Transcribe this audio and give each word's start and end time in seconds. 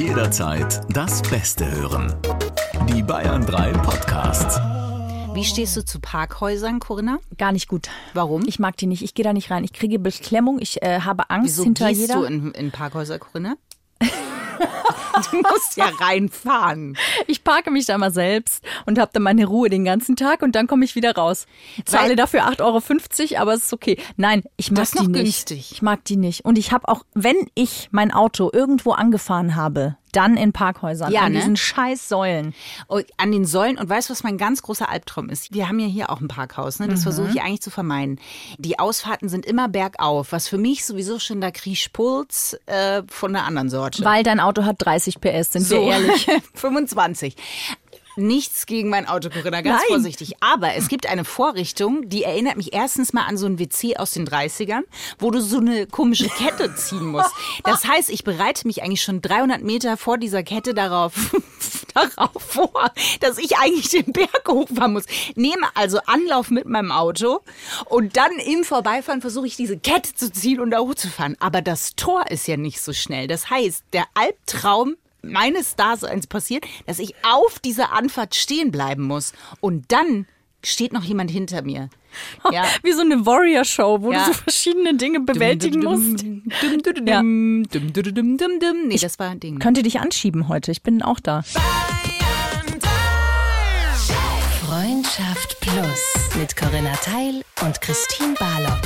Jederzeit 0.00 0.80
das 0.88 1.20
Beste 1.20 1.70
hören. 1.70 2.14
Die 2.88 3.02
Bayern 3.02 3.44
3 3.44 3.72
Podcasts. 3.72 4.58
Wie 5.34 5.44
stehst 5.44 5.76
du 5.76 5.84
zu 5.84 6.00
Parkhäusern, 6.00 6.80
Corinna? 6.80 7.18
Gar 7.36 7.52
nicht 7.52 7.68
gut. 7.68 7.90
Warum? 8.14 8.44
Ich 8.46 8.58
mag 8.58 8.78
die 8.78 8.86
nicht. 8.86 9.02
Ich 9.02 9.12
gehe 9.12 9.24
da 9.24 9.34
nicht 9.34 9.50
rein. 9.50 9.62
Ich 9.62 9.74
kriege 9.74 9.98
Beklemmung. 9.98 10.58
Ich 10.58 10.82
äh, 10.82 11.00
habe 11.00 11.28
Angst 11.28 11.48
Wieso 11.48 11.64
hinter 11.64 11.88
gehst 11.88 12.00
jeder. 12.00 12.14
du 12.14 12.22
in, 12.24 12.52
in 12.52 12.70
Parkhäuser, 12.70 13.18
Corinna? 13.18 13.56
du 15.30 15.36
musst 15.38 15.76
ja 15.76 15.86
reinfahren. 16.00 16.96
Ich 17.26 17.44
parke 17.44 17.70
mich 17.70 17.86
da 17.86 17.98
mal 17.98 18.12
selbst 18.12 18.64
und 18.86 18.98
habe 18.98 19.10
dann 19.12 19.22
meine 19.22 19.46
Ruhe 19.46 19.68
den 19.68 19.84
ganzen 19.84 20.16
Tag 20.16 20.42
und 20.42 20.54
dann 20.54 20.66
komme 20.66 20.84
ich 20.84 20.94
wieder 20.94 21.14
raus. 21.14 21.46
Zahle 21.84 22.10
Weil- 22.10 22.16
dafür 22.16 22.44
8,50 22.44 23.32
Euro, 23.32 23.40
aber 23.42 23.54
es 23.54 23.64
ist 23.66 23.72
okay. 23.72 23.98
Nein, 24.16 24.42
ich 24.56 24.70
mag 24.70 24.90
die 24.90 24.98
noch 24.98 25.06
nicht. 25.08 25.24
günstig. 25.24 25.72
Ich 25.72 25.82
mag 25.82 26.04
die 26.04 26.16
nicht. 26.16 26.44
Und 26.44 26.58
ich 26.58 26.72
habe 26.72 26.88
auch, 26.88 27.04
wenn 27.14 27.36
ich 27.54 27.88
mein 27.90 28.12
Auto 28.12 28.50
irgendwo 28.52 28.92
angefahren 28.92 29.56
habe, 29.56 29.96
dann 30.12 30.36
in 30.36 30.52
Parkhäusern, 30.52 31.12
Ja, 31.12 31.22
an 31.22 31.32
ne? 31.32 31.38
diesen 31.38 31.56
scheiß 31.56 32.08
Säulen. 32.08 32.54
Oh, 32.88 33.00
an 33.16 33.32
den 33.32 33.44
Säulen. 33.44 33.78
Und 33.78 33.88
weißt 33.88 34.08
du, 34.08 34.12
was 34.12 34.22
mein 34.22 34.38
ganz 34.38 34.62
großer 34.62 34.88
Albtraum 34.88 35.28
ist? 35.30 35.52
Wir 35.52 35.68
haben 35.68 35.78
ja 35.78 35.86
hier 35.86 36.10
auch 36.10 36.20
ein 36.20 36.28
Parkhaus, 36.28 36.78
ne? 36.78 36.88
Das 36.88 37.02
versuche 37.02 37.30
ich 37.30 37.42
eigentlich 37.42 37.62
zu 37.62 37.70
vermeiden. 37.70 38.18
Die 38.58 38.78
Ausfahrten 38.78 39.28
sind 39.28 39.46
immer 39.46 39.68
bergauf, 39.68 40.32
was 40.32 40.48
für 40.48 40.58
mich 40.58 40.84
sowieso 40.84 41.18
schon 41.18 41.40
da 41.40 41.50
krieg 41.50 41.72
ich 41.74 41.92
Puls 41.92 42.58
äh, 42.66 43.02
von 43.08 43.34
einer 43.34 43.46
anderen 43.46 43.70
Sorte. 43.70 44.04
Weil 44.04 44.22
dein 44.22 44.40
Auto 44.40 44.64
hat 44.64 44.76
30 44.78 45.20
PS, 45.20 45.52
sind 45.52 45.70
wir 45.70 45.80
ehrlich. 45.80 46.26
25. 46.54 47.36
Nichts 48.20 48.66
gegen 48.66 48.90
mein 48.90 49.06
Auto, 49.06 49.30
Corinna, 49.30 49.62
ganz 49.62 49.80
Nein. 49.80 49.88
vorsichtig. 49.88 50.34
Aber 50.40 50.74
es 50.74 50.88
gibt 50.88 51.08
eine 51.08 51.24
Vorrichtung, 51.24 52.08
die 52.08 52.24
erinnert 52.24 52.56
mich 52.56 52.72
erstens 52.72 53.12
mal 53.12 53.24
an 53.24 53.36
so 53.36 53.46
ein 53.46 53.58
WC 53.58 53.96
aus 53.96 54.12
den 54.12 54.26
30ern, 54.26 54.82
wo 55.18 55.30
du 55.30 55.40
so 55.40 55.58
eine 55.58 55.86
komische 55.86 56.28
Kette 56.28 56.74
ziehen 56.74 57.06
musst. 57.06 57.30
Das 57.64 57.86
heißt, 57.86 58.10
ich 58.10 58.24
bereite 58.24 58.66
mich 58.66 58.82
eigentlich 58.82 59.02
schon 59.02 59.22
300 59.22 59.62
Meter 59.62 59.96
vor 59.96 60.18
dieser 60.18 60.42
Kette 60.42 60.74
darauf, 60.74 61.12
darauf 61.94 62.42
vor, 62.42 62.90
dass 63.20 63.38
ich 63.38 63.56
eigentlich 63.56 63.88
den 63.88 64.12
Berg 64.12 64.46
hochfahren 64.46 64.92
muss. 64.92 65.04
Nehme 65.34 65.68
also 65.74 65.98
Anlauf 66.06 66.50
mit 66.50 66.66
meinem 66.66 66.92
Auto 66.92 67.40
und 67.86 68.16
dann 68.16 68.32
im 68.32 68.64
Vorbeifahren 68.64 69.20
versuche 69.20 69.46
ich 69.46 69.56
diese 69.56 69.78
Kette 69.78 70.14
zu 70.14 70.30
ziehen 70.30 70.60
und 70.60 70.70
da 70.70 70.78
hochzufahren. 70.80 71.36
Aber 71.40 71.62
das 71.62 71.96
Tor 71.96 72.30
ist 72.30 72.46
ja 72.46 72.56
nicht 72.56 72.80
so 72.80 72.92
schnell. 72.92 73.26
Das 73.26 73.50
heißt, 73.50 73.84
der 73.92 74.04
Albtraum 74.14 74.96
meines 75.22 75.76
Daseins 75.76 76.26
passiert, 76.26 76.64
dass 76.86 76.98
ich 76.98 77.14
auf 77.22 77.58
dieser 77.58 77.92
Anfahrt 77.92 78.34
stehen 78.34 78.70
bleiben 78.70 79.04
muss. 79.04 79.32
Und 79.60 79.92
dann 79.92 80.26
steht 80.64 80.92
noch 80.92 81.04
jemand 81.04 81.30
hinter 81.30 81.62
mir. 81.62 81.88
Ja. 82.50 82.64
Wie 82.82 82.92
so 82.92 83.02
eine 83.02 83.24
Warrior-Show, 83.24 84.02
wo 84.02 84.12
ja. 84.12 84.26
du 84.26 84.32
so 84.32 84.32
verschiedene 84.32 84.94
Dinge 84.94 85.20
bewältigen 85.20 85.84
musst. 85.84 86.24
Nee, 88.88 88.98
das 88.98 89.18
war 89.18 89.30
ein 89.30 89.40
Ding. 89.40 89.58
Könnte 89.58 89.82
dich 89.82 90.00
anschieben 90.00 90.48
heute, 90.48 90.72
ich 90.72 90.82
bin 90.82 91.02
auch 91.02 91.20
da. 91.20 91.42
Freundschaft 94.66 95.60
Plus 95.60 96.36
mit 96.38 96.56
Corinna 96.56 96.94
Teil 96.96 97.42
und 97.62 97.80
Christine 97.80 98.34
Barlock. 98.38 98.80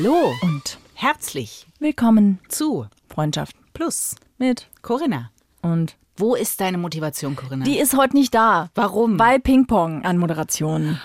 Hallo 0.00 0.32
Und 0.42 0.78
herzlich 0.94 1.66
willkommen 1.80 2.38
zu 2.46 2.86
Freundschaft 3.08 3.56
Plus 3.74 4.14
mit 4.38 4.68
Corinna. 4.80 5.32
und 5.60 5.96
Wo 6.16 6.36
ist 6.36 6.60
deine 6.60 6.78
Motivation, 6.78 7.34
Corinna? 7.34 7.64
die 7.64 7.80
ist 7.80 7.96
heute 7.96 8.14
nicht 8.16 8.32
da. 8.32 8.70
Warum? 8.76 9.18
Weil 9.18 9.40
Ping-Pong 9.40 10.04
an 10.04 10.18
Moderation. 10.18 11.00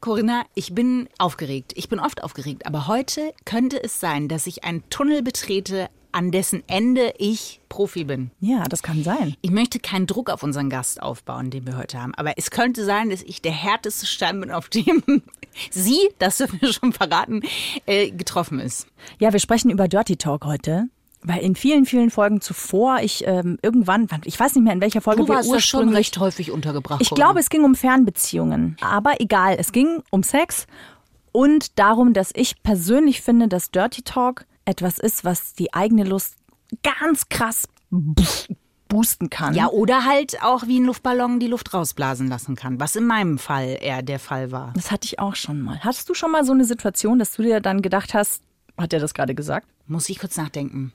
Corinna, 0.00 0.46
ich 0.54 0.74
bin 0.74 1.10
aufgeregt. 1.18 1.74
Ich 1.76 1.90
bin 1.90 2.00
oft 2.00 2.24
aufgeregt. 2.24 2.64
Aber 2.64 2.86
heute 2.86 3.34
könnte 3.44 3.84
es 3.84 4.00
sein, 4.00 4.28
dass 4.28 4.46
ich 4.46 4.64
einen 4.64 4.88
Tunnel 4.88 5.20
betrete, 5.22 5.90
an 6.12 6.30
dessen 6.30 6.62
Ende 6.66 7.14
ich 7.18 7.60
Profi 7.68 8.04
bin. 8.04 8.30
Ja, 8.40 8.64
das 8.64 8.82
kann 8.82 9.02
sein. 9.02 9.36
Ich 9.42 9.50
möchte 9.50 9.78
keinen 9.78 10.06
Druck 10.06 10.30
auf 10.30 10.42
unseren 10.42 10.70
Gast 10.70 11.02
aufbauen, 11.02 11.50
den 11.50 11.66
wir 11.66 11.76
heute 11.76 12.00
haben. 12.00 12.14
Aber 12.14 12.32
es 12.36 12.50
könnte 12.50 12.84
sein, 12.84 13.10
dass 13.10 13.22
ich 13.22 13.42
der 13.42 13.52
härteste 13.52 14.06
Stein 14.06 14.40
bin, 14.40 14.50
auf 14.50 14.68
dem 14.68 15.02
sie, 15.70 15.98
das 16.18 16.38
dürfen 16.38 16.60
wir 16.60 16.72
schon 16.72 16.92
verraten, 16.92 17.42
äh, 17.86 18.10
getroffen 18.10 18.60
ist. 18.60 18.86
Ja, 19.18 19.32
wir 19.32 19.40
sprechen 19.40 19.70
über 19.70 19.88
Dirty 19.88 20.16
Talk 20.16 20.44
heute. 20.44 20.88
Weil 21.20 21.40
in 21.40 21.56
vielen, 21.56 21.84
vielen 21.84 22.10
Folgen 22.10 22.40
zuvor 22.40 23.00
ich 23.02 23.26
ähm, 23.26 23.58
irgendwann, 23.60 24.06
ich 24.24 24.38
weiß 24.38 24.54
nicht 24.54 24.62
mehr 24.62 24.72
in 24.72 24.80
welcher 24.80 25.00
Folge 25.00 25.22
Du 25.22 25.28
wir 25.28 25.34
warst 25.34 25.48
da 25.50 25.60
schon 25.60 25.80
ursprünglich 25.80 25.98
recht 25.98 26.18
häufig 26.18 26.52
untergebracht. 26.52 27.00
Ich 27.02 27.10
glaube, 27.10 27.40
es 27.40 27.50
ging 27.50 27.64
um 27.64 27.74
Fernbeziehungen. 27.74 28.76
Aber 28.80 29.20
egal, 29.20 29.56
es 29.58 29.72
ging 29.72 30.02
um 30.10 30.22
Sex 30.22 30.68
und 31.32 31.78
darum, 31.78 32.12
dass 32.12 32.30
ich 32.34 32.62
persönlich 32.62 33.20
finde, 33.20 33.48
dass 33.48 33.72
Dirty 33.72 34.02
Talk 34.02 34.46
etwas 34.68 34.98
ist, 34.98 35.24
was 35.24 35.54
die 35.54 35.72
eigene 35.72 36.04
Lust 36.04 36.36
ganz 36.82 37.28
krass 37.28 37.66
boosten 38.88 39.30
kann. 39.30 39.54
Ja, 39.54 39.68
oder 39.68 40.04
halt 40.04 40.42
auch 40.42 40.66
wie 40.66 40.78
ein 40.78 40.84
Luftballon 40.84 41.40
die 41.40 41.46
Luft 41.46 41.72
rausblasen 41.72 42.28
lassen 42.28 42.54
kann, 42.54 42.78
was 42.78 42.94
in 42.96 43.06
meinem 43.06 43.38
Fall 43.38 43.78
eher 43.80 44.02
der 44.02 44.18
Fall 44.18 44.52
war. 44.52 44.72
Das 44.74 44.90
hatte 44.90 45.06
ich 45.06 45.18
auch 45.18 45.34
schon 45.34 45.60
mal. 45.60 45.80
Hattest 45.80 46.08
du 46.08 46.14
schon 46.14 46.30
mal 46.30 46.44
so 46.44 46.52
eine 46.52 46.64
Situation, 46.64 47.18
dass 47.18 47.32
du 47.32 47.42
dir 47.42 47.60
dann 47.60 47.82
gedacht 47.82 48.14
hast, 48.14 48.42
hat 48.76 48.92
er 48.92 49.00
das 49.00 49.14
gerade 49.14 49.34
gesagt? 49.34 49.66
Muss 49.86 50.08
ich 50.08 50.18
kurz 50.18 50.36
nachdenken. 50.36 50.92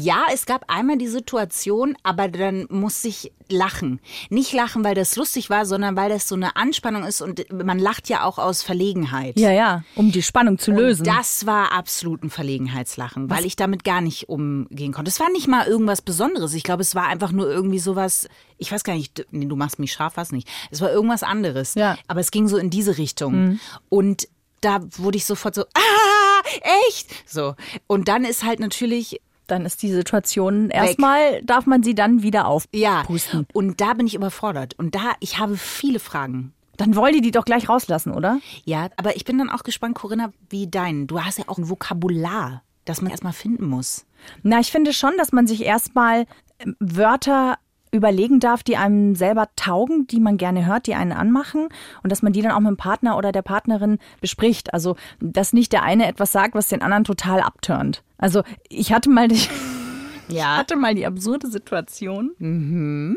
Ja, 0.00 0.26
es 0.32 0.46
gab 0.46 0.64
einmal 0.68 0.96
die 0.96 1.08
Situation, 1.08 1.96
aber 2.04 2.28
dann 2.28 2.66
musste 2.70 3.08
ich 3.08 3.32
lachen. 3.48 3.98
Nicht 4.30 4.52
lachen, 4.52 4.84
weil 4.84 4.94
das 4.94 5.16
lustig 5.16 5.50
war, 5.50 5.66
sondern 5.66 5.96
weil 5.96 6.08
das 6.08 6.28
so 6.28 6.36
eine 6.36 6.54
Anspannung 6.54 7.02
ist 7.02 7.20
und 7.20 7.44
man 7.52 7.80
lacht 7.80 8.08
ja 8.08 8.22
auch 8.22 8.38
aus 8.38 8.62
Verlegenheit. 8.62 9.36
Ja, 9.36 9.50
ja, 9.50 9.82
um 9.96 10.12
die 10.12 10.22
Spannung 10.22 10.56
zu 10.56 10.70
lösen. 10.70 11.04
Und 11.04 11.16
das 11.16 11.46
war 11.46 11.72
absolut 11.72 12.22
ein 12.22 12.30
Verlegenheitslachen, 12.30 13.28
weil 13.28 13.44
ich 13.44 13.56
damit 13.56 13.82
gar 13.82 14.00
nicht 14.00 14.28
umgehen 14.28 14.92
konnte. 14.92 15.08
Es 15.08 15.18
war 15.18 15.30
nicht 15.32 15.48
mal 15.48 15.66
irgendwas 15.66 16.00
Besonderes. 16.00 16.54
Ich 16.54 16.62
glaube, 16.62 16.82
es 16.82 16.94
war 16.94 17.08
einfach 17.08 17.32
nur 17.32 17.50
irgendwie 17.50 17.80
sowas, 17.80 18.28
ich 18.56 18.70
weiß 18.70 18.84
gar 18.84 18.94
nicht, 18.94 19.26
nee, 19.32 19.46
du 19.46 19.56
machst 19.56 19.80
mich 19.80 19.92
scharf, 19.92 20.16
was 20.16 20.30
nicht. 20.30 20.46
Es 20.70 20.80
war 20.80 20.92
irgendwas 20.92 21.24
anderes. 21.24 21.74
Ja. 21.74 21.94
Mhm. 21.94 21.98
Aber 22.06 22.20
es 22.20 22.30
ging 22.30 22.46
so 22.46 22.56
in 22.56 22.70
diese 22.70 22.98
Richtung. 22.98 23.58
Und 23.88 24.28
da 24.60 24.80
wurde 24.96 25.16
ich 25.16 25.24
sofort 25.24 25.54
so, 25.54 25.62
ah, 25.74 26.42
echt? 26.88 27.08
So. 27.26 27.54
Und 27.86 28.08
dann 28.08 28.24
ist 28.24 28.44
halt 28.44 28.60
natürlich, 28.60 29.20
dann 29.48 29.66
ist 29.66 29.82
die 29.82 29.92
Situation 29.92 30.70
erstmal, 30.70 31.42
darf 31.42 31.66
man 31.66 31.82
sie 31.82 31.94
dann 31.94 32.22
wieder 32.22 32.40
ja, 32.72 33.00
aufpusten. 33.02 33.46
und 33.52 33.80
da 33.80 33.94
bin 33.94 34.06
ich 34.06 34.14
überfordert. 34.14 34.74
Und 34.78 34.94
da, 34.94 35.14
ich 35.20 35.38
habe 35.38 35.56
viele 35.56 35.98
Fragen. 35.98 36.52
Dann 36.76 36.94
wollen 36.94 37.14
die 37.14 37.20
die 37.20 37.32
doch 37.32 37.44
gleich 37.44 37.68
rauslassen, 37.68 38.12
oder? 38.12 38.38
Ja, 38.64 38.88
aber 38.96 39.16
ich 39.16 39.24
bin 39.24 39.38
dann 39.38 39.50
auch 39.50 39.64
gespannt, 39.64 39.96
Corinna, 39.96 40.32
wie 40.48 40.68
dein. 40.68 41.08
Du 41.08 41.20
hast 41.20 41.38
ja 41.38 41.44
auch 41.48 41.58
ein 41.58 41.68
Vokabular, 41.68 42.62
das 42.84 43.02
man 43.02 43.10
erstmal 43.10 43.32
finden 43.32 43.66
muss. 43.66 44.06
Na, 44.42 44.60
ich 44.60 44.70
finde 44.70 44.92
schon, 44.92 45.16
dass 45.16 45.32
man 45.32 45.48
sich 45.48 45.64
erstmal 45.64 46.26
ähm, 46.60 46.76
Wörter 46.78 47.58
überlegen 47.90 48.40
darf, 48.40 48.62
die 48.62 48.76
einem 48.76 49.14
selber 49.14 49.48
taugen, 49.56 50.06
die 50.06 50.20
man 50.20 50.36
gerne 50.36 50.66
hört, 50.66 50.86
die 50.86 50.94
einen 50.94 51.12
anmachen 51.12 51.68
und 52.02 52.10
dass 52.12 52.22
man 52.22 52.32
die 52.32 52.42
dann 52.42 52.52
auch 52.52 52.60
mit 52.60 52.68
dem 52.68 52.76
Partner 52.76 53.16
oder 53.16 53.32
der 53.32 53.42
Partnerin 53.42 53.98
bespricht. 54.20 54.72
Also, 54.74 54.96
dass 55.20 55.52
nicht 55.52 55.72
der 55.72 55.82
eine 55.82 56.06
etwas 56.06 56.32
sagt, 56.32 56.54
was 56.54 56.68
den 56.68 56.82
anderen 56.82 57.04
total 57.04 57.40
abturnt. 57.40 58.02
Also, 58.18 58.42
ich 58.68 58.92
hatte 58.92 59.10
mal 59.10 59.28
die, 59.28 59.40
Ja. 60.28 60.58
hatte 60.58 60.76
mal 60.76 60.94
die 60.94 61.06
absurde 61.06 61.48
Situation. 61.48 63.16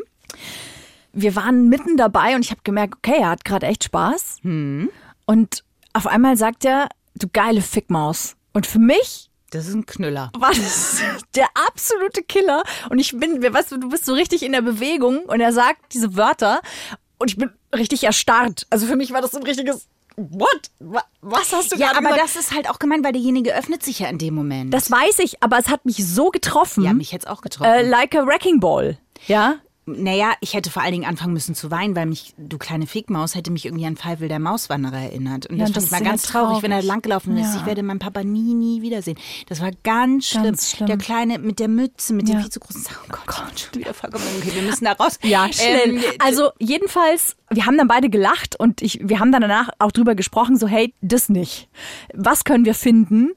Wir 1.12 1.36
waren 1.36 1.68
mitten 1.68 1.96
dabei 1.98 2.34
und 2.34 2.44
ich 2.44 2.50
habe 2.50 2.62
gemerkt, 2.64 2.94
okay, 2.96 3.18
er 3.20 3.30
hat 3.30 3.44
gerade 3.44 3.66
echt 3.66 3.84
Spaß. 3.84 4.38
Und 5.26 5.64
auf 5.92 6.06
einmal 6.06 6.36
sagt 6.36 6.64
er, 6.64 6.88
du 7.14 7.28
geile 7.30 7.60
Fickmaus. 7.60 8.36
Und 8.54 8.66
für 8.66 8.78
mich 8.78 9.30
Das 9.52 9.66
ist 9.68 9.74
ein 9.74 9.86
Knüller. 9.86 10.30
war 10.38 10.50
das 10.52 11.00
der 11.36 11.46
absolute 11.66 12.22
Killer. 12.22 12.62
Und 12.90 12.98
ich 12.98 13.16
bin, 13.16 13.40
weißt 13.42 13.72
du, 13.72 13.76
du 13.78 13.88
bist 13.88 14.04
so 14.06 14.14
richtig 14.14 14.42
in 14.42 14.52
der 14.52 14.62
Bewegung 14.62 15.20
und 15.26 15.40
er 15.40 15.52
sagt 15.52 15.92
diese 15.92 16.16
Wörter 16.16 16.60
und 17.18 17.30
ich 17.30 17.36
bin 17.36 17.50
richtig 17.74 18.04
erstarrt. 18.04 18.66
Also 18.70 18.86
für 18.86 18.96
mich 18.96 19.12
war 19.12 19.20
das 19.20 19.30
so 19.32 19.38
ein 19.38 19.44
richtiges 19.44 19.86
What? 20.16 20.70
Wa- 20.78 21.04
Was 21.22 21.52
hast 21.54 21.72
du 21.72 21.76
Ja, 21.76 21.92
aber 21.92 22.00
gesagt? 22.00 22.20
das 22.22 22.36
ist 22.36 22.52
halt 22.54 22.68
auch 22.68 22.78
gemein, 22.78 23.02
weil 23.02 23.12
derjenige 23.12 23.54
öffnet 23.56 23.82
sich 23.82 24.00
ja 24.00 24.08
in 24.08 24.18
dem 24.18 24.34
Moment. 24.34 24.72
Das 24.74 24.90
weiß 24.90 25.20
ich, 25.20 25.42
aber 25.42 25.56
es 25.58 25.68
hat 25.68 25.86
mich 25.86 26.06
so 26.06 26.28
getroffen. 26.30 26.84
ja, 26.84 26.92
mich 26.92 27.12
jetzt 27.12 27.26
auch 27.26 27.40
getroffen. 27.40 27.70
äh, 27.72 27.88
like 27.88 28.14
a 28.14 28.26
wrecking 28.26 28.60
ball. 28.60 28.98
Ja? 29.26 29.56
Naja, 29.84 30.32
ich 30.40 30.54
hätte 30.54 30.70
vor 30.70 30.82
allen 30.82 30.92
Dingen 30.92 31.04
anfangen 31.04 31.32
müssen 31.32 31.54
zu 31.56 31.70
weinen, 31.70 31.96
weil 31.96 32.06
mich, 32.06 32.34
du 32.38 32.56
kleine 32.56 32.86
Fickmaus, 32.86 33.34
hätte 33.34 33.50
mich 33.50 33.64
irgendwie 33.66 33.84
an 33.86 33.96
Pfeifel 33.96 34.28
der 34.28 34.38
Mauswanderer 34.38 34.98
erinnert. 35.00 35.46
Und 35.46 35.56
Ja, 35.58 35.64
das 35.66 35.72
das 35.72 35.90
ja 35.90 36.00
ganz 36.00 36.22
traurig, 36.22 36.62
wenn 36.62 36.70
er 36.70 36.78
traurig. 36.78 36.86
langgelaufen 36.88 37.36
ist. 37.36 37.54
Ja. 37.54 37.60
Ich 37.60 37.66
werde 37.66 37.82
meinen 37.82 37.98
Papa 37.98 38.22
nie, 38.22 38.54
nie 38.54 38.80
wiedersehen. 38.82 39.18
Das 39.48 39.60
war 39.60 39.70
ganz 39.82 40.26
schlimm. 40.28 40.44
Ganz 40.44 40.70
schlimm. 40.70 40.86
Der 40.86 40.98
Kleine 40.98 41.38
mit 41.40 41.58
der 41.58 41.68
Mütze, 41.68 42.12
mit 42.14 42.28
Ja. 42.28 42.36
dem 42.36 42.42
viel 42.42 42.50
zu 42.50 42.60
großen 42.60 42.84
Oh 42.86 43.06
Gott, 43.10 43.26
Gott, 43.26 43.58
schon 43.72 43.80
wieder 43.80 43.92
vollkommen. 43.94 44.24
Okay, 44.38 44.54
wir 44.54 44.62
müssen 44.62 44.84
da 44.84 44.92
raus. 44.92 45.18
Ja, 45.24 45.52
schnell. 45.52 45.96
Ähm, 45.96 46.02
also 46.20 46.50
jedenfalls, 46.60 47.36
wir 47.54 47.66
haben 47.66 47.76
dann 47.76 47.88
beide 47.88 48.10
gelacht 48.10 48.58
und 48.58 48.82
ich, 48.82 49.00
wir 49.02 49.20
haben 49.20 49.32
dann 49.32 49.42
danach 49.42 49.70
auch 49.78 49.92
drüber 49.92 50.14
gesprochen, 50.14 50.56
so 50.56 50.66
hey, 50.66 50.94
das 51.00 51.28
nicht. 51.28 51.68
Was 52.14 52.44
können 52.44 52.64
wir 52.64 52.74
finden? 52.74 53.30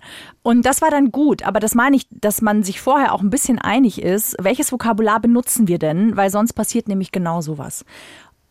Und 0.44 0.66
das 0.66 0.82
war 0.82 0.90
dann 0.92 1.12
gut, 1.12 1.44
aber 1.44 1.60
das 1.60 1.76
meine 1.76 1.96
ich, 1.96 2.08
dass 2.12 2.42
man 2.42 2.64
sich 2.64 2.82
vorher 2.82 3.14
auch 3.14 3.22
ein 3.22 3.30
bisschen 3.30 3.60
einig 3.60 4.02
ist, 4.02 4.36
welches 4.40 4.72
Vokabular 4.72 5.20
benutzen 5.20 5.68
wir 5.68 5.80
denn, 5.80 6.16
weil 6.16 6.30
sonst 6.30 6.54
passiert 6.54 6.88
nämlich 6.88 7.12
genau 7.12 7.42
sowas. 7.42 7.86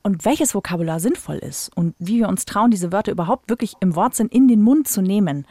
und 0.05 0.25
welches 0.27 0.55
Vokabular 0.55 1.01
sinnvoll 1.01 1.39
ist 1.39 1.71
und 1.75 1.95
wie 1.99 2.19
wir 2.19 2.29
uns 2.29 2.45
trauen, 2.45 2.71
diese 2.71 2.93
Wörter 2.93 3.11
überhaupt 3.11 3.49
wirklich 3.49 3.75
im 3.81 3.97
Wortsinn 3.97 4.29
in 4.29 4.49
den 4.49 4.63
Mund 4.63 4.87
zu 4.87 5.01
nehmen. 5.01 5.47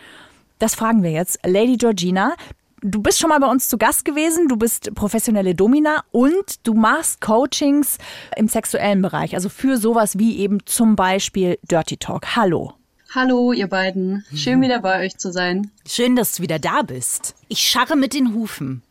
Das 0.59 0.75
fragen 0.75 1.03
wir 1.03 1.11
jetzt 1.11 1.39
Lady 1.45 1.75
Georgina. 1.75 2.35
Du 2.85 3.01
bist 3.01 3.17
schon 3.17 3.29
mal 3.29 3.39
bei 3.39 3.47
uns 3.47 3.69
zu 3.69 3.77
Gast 3.77 4.03
gewesen, 4.03 4.49
du 4.49 4.57
bist 4.57 4.93
professionelle 4.93 5.55
Domina 5.55 6.03
und 6.11 6.67
du 6.67 6.73
machst 6.73 7.21
Coachings 7.21 7.97
im 8.35 8.49
sexuellen 8.49 9.01
Bereich, 9.01 9.35
also 9.35 9.47
für 9.47 9.77
sowas 9.77 10.19
wie 10.19 10.37
eben 10.39 10.57
zum 10.65 10.97
Beispiel 10.97 11.57
Dirty 11.63 11.95
Talk. 11.95 12.35
Hallo. 12.35 12.73
Hallo, 13.15 13.53
ihr 13.53 13.67
beiden. 13.67 14.25
Schön 14.35 14.59
wieder 14.59 14.81
bei 14.81 15.05
euch 15.05 15.17
zu 15.17 15.31
sein. 15.31 15.71
Schön, 15.87 16.17
dass 16.17 16.35
du 16.35 16.43
wieder 16.43 16.59
da 16.59 16.81
bist. 16.81 17.35
Ich 17.47 17.59
scharre 17.59 17.95
mit 17.95 18.13
den 18.13 18.33
Hufen. 18.33 18.81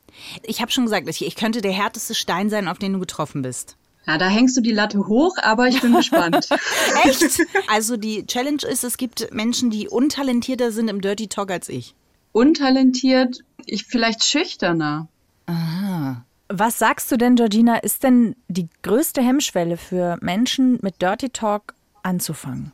Ich 0.42 0.62
habe 0.62 0.72
schon 0.72 0.84
gesagt, 0.84 1.06
ich, 1.10 1.26
ich 1.26 1.36
könnte 1.36 1.60
der 1.60 1.72
härteste 1.72 2.14
Stein 2.14 2.48
sein, 2.48 2.68
auf 2.68 2.78
den 2.78 2.94
du 2.94 2.98
getroffen 2.98 3.42
bist. 3.42 3.76
Ja, 4.06 4.16
da 4.16 4.26
hängst 4.26 4.56
du 4.56 4.62
die 4.62 4.72
Latte 4.72 5.06
hoch, 5.06 5.36
aber 5.42 5.68
ich 5.68 5.82
bin 5.82 5.94
gespannt. 5.94 6.48
Echt? 7.04 7.42
Also 7.68 7.98
die 7.98 8.26
Challenge 8.26 8.62
ist, 8.62 8.84
es 8.84 8.96
gibt 8.96 9.34
Menschen, 9.34 9.68
die 9.68 9.86
untalentierter 9.88 10.72
sind 10.72 10.88
im 10.88 11.02
Dirty 11.02 11.28
Talk 11.28 11.50
als 11.50 11.68
ich. 11.68 11.94
Untalentiert, 12.32 13.40
ich 13.66 13.84
vielleicht 13.84 14.24
schüchterner. 14.24 15.08
Aha. 15.46 16.24
Was 16.48 16.78
sagst 16.78 17.10
du 17.10 17.16
denn, 17.16 17.36
Georgina, 17.36 17.76
ist 17.78 18.02
denn 18.02 18.36
die 18.48 18.68
größte 18.82 19.22
Hemmschwelle 19.22 19.76
für 19.76 20.18
Menschen 20.20 20.78
mit 20.82 21.00
Dirty 21.00 21.30
Talk 21.30 21.74
anzufangen? 22.02 22.72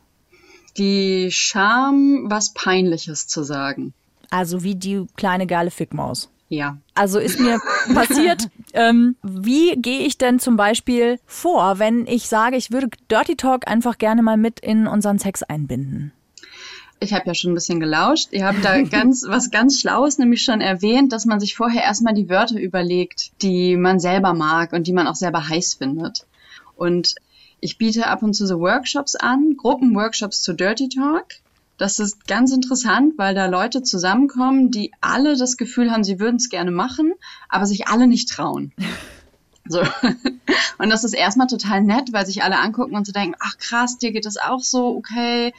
Die 0.77 1.29
Scham, 1.31 2.25
was 2.29 2.53
Peinliches 2.53 3.27
zu 3.27 3.43
sagen. 3.43 3.93
Also 4.29 4.63
wie 4.63 4.75
die 4.75 5.05
kleine 5.15 5.47
geile 5.47 5.71
Fickmaus. 5.71 6.29
Ja. 6.49 6.77
Also 6.95 7.19
ist 7.19 7.39
mir 7.39 7.59
passiert, 7.93 8.49
ähm, 8.73 9.15
wie 9.23 9.75
gehe 9.75 10.01
ich 10.05 10.17
denn 10.17 10.39
zum 10.39 10.57
Beispiel 10.57 11.19
vor, 11.25 11.79
wenn 11.79 12.05
ich 12.07 12.27
sage, 12.27 12.57
ich 12.57 12.71
würde 12.71 12.89
Dirty 13.09 13.35
Talk 13.35 13.67
einfach 13.67 13.97
gerne 13.97 14.21
mal 14.23 14.37
mit 14.37 14.59
in 14.59 14.87
unseren 14.87 15.19
Sex 15.19 15.43
einbinden? 15.43 16.11
Ich 17.01 17.13
habe 17.13 17.27
ja 17.27 17.33
schon 17.33 17.51
ein 17.51 17.55
bisschen 17.55 17.79
gelauscht. 17.79 18.29
Ihr 18.31 18.45
habt 18.45 18.63
da 18.63 18.81
ganz 18.83 19.25
was 19.27 19.51
ganz 19.51 19.79
Schlaues 19.79 20.17
nämlich 20.17 20.43
schon 20.43 20.61
erwähnt, 20.61 21.13
dass 21.13 21.25
man 21.25 21.39
sich 21.39 21.55
vorher 21.55 21.83
erstmal 21.83 22.13
die 22.13 22.29
Wörter 22.29 22.59
überlegt, 22.59 23.31
die 23.41 23.77
man 23.77 23.99
selber 23.99 24.33
mag 24.33 24.73
und 24.73 24.87
die 24.87 24.93
man 24.93 25.07
auch 25.07 25.15
selber 25.15 25.47
heiß 25.47 25.75
findet. 25.75 26.25
Und 26.75 27.15
ich 27.61 27.77
biete 27.77 28.07
ab 28.07 28.23
und 28.23 28.33
zu 28.33 28.47
so 28.47 28.59
Workshops 28.59 29.15
an, 29.15 29.55
Gruppenworkshops 29.57 30.41
zu 30.41 30.53
Dirty 30.53 30.89
Talk. 30.89 31.25
Das 31.77 31.99
ist 31.99 32.27
ganz 32.27 32.51
interessant, 32.51 33.13
weil 33.17 33.33
da 33.33 33.45
Leute 33.45 33.83
zusammenkommen, 33.83 34.69
die 34.69 34.91
alle 34.99 35.37
das 35.37 35.55
Gefühl 35.55 35.91
haben, 35.91 36.03
sie 36.03 36.19
würden 36.19 36.35
es 36.35 36.49
gerne 36.49 36.71
machen, 36.71 37.13
aber 37.47 37.65
sich 37.65 37.87
alle 37.87 38.07
nicht 38.07 38.29
trauen. 38.29 38.73
So. 39.71 39.83
Und 40.79 40.89
das 40.89 41.03
ist 41.03 41.13
erstmal 41.13 41.45
total 41.45 41.83
nett, 41.83 42.11
weil 42.11 42.25
sich 42.25 42.41
alle 42.41 42.57
angucken 42.57 42.95
und 42.95 43.05
so 43.05 43.11
denken, 43.11 43.35
ach 43.39 43.55
krass, 43.59 43.99
dir 43.99 44.11
geht 44.11 44.25
das 44.25 44.37
auch 44.37 44.61
so, 44.61 44.97
okay. 44.97 45.53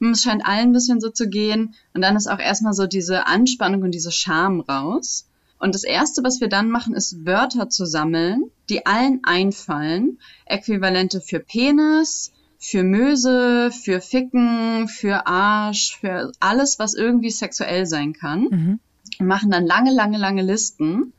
Hm, 0.00 0.10
es 0.10 0.22
scheint 0.22 0.46
allen 0.46 0.68
ein 0.68 0.72
bisschen 0.72 1.00
so 1.00 1.10
zu 1.10 1.28
gehen. 1.28 1.74
Und 1.94 2.02
dann 2.02 2.16
ist 2.16 2.26
auch 2.26 2.38
erstmal 2.38 2.74
so 2.74 2.86
diese 2.86 3.26
Anspannung 3.26 3.82
und 3.82 3.92
diese 3.92 4.12
Scham 4.12 4.60
raus. 4.60 5.26
Und 5.58 5.74
das 5.74 5.84
Erste, 5.84 6.22
was 6.22 6.40
wir 6.40 6.48
dann 6.48 6.70
machen, 6.70 6.94
ist 6.94 7.24
Wörter 7.24 7.70
zu 7.70 7.86
sammeln, 7.86 8.50
die 8.68 8.84
allen 8.84 9.20
einfallen. 9.24 10.18
Äquivalente 10.44 11.20
für 11.20 11.40
Penis, 11.40 12.32
für 12.58 12.82
Möse, 12.82 13.70
für 13.70 14.00
Ficken, 14.00 14.88
für 14.88 15.26
Arsch, 15.26 15.98
für 15.98 16.32
alles, 16.40 16.78
was 16.78 16.94
irgendwie 16.94 17.30
sexuell 17.30 17.86
sein 17.86 18.12
kann. 18.12 18.42
Mhm. 18.42 18.80
Und 19.18 19.26
machen 19.26 19.50
dann 19.50 19.66
lange, 19.66 19.92
lange, 19.92 20.18
lange 20.18 20.42
Listen. 20.42 21.12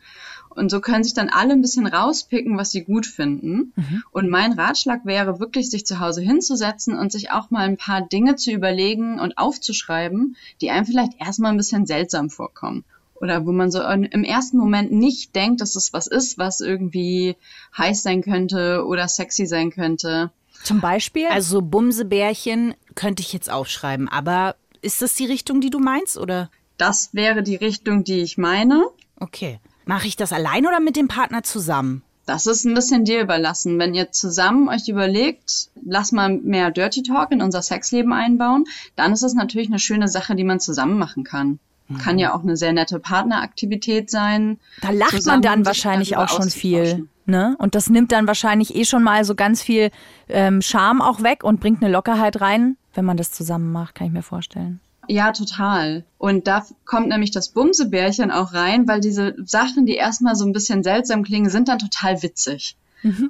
Und 0.57 0.69
so 0.69 0.81
können 0.81 1.03
sich 1.03 1.13
dann 1.13 1.29
alle 1.29 1.53
ein 1.53 1.61
bisschen 1.61 1.85
rauspicken, 1.85 2.57
was 2.57 2.71
sie 2.71 2.83
gut 2.83 3.05
finden. 3.05 3.73
Mhm. 3.75 4.03
Und 4.11 4.29
mein 4.29 4.53
Ratschlag 4.53 5.05
wäre 5.05 5.39
wirklich, 5.39 5.69
sich 5.69 5.85
zu 5.85 5.99
Hause 5.99 6.21
hinzusetzen 6.21 6.97
und 6.97 7.11
sich 7.11 7.31
auch 7.31 7.51
mal 7.51 7.67
ein 7.67 7.77
paar 7.77 8.01
Dinge 8.01 8.35
zu 8.35 8.51
überlegen 8.51 9.19
und 9.19 9.37
aufzuschreiben, 9.37 10.35
die 10.61 10.71
einem 10.71 10.85
vielleicht 10.85 11.21
erstmal 11.21 11.51
ein 11.51 11.57
bisschen 11.57 11.85
seltsam 11.85 12.29
vorkommen. 12.29 12.83
Oder 13.15 13.45
wo 13.45 13.51
man 13.51 13.71
so 13.71 13.81
im 13.81 14.23
ersten 14.23 14.57
Moment 14.57 14.91
nicht 14.91 15.35
denkt, 15.35 15.61
dass 15.61 15.75
es 15.75 15.93
was 15.93 16.07
ist, 16.07 16.37
was 16.37 16.59
irgendwie 16.59 17.35
heiß 17.77 18.03
sein 18.03 18.21
könnte 18.21 18.85
oder 18.85 19.07
sexy 19.07 19.47
sein 19.47 19.71
könnte. 19.71 20.31
Zum 20.63 20.81
Beispiel? 20.81 21.27
Also 21.27 21.61
Bumsebärchen 21.61 22.75
könnte 22.95 23.21
ich 23.21 23.33
jetzt 23.33 23.49
aufschreiben, 23.49 24.07
aber 24.07 24.55
ist 24.81 25.01
das 25.01 25.15
die 25.15 25.25
Richtung, 25.25 25.61
die 25.61 25.69
du 25.69 25.79
meinst, 25.79 26.17
oder? 26.17 26.49
Das 26.77 27.09
wäre 27.13 27.41
die 27.41 27.55
Richtung, 27.55 28.03
die 28.03 28.21
ich 28.21 28.37
meine. 28.37 28.85
Okay. 29.19 29.59
Mache 29.87 30.07
ich 30.07 30.15
das 30.15 30.33
allein 30.33 30.65
oder 30.65 30.79
mit 30.79 30.95
dem 30.95 31.07
Partner 31.07 31.43
zusammen? 31.43 32.03
Das 32.25 32.45
ist 32.45 32.65
ein 32.65 32.73
bisschen 32.73 33.05
dir 33.05 33.21
überlassen. 33.21 33.79
Wenn 33.79 33.93
ihr 33.93 34.11
zusammen 34.11 34.67
euch 34.67 34.89
überlegt, 34.89 35.69
lass 35.85 36.11
mal 36.11 36.29
mehr 36.29 36.71
Dirty 36.71 37.01
Talk 37.01 37.31
in 37.31 37.41
unser 37.41 37.61
Sexleben 37.61 38.11
einbauen, 38.11 38.65
dann 38.97 39.13
ist 39.13 39.23
es 39.23 39.33
natürlich 39.33 39.69
eine 39.69 39.79
schöne 39.79 40.09
Sache, 40.09 40.35
die 40.35 40.43
man 40.43 40.59
zusammen 40.59 40.99
machen 40.99 41.23
kann. 41.23 41.59
Kann 42.03 42.19
ja 42.19 42.35
auch 42.35 42.43
eine 42.43 42.57
sehr 42.57 42.73
nette 42.73 42.99
Partneraktivität 42.99 44.09
sein. 44.09 44.59
Da 44.81 44.89
lacht 44.89 45.25
man 45.25 45.41
dann 45.41 45.65
wahrscheinlich 45.65 46.17
auch 46.17 46.27
schon 46.27 46.49
viel. 46.49 47.07
Ne? 47.25 47.55
Und 47.59 47.75
das 47.75 47.89
nimmt 47.89 48.11
dann 48.11 48.27
wahrscheinlich 48.27 48.75
eh 48.75 48.83
schon 48.83 49.03
mal 49.03 49.23
so 49.23 49.35
ganz 49.35 49.61
viel 49.61 49.91
ähm, 50.27 50.61
Charme 50.61 51.01
auch 51.01 51.23
weg 51.23 51.45
und 51.45 51.61
bringt 51.61 51.81
eine 51.81 51.91
Lockerheit 51.91 52.41
rein, 52.41 52.75
wenn 52.93 53.05
man 53.05 53.15
das 53.15 53.31
zusammen 53.31 53.71
macht, 53.71 53.95
kann 53.95 54.07
ich 54.07 54.13
mir 54.13 54.21
vorstellen. 54.21 54.81
Ja, 55.07 55.31
total. 55.31 56.03
Und 56.17 56.47
da 56.47 56.65
kommt 56.85 57.07
nämlich 57.09 57.31
das 57.31 57.49
Bumsebärchen 57.49 58.31
auch 58.31 58.53
rein, 58.53 58.87
weil 58.87 58.99
diese 58.99 59.35
Sachen, 59.45 59.85
die 59.85 59.95
erstmal 59.95 60.35
so 60.35 60.45
ein 60.45 60.53
bisschen 60.53 60.83
seltsam 60.83 61.23
klingen, 61.23 61.49
sind 61.49 61.67
dann 61.69 61.79
total 61.79 62.21
witzig. 62.23 62.75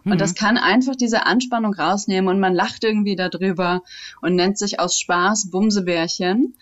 Und 0.06 0.22
das 0.22 0.34
kann 0.34 0.58
einfach 0.58 0.96
diese 0.96 1.26
Anspannung 1.26 1.74
rausnehmen 1.74 2.30
und 2.30 2.40
man 2.40 2.56
lacht 2.56 2.84
irgendwie 2.84 3.16
darüber 3.16 3.84
und 4.22 4.36
nennt 4.36 4.58
sich 4.58 4.80
aus 4.80 4.98
Spaß 4.98 5.52
Bumsebärchen. 5.52 6.56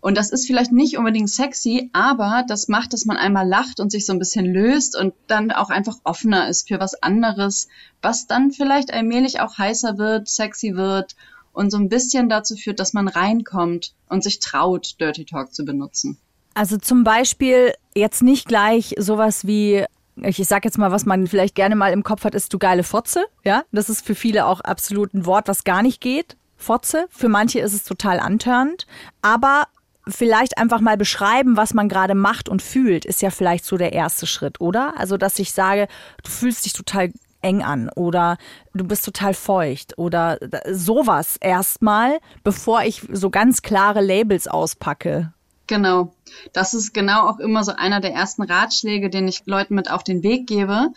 Und 0.00 0.16
das 0.16 0.30
ist 0.30 0.46
vielleicht 0.46 0.72
nicht 0.72 0.96
unbedingt 0.96 1.28
sexy, 1.28 1.90
aber 1.92 2.44
das 2.48 2.68
macht, 2.68 2.94
dass 2.94 3.04
man 3.04 3.18
einmal 3.18 3.46
lacht 3.46 3.80
und 3.80 3.92
sich 3.92 4.06
so 4.06 4.14
ein 4.14 4.18
bisschen 4.18 4.46
löst 4.46 4.96
und 4.96 5.12
dann 5.26 5.50
auch 5.52 5.68
einfach 5.68 5.98
offener 6.04 6.48
ist 6.48 6.68
für 6.68 6.80
was 6.80 6.94
anderes, 7.02 7.68
was 8.00 8.26
dann 8.26 8.50
vielleicht 8.50 8.94
allmählich 8.94 9.40
auch 9.40 9.58
heißer 9.58 9.98
wird, 9.98 10.26
sexy 10.26 10.74
wird 10.74 11.16
und 11.52 11.70
so 11.70 11.76
ein 11.76 11.88
bisschen 11.88 12.28
dazu 12.28 12.56
führt, 12.56 12.80
dass 12.80 12.92
man 12.92 13.08
reinkommt 13.08 13.92
und 14.08 14.22
sich 14.22 14.40
traut, 14.40 15.00
Dirty 15.00 15.24
Talk 15.24 15.52
zu 15.54 15.64
benutzen. 15.64 16.18
Also 16.54 16.76
zum 16.76 17.04
Beispiel 17.04 17.74
jetzt 17.94 18.22
nicht 18.22 18.46
gleich 18.46 18.94
sowas 18.98 19.46
wie, 19.46 19.84
ich 20.16 20.36
sag 20.46 20.64
jetzt 20.64 20.78
mal, 20.78 20.90
was 20.90 21.06
man 21.06 21.26
vielleicht 21.26 21.54
gerne 21.54 21.76
mal 21.76 21.92
im 21.92 22.02
Kopf 22.02 22.24
hat, 22.24 22.34
ist 22.34 22.52
du 22.52 22.58
geile 22.58 22.82
Fotze. 22.82 23.24
Ja, 23.44 23.64
das 23.72 23.88
ist 23.88 24.04
für 24.04 24.14
viele 24.14 24.46
auch 24.46 24.60
absolut 24.60 25.14
ein 25.14 25.26
Wort, 25.26 25.48
was 25.48 25.64
gar 25.64 25.82
nicht 25.82 26.00
geht. 26.00 26.36
Fotze. 26.56 27.06
Für 27.10 27.28
manche 27.28 27.60
ist 27.60 27.72
es 27.72 27.84
total 27.84 28.20
antörnend. 28.20 28.86
Aber 29.22 29.64
vielleicht 30.08 30.58
einfach 30.58 30.80
mal 30.80 30.96
beschreiben, 30.96 31.56
was 31.56 31.74
man 31.74 31.88
gerade 31.88 32.14
macht 32.14 32.48
und 32.48 32.62
fühlt, 32.62 33.04
ist 33.04 33.22
ja 33.22 33.30
vielleicht 33.30 33.64
so 33.64 33.76
der 33.76 33.92
erste 33.92 34.26
Schritt, 34.26 34.60
oder? 34.60 34.98
Also, 34.98 35.16
dass 35.16 35.38
ich 35.38 35.52
sage, 35.52 35.88
du 36.22 36.30
fühlst 36.30 36.64
dich 36.64 36.72
total 36.72 37.12
eng 37.42 37.62
an 37.62 37.90
oder 37.96 38.36
du 38.74 38.84
bist 38.84 39.04
total 39.04 39.34
feucht 39.34 39.98
oder 39.98 40.38
sowas 40.70 41.36
erstmal, 41.40 42.18
bevor 42.44 42.82
ich 42.82 43.02
so 43.12 43.30
ganz 43.30 43.62
klare 43.62 44.00
Labels 44.00 44.48
auspacke. 44.48 45.32
Genau. 45.66 46.12
Das 46.52 46.74
ist 46.74 46.92
genau 46.92 47.28
auch 47.28 47.38
immer 47.38 47.62
so 47.62 47.72
einer 47.72 48.00
der 48.00 48.12
ersten 48.12 48.42
Ratschläge, 48.42 49.08
den 49.08 49.28
ich 49.28 49.42
Leuten 49.46 49.74
mit 49.74 49.90
auf 49.90 50.02
den 50.02 50.22
Weg 50.22 50.46
gebe, 50.46 50.88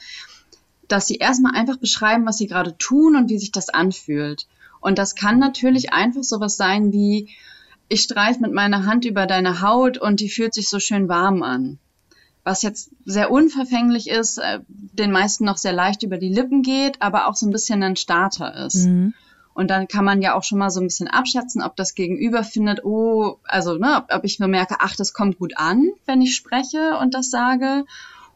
dass 0.88 1.08
sie 1.08 1.18
erstmal 1.18 1.56
einfach 1.56 1.78
beschreiben, 1.78 2.26
was 2.26 2.38
sie 2.38 2.48
gerade 2.48 2.78
tun 2.78 3.16
und 3.16 3.30
wie 3.30 3.38
sich 3.38 3.52
das 3.52 3.70
anfühlt. 3.70 4.48
Und 4.82 4.98
das 4.98 5.16
kann 5.16 5.40
natürlich 5.40 5.94
einfach 5.94 6.24
sowas 6.24 6.58
sein 6.58 6.92
wie, 6.92 7.30
ich 7.88 8.02
streife 8.02 8.40
mit 8.40 8.52
meiner 8.52 8.86
Hand 8.86 9.06
über 9.06 9.28
deine 9.28 9.62
Haut 9.62 9.98
und 9.98 10.20
die 10.20 10.30
fühlt 10.30 10.54
sich 10.54 10.68
so 10.70 10.80
schön 10.80 11.08
warm 11.08 11.44
an. 11.44 11.78
Was 12.44 12.62
jetzt 12.62 12.92
sehr 13.06 13.32
unverfänglich 13.32 14.10
ist, 14.10 14.38
äh, 14.38 14.60
den 14.68 15.12
meisten 15.12 15.46
noch 15.46 15.58
sehr 15.58 15.74
leicht 15.74 16.04
über 16.04 16.18
die 16.18 16.34
Lippen 16.34 16.62
geht, 16.62 17.02
aber 17.02 17.28
auch 17.28 17.36
so 17.36 17.48
ein 17.48 17.52
bisschen 17.52 17.82
ein 17.84 17.96
Starter 17.96 18.66
ist. 18.66 18.86
Und 19.54 19.70
dann 19.70 19.88
kann 19.88 20.04
man 20.04 20.22
ja 20.22 20.34
auch 20.34 20.44
schon 20.44 20.58
mal 20.58 20.72
so 20.72 20.82
ein 20.82 20.88
bisschen 20.88 21.08
abschätzen, 21.08 21.62
ob 21.62 21.76
das 21.76 21.94
Gegenüber 21.94 22.44
findet, 22.44 22.84
oh, 22.84 23.38
also 23.44 23.76
ne, 23.76 23.98
ob, 23.98 24.14
ob 24.14 24.24
ich 24.24 24.40
nur 24.40 24.50
merke, 24.50 24.78
ach, 24.80 24.96
das 24.96 25.14
kommt 25.14 25.38
gut 25.38 25.58
an, 25.58 25.90
wenn 26.06 26.22
ich 26.22 26.36
spreche 26.36 26.98
und 27.00 27.14
das 27.14 27.30
sage. 27.30 27.86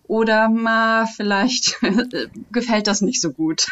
Oder 0.08 0.48
mal 0.48 1.06
vielleicht 1.06 1.78
gefällt 2.52 2.88
das 2.88 3.02
nicht 3.02 3.22
so 3.22 3.32
gut. 3.32 3.68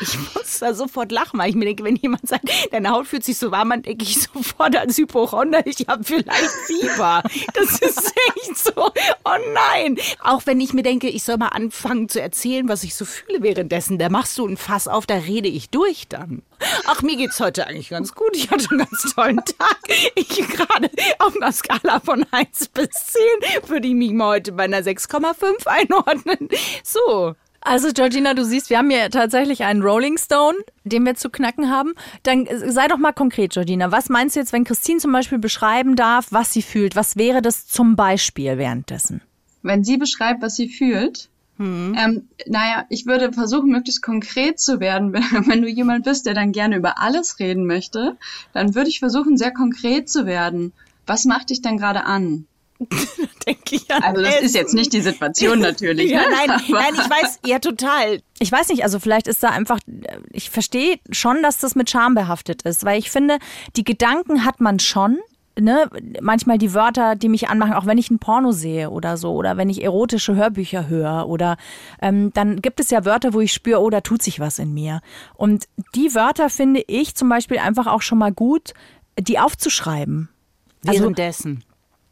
Ich 0.00 0.18
muss 0.34 0.58
da 0.58 0.74
sofort 0.74 1.10
lachen, 1.12 1.38
weil 1.38 1.48
ich 1.48 1.56
mir 1.56 1.64
denke, 1.64 1.84
wenn 1.84 1.96
jemand 1.96 2.28
sagt, 2.28 2.44
deine 2.72 2.90
Haut 2.90 3.06
fühlt 3.06 3.24
sich 3.24 3.38
so 3.38 3.50
warm 3.50 3.72
an, 3.72 3.82
denke 3.82 4.04
ich 4.04 4.20
sofort 4.20 4.76
als 4.76 4.98
Hypochonder, 4.98 5.66
ich 5.66 5.86
habe 5.88 6.04
vielleicht 6.04 6.50
Fieber. 6.66 7.22
Das 7.54 7.78
ist 7.80 8.12
echt 8.36 8.58
so, 8.58 8.72
oh 8.76 9.38
nein. 9.54 9.96
Auch 10.22 10.44
wenn 10.44 10.60
ich 10.60 10.74
mir 10.74 10.82
denke, 10.82 11.08
ich 11.08 11.22
soll 11.22 11.38
mal 11.38 11.48
anfangen 11.48 12.08
zu 12.08 12.20
erzählen, 12.20 12.68
was 12.68 12.84
ich 12.84 12.94
so 12.94 13.04
fühle 13.04 13.42
währenddessen, 13.42 13.98
da 13.98 14.10
machst 14.10 14.36
du 14.38 14.46
ein 14.46 14.56
Fass 14.56 14.88
auf, 14.88 15.06
da 15.06 15.14
rede 15.14 15.48
ich 15.48 15.70
durch 15.70 16.06
dann. 16.08 16.42
Ach, 16.86 17.02
mir 17.02 17.16
geht's 17.16 17.40
heute 17.40 17.66
eigentlich 17.66 17.90
ganz 17.90 18.14
gut. 18.14 18.30
Ich 18.34 18.50
hatte 18.50 18.68
einen 18.70 18.80
ganz 18.80 19.14
tollen 19.14 19.36
Tag. 19.38 19.78
Ich 20.14 20.28
gerade 20.28 20.90
auf 21.18 21.36
einer 21.36 21.52
Skala 21.52 22.00
von 22.00 22.24
1 22.30 22.68
bis 22.68 22.88
10 22.90 23.68
würde 23.68 23.88
ich 23.88 23.94
mich 23.94 24.12
mal 24.12 24.28
heute 24.28 24.52
bei 24.52 24.64
einer 24.64 24.80
6,5 24.80 25.66
einordnen. 25.66 26.48
So. 26.82 27.34
Also 27.60 27.88
Georgina, 27.92 28.34
du 28.34 28.44
siehst, 28.44 28.70
wir 28.70 28.78
haben 28.78 28.88
hier 28.88 29.10
tatsächlich 29.10 29.64
einen 29.64 29.82
Rolling 29.82 30.16
Stone, 30.16 30.56
den 30.84 31.04
wir 31.04 31.16
zu 31.16 31.28
knacken 31.28 31.70
haben. 31.70 31.94
Dann 32.22 32.46
äh, 32.46 32.70
sei 32.70 32.86
doch 32.86 32.98
mal 32.98 33.12
konkret, 33.12 33.52
Georgina. 33.52 33.90
Was 33.90 34.08
meinst 34.08 34.36
du 34.36 34.40
jetzt, 34.40 34.52
wenn 34.52 34.64
Christine 34.64 35.00
zum 35.00 35.12
Beispiel 35.12 35.38
beschreiben 35.38 35.96
darf, 35.96 36.28
was 36.30 36.52
sie 36.52 36.62
fühlt? 36.62 36.96
Was 36.96 37.16
wäre 37.16 37.42
das 37.42 37.66
zum 37.66 37.96
Beispiel 37.96 38.58
währenddessen? 38.58 39.22
Wenn 39.62 39.84
sie 39.84 39.96
beschreibt, 39.96 40.40
was 40.40 40.54
sie 40.54 40.68
fühlt, 40.68 41.28
hm. 41.58 41.94
ähm, 41.98 42.28
naja, 42.46 42.86
ich 42.88 43.06
würde 43.06 43.32
versuchen, 43.32 43.70
möglichst 43.70 44.02
konkret 44.02 44.58
zu 44.58 44.80
werden. 44.80 45.12
Wenn, 45.46 45.62
du 45.62 45.68
jemand 45.68 46.04
bist, 46.04 46.26
der 46.26 46.34
dann 46.34 46.52
gerne 46.52 46.76
über 46.76 47.00
alles 47.00 47.38
reden 47.38 47.66
möchte, 47.66 48.16
dann 48.52 48.74
würde 48.74 48.88
ich 48.88 49.00
versuchen, 49.00 49.36
sehr 49.36 49.52
konkret 49.52 50.08
zu 50.08 50.24
werden. 50.24 50.72
Was 51.06 51.24
macht 51.24 51.50
dich 51.50 51.60
denn 51.60 51.76
gerade 51.76 52.04
an? 52.04 52.46
denke 53.46 53.74
ich 53.74 53.90
an 53.90 54.02
Also 54.04 54.22
das 54.22 54.34
Essen. 54.36 54.46
ist 54.46 54.54
jetzt 54.54 54.74
nicht 54.74 54.92
die 54.92 55.00
Situation 55.00 55.58
natürlich. 55.60 56.10
ja, 56.10 56.20
ne? 56.20 56.26
nein, 56.30 56.60
nein, 56.68 56.94
ich 56.94 57.10
weiß, 57.10 57.40
ja 57.44 57.58
total. 57.58 58.22
Ich 58.38 58.52
weiß 58.52 58.68
nicht, 58.68 58.84
also 58.84 59.00
vielleicht 59.00 59.26
ist 59.26 59.42
da 59.42 59.48
einfach, 59.48 59.80
ich 60.32 60.50
verstehe 60.50 61.00
schon, 61.10 61.42
dass 61.42 61.58
das 61.58 61.74
mit 61.74 61.90
Scham 61.90 62.14
behaftet 62.14 62.62
ist, 62.62 62.84
weil 62.84 62.98
ich 62.98 63.10
finde, 63.10 63.38
die 63.76 63.84
Gedanken 63.84 64.44
hat 64.44 64.60
man 64.60 64.78
schon, 64.78 65.18
Ne, 65.60 65.90
manchmal 66.20 66.56
die 66.56 66.72
Wörter, 66.72 67.16
die 67.16 67.28
mich 67.28 67.48
anmachen, 67.48 67.72
auch 67.72 67.86
wenn 67.86 67.98
ich 67.98 68.10
ein 68.10 68.20
Porno 68.20 68.52
sehe 68.52 68.90
oder 68.90 69.16
so, 69.16 69.32
oder 69.32 69.56
wenn 69.56 69.68
ich 69.68 69.82
erotische 69.82 70.36
Hörbücher 70.36 70.88
höre, 70.88 71.28
oder 71.28 71.56
ähm, 72.00 72.30
dann 72.32 72.62
gibt 72.62 72.78
es 72.78 72.90
ja 72.90 73.04
Wörter, 73.04 73.34
wo 73.34 73.40
ich 73.40 73.52
spüre, 73.52 73.80
oh, 73.80 73.90
da 73.90 74.00
tut 74.00 74.22
sich 74.22 74.38
was 74.38 74.60
in 74.60 74.72
mir. 74.72 75.00
Und 75.34 75.64
die 75.96 76.14
Wörter 76.14 76.48
finde 76.48 76.84
ich 76.86 77.16
zum 77.16 77.28
Beispiel 77.28 77.58
einfach 77.58 77.88
auch 77.88 78.02
schon 78.02 78.18
mal 78.18 78.32
gut, 78.32 78.72
die 79.18 79.38
aufzuschreiben. 79.38 80.28
Also 80.86 81.00
Währenddessen. 81.00 81.56
Also, 81.56 81.68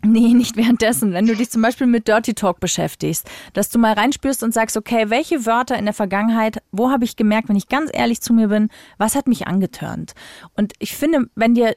Nee, 0.07 0.35
nicht 0.35 0.57
währenddessen. 0.57 1.13
Wenn 1.13 1.27
du 1.27 1.35
dich 1.35 1.51
zum 1.51 1.63
Beispiel 1.63 1.87
mit 1.87 2.07
Dirty 2.07 2.35
Talk 2.35 2.61
beschäftigst, 2.61 3.29
dass 3.55 3.71
du 3.71 3.79
mal 3.79 3.95
reinspürst 3.95 4.43
und 4.43 4.55
sagst, 4.55 4.77
okay, 4.77 5.07
welche 5.09 5.47
Wörter 5.47 5.77
in 5.77 5.85
der 5.85 5.95
Vergangenheit, 5.95 6.63
wo 6.71 6.91
habe 6.91 7.05
ich 7.05 7.17
gemerkt, 7.17 7.49
wenn 7.49 7.57
ich 7.57 7.69
ganz 7.69 7.91
ehrlich 7.93 8.21
zu 8.21 8.33
mir 8.33 8.49
bin, 8.49 8.69
was 8.99 9.15
hat 9.17 9.27
mich 9.27 9.47
angetörnt? 9.47 10.15
Und 10.55 10.75
ich 10.79 10.95
finde, 10.95 11.29
wenn 11.35 11.55
dir 11.55 11.75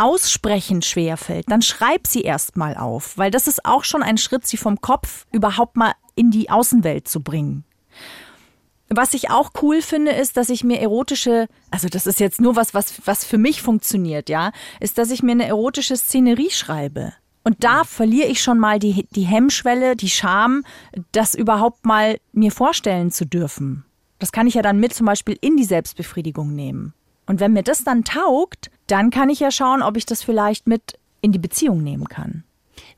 Aussprechen 0.00 0.82
schwerfällt, 0.82 1.50
dann 1.50 1.62
schreib 1.62 2.06
sie 2.06 2.22
erst 2.22 2.56
mal 2.56 2.76
auf, 2.76 3.18
weil 3.18 3.30
das 3.30 3.46
ist 3.46 3.64
auch 3.64 3.84
schon 3.84 4.02
ein 4.02 4.18
Schritt, 4.18 4.46
sie 4.46 4.56
vom 4.56 4.80
Kopf 4.80 5.26
überhaupt 5.30 5.76
mal 5.76 5.92
in 6.14 6.30
die 6.30 6.50
Außenwelt 6.50 7.06
zu 7.06 7.22
bringen. 7.22 7.64
Was 8.88 9.14
ich 9.14 9.30
auch 9.30 9.50
cool 9.62 9.82
finde, 9.82 10.10
ist, 10.10 10.36
dass 10.36 10.48
ich 10.48 10.64
mir 10.64 10.80
erotische, 10.80 11.46
also 11.70 11.88
das 11.88 12.08
ist 12.08 12.18
jetzt 12.18 12.40
nur 12.40 12.56
was, 12.56 12.74
was, 12.74 13.06
was 13.06 13.24
für 13.24 13.38
mich 13.38 13.62
funktioniert, 13.62 14.28
ja, 14.28 14.50
ist, 14.80 14.98
dass 14.98 15.10
ich 15.10 15.22
mir 15.22 15.32
eine 15.32 15.46
erotische 15.46 15.96
Szenerie 15.96 16.50
schreibe. 16.50 17.12
Und 17.44 17.62
da 17.62 17.84
verliere 17.84 18.28
ich 18.28 18.42
schon 18.42 18.58
mal 18.58 18.78
die, 18.78 19.06
die 19.10 19.22
Hemmschwelle, 19.22 19.96
die 19.96 20.10
Scham, 20.10 20.64
das 21.12 21.34
überhaupt 21.34 21.84
mal 21.84 22.18
mir 22.32 22.52
vorstellen 22.52 23.10
zu 23.10 23.26
dürfen. 23.26 23.84
Das 24.18 24.32
kann 24.32 24.46
ich 24.46 24.54
ja 24.54 24.62
dann 24.62 24.80
mit 24.80 24.92
zum 24.92 25.06
Beispiel 25.06 25.38
in 25.40 25.56
die 25.56 25.64
Selbstbefriedigung 25.64 26.54
nehmen. 26.54 26.92
Und 27.30 27.38
wenn 27.38 27.52
mir 27.52 27.62
das 27.62 27.84
dann 27.84 28.02
taugt, 28.02 28.72
dann 28.88 29.10
kann 29.10 29.28
ich 29.28 29.38
ja 29.38 29.52
schauen, 29.52 29.82
ob 29.82 29.96
ich 29.96 30.04
das 30.04 30.20
vielleicht 30.20 30.66
mit 30.66 30.98
in 31.20 31.30
die 31.30 31.38
Beziehung 31.38 31.80
nehmen 31.80 32.08
kann. 32.08 32.42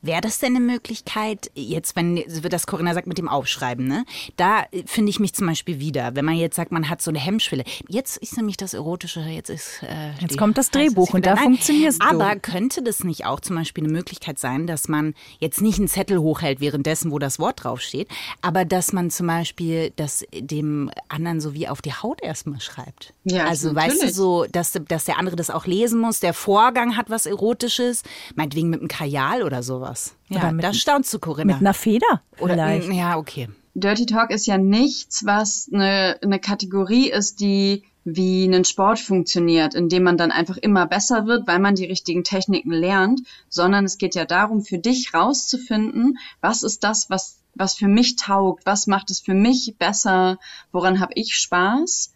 Wäre 0.03 0.19
das 0.19 0.37
denn 0.37 0.53
eine 0.53 0.59
Möglichkeit, 0.59 1.49
jetzt, 1.55 1.95
wenn 1.95 2.21
das 2.49 2.67
Corinna 2.67 2.93
sagt 2.93 3.07
mit 3.07 3.17
dem 3.17 3.29
Aufschreiben, 3.29 3.87
ne? 3.87 4.03
Da 4.35 4.63
äh, 4.71 4.83
finde 4.85 5.09
ich 5.09 5.21
mich 5.21 5.33
zum 5.33 5.47
Beispiel 5.47 5.79
wieder, 5.79 6.13
wenn 6.13 6.25
man 6.25 6.35
jetzt 6.35 6.57
sagt, 6.57 6.73
man 6.73 6.89
hat 6.89 7.01
so 7.01 7.09
eine 7.09 7.19
Hemmschwelle. 7.19 7.63
Jetzt 7.87 8.17
ist 8.17 8.35
nämlich 8.35 8.57
das 8.57 8.73
Erotische, 8.73 9.21
jetzt 9.21 9.49
ist. 9.49 9.81
Äh, 9.81 10.11
jetzt 10.19 10.33
die, 10.33 10.35
kommt 10.35 10.57
das 10.57 10.71
Drehbuch 10.71 11.13
und 11.13 11.25
da 11.25 11.37
funktionierst 11.37 12.03
du. 12.03 12.05
Aber 12.05 12.35
könnte 12.35 12.83
das 12.83 13.05
nicht 13.05 13.25
auch 13.25 13.39
zum 13.39 13.55
Beispiel 13.55 13.85
eine 13.85 13.93
Möglichkeit 13.93 14.39
sein, 14.39 14.67
dass 14.67 14.89
man 14.89 15.13
jetzt 15.39 15.61
nicht 15.61 15.79
einen 15.79 15.87
Zettel 15.87 16.19
hochhält 16.19 16.59
währenddessen, 16.59 17.09
wo 17.09 17.17
das 17.17 17.39
Wort 17.39 17.63
draufsteht, 17.63 18.09
aber 18.41 18.65
dass 18.65 18.91
man 18.91 19.09
zum 19.09 19.27
Beispiel 19.27 19.93
das 19.95 20.25
dem 20.33 20.91
anderen 21.07 21.39
so 21.39 21.53
wie 21.53 21.69
auf 21.69 21.81
die 21.81 21.93
Haut 21.93 22.21
erstmal 22.21 22.59
schreibt? 22.59 23.13
Ja, 23.23 23.45
also 23.45 23.71
natürlich. 23.71 24.01
weißt 24.01 24.03
du 24.03 24.13
so, 24.13 24.45
dass, 24.51 24.73
dass 24.85 25.05
der 25.05 25.17
andere 25.17 25.37
das 25.37 25.49
auch 25.49 25.65
lesen 25.65 26.01
muss, 26.01 26.19
der 26.19 26.33
Vorgang 26.33 26.97
hat 26.97 27.09
was 27.09 27.25
Erotisches, 27.25 28.03
meinetwegen 28.35 28.69
mit 28.69 28.81
einem 28.81 28.89
Kajal 28.89 29.43
oder 29.43 29.63
sowas 29.63 29.92
sowas. 29.93 30.15
Ja, 30.29 30.51
mit, 30.51 30.63
da 30.63 30.73
staunst 30.73 31.13
du, 31.13 31.19
Corinna. 31.19 31.53
Mit 31.53 31.61
einer 31.61 31.73
Feder 31.73 32.21
Oder, 32.39 32.53
vielleicht. 32.53 32.91
Ja, 32.93 33.17
okay. 33.17 33.49
Dirty 33.75 34.05
Talk 34.05 34.29
ist 34.29 34.45
ja 34.45 34.57
nichts, 34.57 35.25
was 35.25 35.69
eine, 35.73 36.17
eine 36.21 36.39
Kategorie 36.39 37.09
ist, 37.09 37.39
die 37.39 37.83
wie 38.05 38.45
ein 38.45 38.65
Sport 38.65 38.99
funktioniert, 38.99 39.75
in 39.75 39.87
dem 39.87 40.03
man 40.03 40.17
dann 40.17 40.31
einfach 40.31 40.57
immer 40.57 40.85
besser 40.85 41.25
wird, 41.25 41.47
weil 41.47 41.59
man 41.59 41.75
die 41.75 41.85
richtigen 41.85 42.25
Techniken 42.25 42.71
lernt, 42.71 43.21
sondern 43.47 43.85
es 43.85 43.97
geht 43.97 44.13
ja 44.13 44.25
darum, 44.25 44.61
für 44.61 44.77
dich 44.77 45.13
rauszufinden, 45.13 46.17
was 46.41 46.63
ist 46.63 46.83
das, 46.83 47.09
was, 47.09 47.39
was 47.55 47.75
für 47.75 47.87
mich 47.87 48.17
taugt, 48.17 48.65
was 48.65 48.87
macht 48.87 49.09
es 49.09 49.21
für 49.21 49.33
mich 49.33 49.75
besser, 49.79 50.37
woran 50.73 50.99
habe 50.99 51.13
ich 51.15 51.35
Spaß 51.35 52.13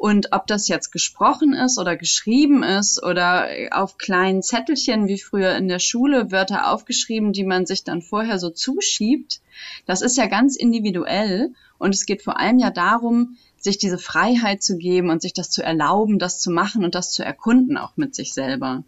und 0.00 0.32
ob 0.32 0.46
das 0.46 0.66
jetzt 0.66 0.92
gesprochen 0.92 1.52
ist 1.52 1.78
oder 1.78 1.94
geschrieben 1.94 2.62
ist 2.62 3.02
oder 3.02 3.50
auf 3.70 3.98
kleinen 3.98 4.42
Zettelchen 4.42 5.08
wie 5.08 5.18
früher 5.18 5.54
in 5.56 5.68
der 5.68 5.78
Schule 5.78 6.32
Wörter 6.32 6.72
aufgeschrieben, 6.72 7.34
die 7.34 7.44
man 7.44 7.66
sich 7.66 7.84
dann 7.84 8.00
vorher 8.00 8.38
so 8.38 8.48
zuschiebt, 8.48 9.42
das 9.84 10.00
ist 10.00 10.16
ja 10.16 10.24
ganz 10.24 10.56
individuell. 10.56 11.52
Und 11.76 11.94
es 11.94 12.06
geht 12.06 12.22
vor 12.22 12.40
allem 12.40 12.58
ja 12.58 12.70
darum, 12.70 13.36
sich 13.58 13.76
diese 13.76 13.98
Freiheit 13.98 14.62
zu 14.62 14.78
geben 14.78 15.10
und 15.10 15.20
sich 15.20 15.34
das 15.34 15.50
zu 15.50 15.62
erlauben, 15.62 16.18
das 16.18 16.40
zu 16.40 16.50
machen 16.50 16.82
und 16.82 16.94
das 16.94 17.12
zu 17.12 17.22
erkunden 17.22 17.76
auch 17.76 17.98
mit 17.98 18.14
sich 18.14 18.32
selber. 18.32 18.84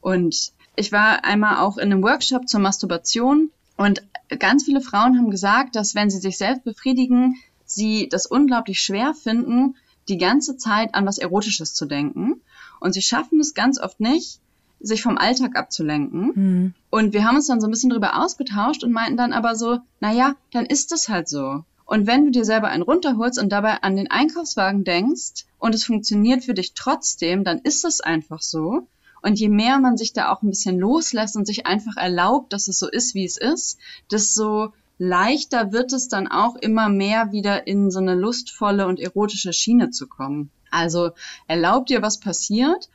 Und 0.00 0.52
ich 0.74 0.90
war 0.90 1.26
einmal 1.26 1.58
auch 1.58 1.76
in 1.76 1.92
einem 1.92 2.02
Workshop 2.02 2.48
zur 2.48 2.60
Masturbation 2.60 3.50
und 3.76 4.02
ganz 4.38 4.64
viele 4.64 4.80
Frauen 4.80 5.18
haben 5.18 5.30
gesagt, 5.30 5.76
dass 5.76 5.94
wenn 5.94 6.08
sie 6.08 6.18
sich 6.18 6.38
selbst 6.38 6.64
befriedigen, 6.64 7.36
sie 7.66 8.08
das 8.08 8.24
unglaublich 8.24 8.80
schwer 8.80 9.12
finden, 9.12 9.74
die 10.08 10.18
ganze 10.18 10.56
Zeit 10.56 10.94
an 10.94 11.06
was 11.06 11.18
Erotisches 11.18 11.74
zu 11.74 11.86
denken. 11.86 12.40
Und 12.80 12.92
sie 12.92 13.02
schaffen 13.02 13.40
es 13.40 13.54
ganz 13.54 13.80
oft 13.80 14.00
nicht, 14.00 14.40
sich 14.80 15.02
vom 15.02 15.18
Alltag 15.18 15.56
abzulenken. 15.56 16.32
Mhm. 16.34 16.74
Und 16.90 17.12
wir 17.12 17.24
haben 17.24 17.36
uns 17.36 17.46
dann 17.46 17.60
so 17.60 17.66
ein 17.66 17.70
bisschen 17.70 17.90
drüber 17.90 18.22
ausgetauscht 18.22 18.84
und 18.84 18.92
meinten 18.92 19.16
dann 19.16 19.32
aber 19.32 19.56
so, 19.56 19.78
naja, 20.00 20.34
dann 20.52 20.66
ist 20.66 20.92
es 20.92 21.08
halt 21.08 21.28
so. 21.28 21.64
Und 21.84 22.06
wenn 22.06 22.26
du 22.26 22.30
dir 22.32 22.44
selber 22.44 22.68
einen 22.68 22.82
runterholst 22.82 23.38
und 23.38 23.50
dabei 23.50 23.82
an 23.82 23.96
den 23.96 24.10
Einkaufswagen 24.10 24.84
denkst 24.84 25.46
und 25.58 25.74
es 25.74 25.84
funktioniert 25.84 26.44
für 26.44 26.54
dich 26.54 26.74
trotzdem, 26.74 27.44
dann 27.44 27.60
ist 27.60 27.84
es 27.84 28.00
einfach 28.00 28.42
so. 28.42 28.86
Und 29.22 29.38
je 29.38 29.48
mehr 29.48 29.78
man 29.78 29.96
sich 29.96 30.12
da 30.12 30.30
auch 30.30 30.42
ein 30.42 30.50
bisschen 30.50 30.78
loslässt 30.78 31.36
und 31.36 31.46
sich 31.46 31.66
einfach 31.66 31.96
erlaubt, 31.96 32.52
dass 32.52 32.68
es 32.68 32.78
so 32.78 32.88
ist, 32.88 33.14
wie 33.14 33.24
es 33.24 33.36
ist, 33.36 33.78
desto 34.10 34.72
leichter 34.98 35.72
wird 35.72 35.92
es 35.92 36.08
dann 36.08 36.26
auch 36.26 36.56
immer 36.56 36.88
mehr 36.88 37.32
wieder 37.32 37.66
in 37.66 37.90
so 37.90 37.98
eine 37.98 38.14
lustvolle 38.14 38.86
und 38.86 39.00
erotische 39.00 39.52
Schiene 39.52 39.90
zu 39.90 40.06
kommen. 40.06 40.50
Also 40.70 41.10
erlaub 41.46 41.86
dir, 41.86 42.02
was 42.02 42.20
passiert 42.20 42.88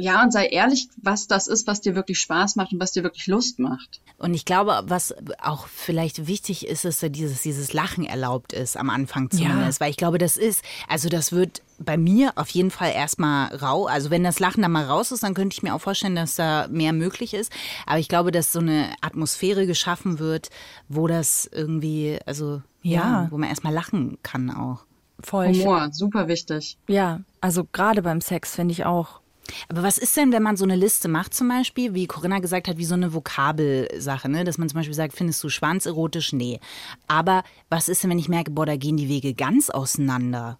ja, 0.00 0.22
und 0.22 0.32
sei 0.32 0.46
ehrlich, 0.46 0.88
was 0.96 1.26
das 1.26 1.46
ist, 1.46 1.66
was 1.66 1.80
dir 1.80 1.94
wirklich 1.94 2.18
Spaß 2.20 2.56
macht 2.56 2.72
und 2.72 2.80
was 2.80 2.92
dir 2.92 3.02
wirklich 3.02 3.26
Lust 3.26 3.58
macht. 3.58 4.00
Und 4.18 4.34
ich 4.34 4.44
glaube, 4.44 4.82
was 4.86 5.14
auch 5.42 5.66
vielleicht 5.66 6.26
wichtig 6.26 6.66
ist, 6.66 6.84
ist, 6.84 7.02
dass 7.02 7.12
dieses, 7.12 7.42
dieses 7.42 7.72
Lachen 7.72 8.04
erlaubt 8.04 8.52
ist 8.52 8.76
am 8.76 8.90
Anfang 8.90 9.30
zumindest. 9.30 9.80
Ja. 9.80 9.84
Weil 9.84 9.90
ich 9.90 9.96
glaube, 9.96 10.18
das 10.18 10.36
ist, 10.36 10.62
also 10.88 11.08
das 11.08 11.32
wird 11.32 11.62
bei 11.78 11.96
mir 11.96 12.32
auf 12.36 12.48
jeden 12.50 12.70
Fall 12.70 12.92
erstmal 12.92 13.54
rau. 13.56 13.86
Also 13.86 14.10
wenn 14.10 14.24
das 14.24 14.38
Lachen 14.38 14.62
dann 14.62 14.72
mal 14.72 14.84
raus 14.84 15.12
ist, 15.12 15.22
dann 15.22 15.34
könnte 15.34 15.54
ich 15.54 15.62
mir 15.62 15.74
auch 15.74 15.80
vorstellen, 15.80 16.16
dass 16.16 16.36
da 16.36 16.68
mehr 16.68 16.92
möglich 16.92 17.34
ist. 17.34 17.52
Aber 17.86 17.98
ich 17.98 18.08
glaube, 18.08 18.30
dass 18.30 18.52
so 18.52 18.60
eine 18.60 18.92
Atmosphäre 19.00 19.66
geschaffen 19.66 20.18
wird, 20.18 20.50
wo 20.88 21.06
das 21.06 21.48
irgendwie, 21.52 22.18
also 22.26 22.62
ja, 22.82 23.00
ja 23.00 23.28
wo 23.30 23.38
man 23.38 23.48
erstmal 23.48 23.72
lachen 23.74 24.18
kann 24.22 24.50
auch. 24.50 24.84
Voll. 25.22 25.48
Humor, 25.48 25.88
super 25.92 26.28
wichtig. 26.28 26.78
Ja, 26.86 27.20
also 27.40 27.66
gerade 27.72 28.02
beim 28.02 28.20
Sex 28.20 28.54
finde 28.54 28.72
ich 28.72 28.84
auch 28.84 29.20
aber 29.68 29.82
was 29.82 29.98
ist 29.98 30.16
denn, 30.16 30.32
wenn 30.32 30.42
man 30.42 30.56
so 30.56 30.64
eine 30.64 30.76
Liste 30.76 31.08
macht, 31.08 31.34
zum 31.34 31.48
Beispiel, 31.48 31.94
wie 31.94 32.06
Corinna 32.06 32.38
gesagt 32.38 32.68
hat, 32.68 32.78
wie 32.78 32.84
so 32.84 32.94
eine 32.94 33.12
Vokabelsache, 33.12 34.28
ne? 34.28 34.44
dass 34.44 34.58
man 34.58 34.68
zum 34.68 34.78
Beispiel 34.78 34.94
sagt, 34.94 35.14
findest 35.14 35.42
du 35.42 35.48
Schwanz 35.48 35.86
erotisch? 35.86 36.32
Nee. 36.32 36.60
Aber 37.06 37.42
was 37.68 37.88
ist 37.88 38.02
denn, 38.02 38.10
wenn 38.10 38.18
ich 38.18 38.28
merke, 38.28 38.50
boah, 38.50 38.66
da 38.66 38.76
gehen 38.76 38.96
die 38.96 39.08
Wege 39.08 39.34
ganz 39.34 39.70
auseinander? 39.70 40.58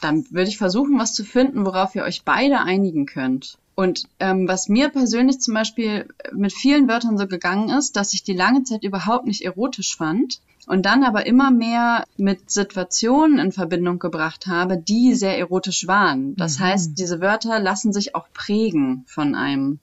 Dann 0.00 0.26
würde 0.30 0.48
ich 0.48 0.58
versuchen, 0.58 0.98
was 0.98 1.14
zu 1.14 1.24
finden, 1.24 1.64
worauf 1.64 1.94
ihr 1.94 2.02
euch 2.02 2.22
beide 2.24 2.60
einigen 2.60 3.06
könnt. 3.06 3.58
Und 3.74 4.04
ähm, 4.18 4.46
was 4.46 4.68
mir 4.68 4.90
persönlich 4.90 5.40
zum 5.40 5.54
Beispiel 5.54 6.08
mit 6.32 6.52
vielen 6.52 6.88
Wörtern 6.88 7.16
so 7.16 7.26
gegangen 7.26 7.70
ist, 7.70 7.96
dass 7.96 8.12
ich 8.12 8.22
die 8.22 8.34
lange 8.34 8.62
Zeit 8.62 8.84
überhaupt 8.84 9.26
nicht 9.26 9.42
erotisch 9.42 9.96
fand 9.96 10.40
und 10.66 10.84
dann 10.86 11.02
aber 11.02 11.26
immer 11.26 11.50
mehr 11.50 12.04
mit 12.16 12.50
Situationen 12.50 13.38
in 13.38 13.52
Verbindung 13.52 13.98
gebracht 13.98 14.46
habe, 14.46 14.76
die 14.76 15.14
sehr 15.14 15.38
erotisch 15.38 15.86
waren. 15.86 16.36
Das 16.36 16.58
mhm. 16.58 16.64
heißt, 16.64 16.98
diese 16.98 17.20
Wörter 17.20 17.58
lassen 17.58 17.92
sich 17.92 18.14
auch 18.14 18.26
prägen 18.32 19.04
von 19.06 19.34
einem 19.34 19.78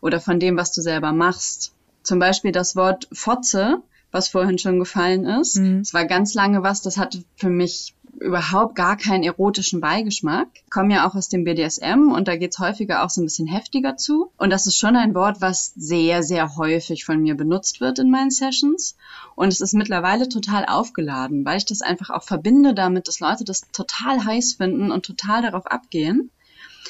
oder 0.00 0.20
von 0.20 0.38
dem, 0.38 0.56
was 0.56 0.72
du 0.72 0.82
selber 0.82 1.12
machst. 1.12 1.72
Zum 2.02 2.18
Beispiel 2.18 2.52
das 2.52 2.76
Wort 2.76 3.08
Fotze, 3.12 3.82
was 4.10 4.28
vorhin 4.28 4.58
schon 4.58 4.78
gefallen 4.78 5.24
ist. 5.24 5.56
Mhm. 5.56 5.80
Es 5.80 5.94
war 5.94 6.04
ganz 6.04 6.34
lange 6.34 6.62
was, 6.62 6.82
das 6.82 6.96
hatte 6.96 7.24
für 7.36 7.50
mich 7.50 7.94
überhaupt 8.20 8.76
gar 8.76 8.96
keinen 8.96 9.24
erotischen 9.24 9.80
Beigeschmack. 9.80 10.48
Ich 10.64 10.70
komme 10.70 10.94
ja 10.94 11.08
auch 11.08 11.14
aus 11.14 11.28
dem 11.28 11.44
BDSM 11.44 12.12
und 12.12 12.28
da 12.28 12.36
geht's 12.36 12.58
häufiger 12.58 13.02
auch 13.02 13.10
so 13.10 13.20
ein 13.20 13.24
bisschen 13.24 13.46
heftiger 13.46 13.96
zu. 13.96 14.30
Und 14.36 14.50
das 14.50 14.66
ist 14.66 14.76
schon 14.76 14.96
ein 14.96 15.14
Wort, 15.14 15.40
was 15.40 15.72
sehr, 15.74 16.22
sehr 16.22 16.56
häufig 16.56 17.04
von 17.04 17.20
mir 17.20 17.34
benutzt 17.34 17.80
wird 17.80 17.98
in 17.98 18.10
meinen 18.10 18.30
Sessions. 18.30 18.96
Und 19.34 19.48
es 19.48 19.60
ist 19.60 19.74
mittlerweile 19.74 20.28
total 20.28 20.66
aufgeladen, 20.66 21.44
weil 21.44 21.58
ich 21.58 21.66
das 21.66 21.80
einfach 21.80 22.10
auch 22.10 22.22
verbinde 22.22 22.74
damit, 22.74 23.08
dass 23.08 23.20
Leute 23.20 23.44
das 23.44 23.62
total 23.72 24.24
heiß 24.24 24.54
finden 24.54 24.92
und 24.92 25.04
total 25.06 25.42
darauf 25.42 25.66
abgehen. 25.66 26.30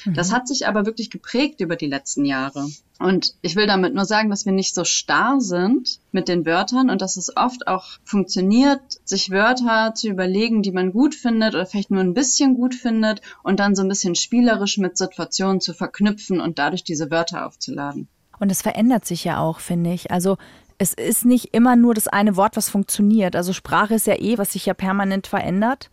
Das 0.06 0.30
mhm. 0.30 0.34
hat 0.34 0.48
sich 0.48 0.66
aber 0.66 0.86
wirklich 0.86 1.10
geprägt 1.10 1.60
über 1.60 1.76
die 1.76 1.86
letzten 1.86 2.24
Jahre. 2.24 2.66
Und 2.98 3.34
ich 3.40 3.56
will 3.56 3.66
damit 3.66 3.94
nur 3.94 4.04
sagen, 4.04 4.28
dass 4.28 4.44
wir 4.44 4.52
nicht 4.52 4.74
so 4.74 4.84
starr 4.84 5.40
sind 5.40 6.00
mit 6.12 6.28
den 6.28 6.44
Wörtern 6.44 6.90
und 6.90 7.00
dass 7.00 7.16
es 7.16 7.34
oft 7.34 7.66
auch 7.66 7.86
funktioniert, 8.04 8.80
sich 9.04 9.30
Wörter 9.30 9.94
zu 9.94 10.08
überlegen, 10.08 10.62
die 10.62 10.72
man 10.72 10.92
gut 10.92 11.14
findet 11.14 11.54
oder 11.54 11.64
vielleicht 11.64 11.90
nur 11.90 12.02
ein 12.02 12.12
bisschen 12.12 12.54
gut 12.54 12.74
findet 12.74 13.22
und 13.42 13.58
dann 13.58 13.74
so 13.74 13.82
ein 13.82 13.88
bisschen 13.88 14.14
spielerisch 14.14 14.76
mit 14.76 14.98
Situationen 14.98 15.60
zu 15.60 15.72
verknüpfen 15.72 16.40
und 16.40 16.58
dadurch 16.58 16.84
diese 16.84 17.10
Wörter 17.10 17.46
aufzuladen. 17.46 18.08
Und 18.38 18.52
es 18.52 18.62
verändert 18.62 19.06
sich 19.06 19.24
ja 19.24 19.38
auch, 19.38 19.60
finde 19.60 19.92
ich. 19.92 20.10
Also 20.10 20.36
es 20.76 20.94
ist 20.94 21.26
nicht 21.26 21.52
immer 21.52 21.76
nur 21.76 21.94
das 21.94 22.08
eine 22.08 22.36
Wort, 22.36 22.56
was 22.56 22.70
funktioniert. 22.70 23.36
Also 23.36 23.52
Sprache 23.52 23.94
ist 23.94 24.06
ja 24.06 24.18
eh, 24.18 24.38
was 24.38 24.52
sich 24.52 24.66
ja 24.66 24.74
permanent 24.74 25.26
verändert. 25.26 25.90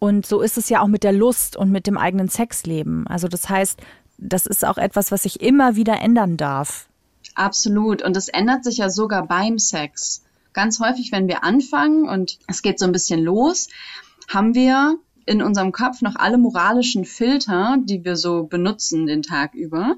Und 0.00 0.24
so 0.24 0.40
ist 0.40 0.56
es 0.56 0.70
ja 0.70 0.80
auch 0.80 0.88
mit 0.88 1.04
der 1.04 1.12
Lust 1.12 1.56
und 1.56 1.70
mit 1.70 1.86
dem 1.86 1.98
eigenen 1.98 2.28
Sexleben. 2.28 3.06
Also 3.06 3.28
das 3.28 3.48
heißt, 3.48 3.78
das 4.16 4.46
ist 4.46 4.64
auch 4.64 4.78
etwas, 4.78 5.12
was 5.12 5.24
sich 5.24 5.42
immer 5.42 5.76
wieder 5.76 6.00
ändern 6.00 6.38
darf. 6.38 6.88
Absolut. 7.34 8.02
Und 8.02 8.16
es 8.16 8.28
ändert 8.28 8.64
sich 8.64 8.78
ja 8.78 8.88
sogar 8.88 9.26
beim 9.26 9.58
Sex. 9.58 10.24
Ganz 10.54 10.80
häufig, 10.80 11.12
wenn 11.12 11.28
wir 11.28 11.44
anfangen 11.44 12.08
und 12.08 12.38
es 12.48 12.62
geht 12.62 12.78
so 12.78 12.86
ein 12.86 12.92
bisschen 12.92 13.22
los, 13.22 13.68
haben 14.26 14.54
wir 14.54 14.96
in 15.26 15.42
unserem 15.42 15.70
Kopf 15.70 16.00
noch 16.00 16.16
alle 16.16 16.38
moralischen 16.38 17.04
Filter, 17.04 17.76
die 17.84 18.02
wir 18.02 18.16
so 18.16 18.44
benutzen 18.44 19.06
den 19.06 19.22
Tag 19.22 19.54
über. 19.54 19.96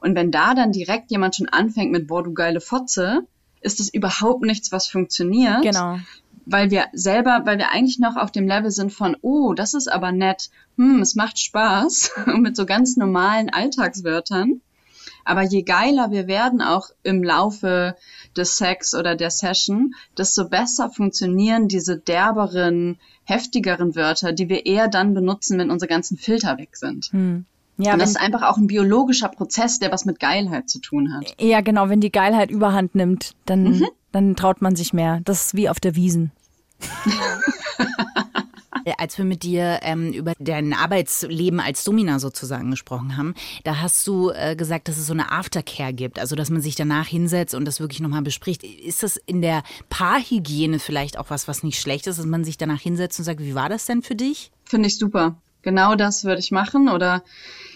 Und 0.00 0.16
wenn 0.16 0.32
da 0.32 0.54
dann 0.54 0.72
direkt 0.72 1.12
jemand 1.12 1.36
schon 1.36 1.48
anfängt 1.48 1.92
mit, 1.92 2.08
boah, 2.08 2.24
du 2.24 2.34
geile 2.34 2.60
Fotze, 2.60 3.22
ist 3.60 3.78
es 3.78 3.94
überhaupt 3.94 4.42
nichts, 4.42 4.72
was 4.72 4.88
funktioniert. 4.88 5.62
Genau 5.62 5.98
weil 6.46 6.70
wir 6.70 6.86
selber, 6.92 7.42
weil 7.44 7.58
wir 7.58 7.70
eigentlich 7.70 7.98
noch 7.98 8.16
auf 8.16 8.30
dem 8.30 8.46
Level 8.46 8.70
sind 8.70 8.92
von, 8.92 9.16
oh, 9.22 9.54
das 9.54 9.74
ist 9.74 9.90
aber 9.90 10.12
nett, 10.12 10.50
hm, 10.76 11.00
es 11.00 11.14
macht 11.14 11.38
Spaß, 11.38 12.12
mit 12.38 12.56
so 12.56 12.66
ganz 12.66 12.96
normalen 12.96 13.50
Alltagswörtern. 13.50 14.60
Aber 15.26 15.42
je 15.42 15.62
geiler 15.62 16.10
wir 16.10 16.26
werden, 16.26 16.60
auch 16.60 16.90
im 17.02 17.22
Laufe 17.22 17.96
des 18.36 18.58
Sex 18.58 18.94
oder 18.94 19.16
der 19.16 19.30
Session, 19.30 19.94
desto 20.18 20.48
besser 20.48 20.90
funktionieren 20.90 21.66
diese 21.66 21.96
derberen, 21.98 22.98
heftigeren 23.24 23.96
Wörter, 23.96 24.32
die 24.32 24.50
wir 24.50 24.66
eher 24.66 24.88
dann 24.88 25.14
benutzen, 25.14 25.58
wenn 25.58 25.70
unsere 25.70 25.88
ganzen 25.88 26.18
Filter 26.18 26.58
weg 26.58 26.76
sind. 26.76 27.06
Hm. 27.06 27.46
Ja, 27.78 27.94
und 27.94 28.02
das 28.02 28.10
ist 28.10 28.20
einfach 28.20 28.42
auch 28.42 28.56
ein 28.56 28.68
biologischer 28.68 29.28
Prozess, 29.28 29.78
der 29.80 29.90
was 29.90 30.04
mit 30.04 30.20
Geilheit 30.20 30.68
zu 30.68 30.78
tun 30.78 31.12
hat. 31.12 31.34
Ja, 31.40 31.60
genau, 31.60 31.88
wenn 31.88 32.00
die 32.00 32.12
Geilheit 32.12 32.50
überhand 32.50 32.94
nimmt, 32.94 33.34
dann 33.46 33.64
mhm 33.64 33.86
dann 34.14 34.36
traut 34.36 34.62
man 34.62 34.76
sich 34.76 34.92
mehr. 34.92 35.20
Das 35.24 35.46
ist 35.46 35.54
wie 35.54 35.68
auf 35.68 35.80
der 35.80 35.96
Wiesen. 35.96 36.30
Als 38.98 39.16
wir 39.16 39.24
mit 39.24 39.42
dir 39.42 39.80
ähm, 39.82 40.12
über 40.12 40.34
dein 40.38 40.74
Arbeitsleben 40.74 41.58
als 41.58 41.84
Domina 41.84 42.18
sozusagen 42.18 42.70
gesprochen 42.70 43.16
haben, 43.16 43.34
da 43.64 43.80
hast 43.80 44.06
du 44.06 44.30
äh, 44.30 44.56
gesagt, 44.56 44.88
dass 44.88 44.98
es 44.98 45.06
so 45.06 45.14
eine 45.14 45.32
Aftercare 45.32 45.94
gibt, 45.94 46.18
also 46.18 46.36
dass 46.36 46.50
man 46.50 46.60
sich 46.60 46.74
danach 46.74 47.06
hinsetzt 47.06 47.54
und 47.54 47.64
das 47.64 47.80
wirklich 47.80 48.00
nochmal 48.00 48.20
bespricht. 48.20 48.62
Ist 48.62 49.02
das 49.02 49.16
in 49.16 49.40
der 49.40 49.62
Paarhygiene 49.88 50.78
vielleicht 50.78 51.18
auch 51.18 51.30
was, 51.30 51.48
was 51.48 51.62
nicht 51.62 51.80
schlecht 51.80 52.06
ist, 52.06 52.18
dass 52.18 52.26
man 52.26 52.44
sich 52.44 52.58
danach 52.58 52.80
hinsetzt 52.80 53.18
und 53.18 53.24
sagt, 53.24 53.40
wie 53.40 53.54
war 53.54 53.70
das 53.70 53.86
denn 53.86 54.02
für 54.02 54.16
dich? 54.16 54.52
Finde 54.64 54.88
ich 54.88 54.98
super. 54.98 55.36
Genau 55.62 55.94
das 55.94 56.24
würde 56.24 56.40
ich 56.40 56.50
machen 56.50 56.90
oder 56.90 57.22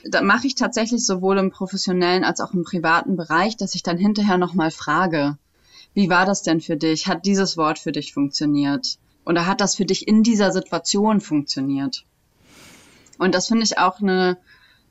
da 0.05 0.21
mache 0.21 0.47
ich 0.47 0.57
tatsächlich 0.57 1.07
sowohl 1.07 1.39
im 1.39 1.51
professionellen 1.51 2.23
als 2.23 2.41
auch 2.41 2.53
im 2.53 2.65
privaten 2.65 3.17
Bereich, 3.17 3.57
dass 3.57 3.75
ich 3.75 3.83
dann 3.83 3.97
hinterher 3.97 4.37
nochmal 4.37 4.71
frage 4.71 5.39
wie 5.99 6.09
war 6.09 6.25
das 6.25 6.43
denn 6.43 6.61
für 6.61 6.77
dich? 6.77 7.09
Hat 7.09 7.27
dieses 7.27 7.57
Wort 7.57 7.81
für 7.81 7.91
dich 7.91 8.13
funktioniert? 8.13 8.99
Oder 9.27 9.47
hat 9.47 9.61
das 9.61 9.75
für 9.75 9.85
dich 9.85 10.07
in 10.07 10.23
dieser 10.23 10.53
Situation 10.53 11.21
funktioniert? 11.21 12.05
Und 13.19 13.35
das 13.35 13.49
finde 13.49 13.65
ich 13.65 13.79
auch 13.79 14.01
eine, 14.01 14.39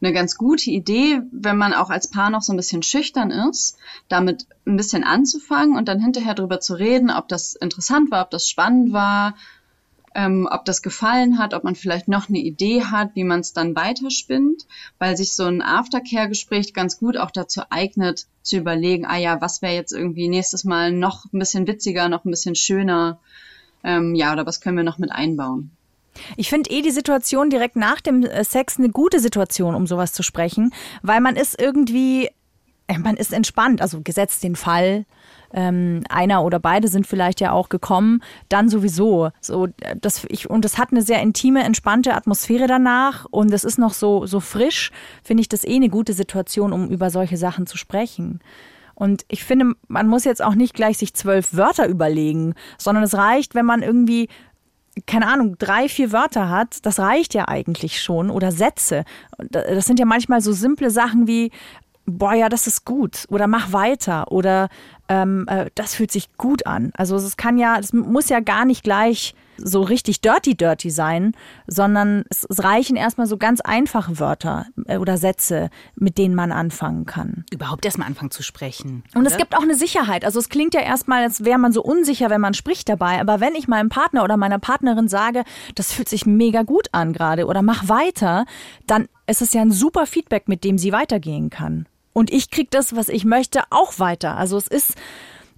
eine 0.01 0.11
ganz 0.11 0.35
gute 0.35 0.69
Idee, 0.69 1.21
wenn 1.31 1.55
man 1.55 1.73
auch 1.73 1.91
als 1.91 2.09
Paar 2.09 2.29
noch 2.29 2.41
so 2.41 2.51
ein 2.51 2.57
bisschen 2.57 2.83
schüchtern 2.83 3.31
ist, 3.31 3.77
damit 4.09 4.47
ein 4.65 4.75
bisschen 4.75 5.05
anzufangen 5.05 5.77
und 5.77 5.87
dann 5.87 6.01
hinterher 6.01 6.33
drüber 6.33 6.59
zu 6.59 6.73
reden, 6.73 7.09
ob 7.09 7.29
das 7.29 7.55
interessant 7.55 8.11
war, 8.11 8.25
ob 8.25 8.31
das 8.31 8.49
spannend 8.49 8.91
war, 8.91 9.35
ähm, 10.17 10.49
ob 10.51 10.65
das 10.65 10.81
gefallen 10.81 11.37
hat, 11.37 11.53
ob 11.53 11.63
man 11.63 11.75
vielleicht 11.75 12.07
noch 12.07 12.27
eine 12.27 12.39
Idee 12.39 12.83
hat, 12.83 13.11
wie 13.13 13.23
man 13.23 13.41
es 13.41 13.53
dann 13.53 13.75
weiterspinnt, 13.75 14.65
weil 14.97 15.15
sich 15.15 15.35
so 15.35 15.45
ein 15.45 15.61
Aftercare-Gespräch 15.61 16.73
ganz 16.73 16.97
gut 16.97 17.17
auch 17.17 17.29
dazu 17.29 17.61
eignet, 17.69 18.25
zu 18.41 18.57
überlegen, 18.57 19.05
ah 19.05 19.17
ja, 19.17 19.39
was 19.41 19.61
wäre 19.61 19.75
jetzt 19.75 19.93
irgendwie 19.93 20.27
nächstes 20.27 20.63
Mal 20.63 20.91
noch 20.91 21.25
ein 21.25 21.37
bisschen 21.37 21.67
witziger, 21.67 22.09
noch 22.09 22.25
ein 22.25 22.31
bisschen 22.31 22.55
schöner, 22.55 23.19
ähm, 23.83 24.15
ja, 24.15 24.33
oder 24.33 24.47
was 24.47 24.59
können 24.59 24.75
wir 24.75 24.83
noch 24.83 24.97
mit 24.97 25.11
einbauen. 25.11 25.69
Ich 26.35 26.49
finde 26.49 26.71
eh 26.71 26.81
die 26.81 26.89
Situation 26.89 27.51
direkt 27.51 27.75
nach 27.75 28.01
dem 28.01 28.23
äh, 28.23 28.43
Sex 28.43 28.79
eine 28.79 28.89
gute 28.89 29.19
Situation, 29.19 29.75
um 29.75 29.85
sowas 29.85 30.13
zu 30.13 30.23
sprechen, 30.23 30.73
weil 31.03 31.21
man 31.21 31.35
ist 31.35 31.61
irgendwie, 31.61 32.31
äh, 32.87 32.97
man 32.97 33.17
ist 33.17 33.33
entspannt, 33.33 33.83
also 33.83 34.01
gesetzt 34.01 34.43
den 34.43 34.55
Fall, 34.55 35.05
ähm, 35.53 36.03
einer 36.09 36.43
oder 36.43 36.59
beide 36.59 36.87
sind 36.87 37.07
vielleicht 37.07 37.41
ja 37.41 37.51
auch 37.51 37.69
gekommen, 37.69 38.21
dann 38.49 38.69
sowieso. 38.69 39.29
So, 39.41 39.67
das, 40.01 40.25
ich, 40.29 40.49
und 40.49 40.65
es 40.65 40.77
hat 40.77 40.91
eine 40.91 41.01
sehr 41.01 41.21
intime, 41.21 41.63
entspannte 41.63 42.13
Atmosphäre 42.13 42.67
danach 42.67 43.25
und 43.29 43.53
es 43.53 43.63
ist 43.63 43.77
noch 43.77 43.93
so, 43.93 44.25
so 44.25 44.39
frisch, 44.39 44.91
finde 45.23 45.41
ich 45.41 45.49
das 45.49 45.65
eh 45.65 45.75
eine 45.75 45.89
gute 45.89 46.13
Situation, 46.13 46.73
um 46.73 46.89
über 46.89 47.09
solche 47.09 47.37
Sachen 47.37 47.67
zu 47.67 47.77
sprechen. 47.77 48.39
Und 48.95 49.25
ich 49.27 49.43
finde, 49.43 49.75
man 49.87 50.07
muss 50.07 50.23
jetzt 50.23 50.43
auch 50.43 50.55
nicht 50.55 50.73
gleich 50.73 50.97
sich 50.97 51.13
zwölf 51.13 51.55
Wörter 51.55 51.87
überlegen, 51.87 52.55
sondern 52.79 53.03
es 53.03 53.13
reicht, 53.13 53.53
wenn 53.53 53.65
man 53.65 53.83
irgendwie 53.83 54.27
keine 55.05 55.27
Ahnung, 55.27 55.57
drei, 55.59 55.89
vier 55.89 56.11
Wörter 56.11 56.49
hat, 56.49 56.85
das 56.85 56.97
reicht 56.97 57.35
ja 57.35 57.47
eigentlich 57.47 58.01
schon. 58.01 58.31
Oder 58.31 58.51
Sätze. 58.51 59.03
Das 59.37 59.85
sind 59.85 59.99
ja 59.99 60.05
manchmal 60.05 60.41
so 60.41 60.53
simple 60.53 60.89
Sachen 60.89 61.27
wie, 61.27 61.51
boah, 62.07 62.33
ja, 62.33 62.49
das 62.49 62.65
ist 62.65 62.85
gut. 62.85 63.25
Oder 63.29 63.45
mach 63.47 63.71
weiter. 63.71 64.31
Oder 64.31 64.69
ähm, 65.09 65.45
äh, 65.47 65.69
das 65.75 65.95
fühlt 65.95 66.11
sich 66.11 66.35
gut 66.37 66.65
an. 66.65 66.91
Also 66.95 67.15
es 67.15 67.37
kann 67.37 67.57
ja, 67.57 67.77
es 67.79 67.93
muss 67.93 68.29
ja 68.29 68.39
gar 68.39 68.65
nicht 68.65 68.83
gleich 68.83 69.33
so 69.57 69.81
richtig 69.81 70.21
dirty 70.21 70.55
dirty 70.55 70.89
sein, 70.89 71.33
sondern 71.65 72.23
es, 72.29 72.45
es 72.47 72.63
reichen 72.63 72.95
erstmal 72.95 73.27
so 73.27 73.37
ganz 73.37 73.61
einfache 73.61 74.19
Wörter 74.19 74.67
äh, 74.85 74.97
oder 74.97 75.17
Sätze, 75.17 75.69
mit 75.95 76.17
denen 76.17 76.35
man 76.35 76.51
anfangen 76.51 77.05
kann. 77.05 77.45
Überhaupt 77.51 77.85
erstmal 77.85 78.07
anfangen 78.07 78.31
zu 78.31 78.43
sprechen. 78.43 79.03
Und 79.15 79.21
oder? 79.21 79.31
es 79.31 79.37
gibt 79.37 79.55
auch 79.55 79.63
eine 79.63 79.75
Sicherheit. 79.75 80.25
Also 80.25 80.39
es 80.39 80.49
klingt 80.49 80.73
ja 80.73 80.81
erstmal, 80.81 81.23
als 81.23 81.43
wäre 81.43 81.57
man 81.57 81.73
so 81.73 81.81
unsicher, 81.81 82.29
wenn 82.29 82.41
man 82.41 82.53
spricht 82.53 82.89
dabei. 82.89 83.19
Aber 83.19 83.39
wenn 83.39 83.55
ich 83.55 83.67
meinem 83.67 83.89
Partner 83.89 84.23
oder 84.23 84.37
meiner 84.37 84.59
Partnerin 84.59 85.07
sage, 85.07 85.43
das 85.75 85.91
fühlt 85.91 86.09
sich 86.09 86.25
mega 86.25 86.63
gut 86.63 86.89
an 86.91 87.13
gerade 87.13 87.45
oder 87.47 87.61
mach 87.61 87.89
weiter, 87.89 88.45
dann 88.85 89.07
ist 89.25 89.41
es 89.41 89.53
ja 89.53 89.61
ein 89.61 89.71
super 89.71 90.05
Feedback, 90.05 90.47
mit 90.47 90.63
dem 90.63 90.77
sie 90.77 90.91
weitergehen 90.91 91.49
kann. 91.49 91.87
Und 92.17 92.33
ich 92.33 92.49
kriege 92.49 92.69
das, 92.71 92.95
was 92.95 93.09
ich 93.09 93.25
möchte, 93.25 93.61
auch 93.69 93.99
weiter. 93.99 94.37
Also 94.37 94.57
es 94.57 94.67
ist, 94.67 94.95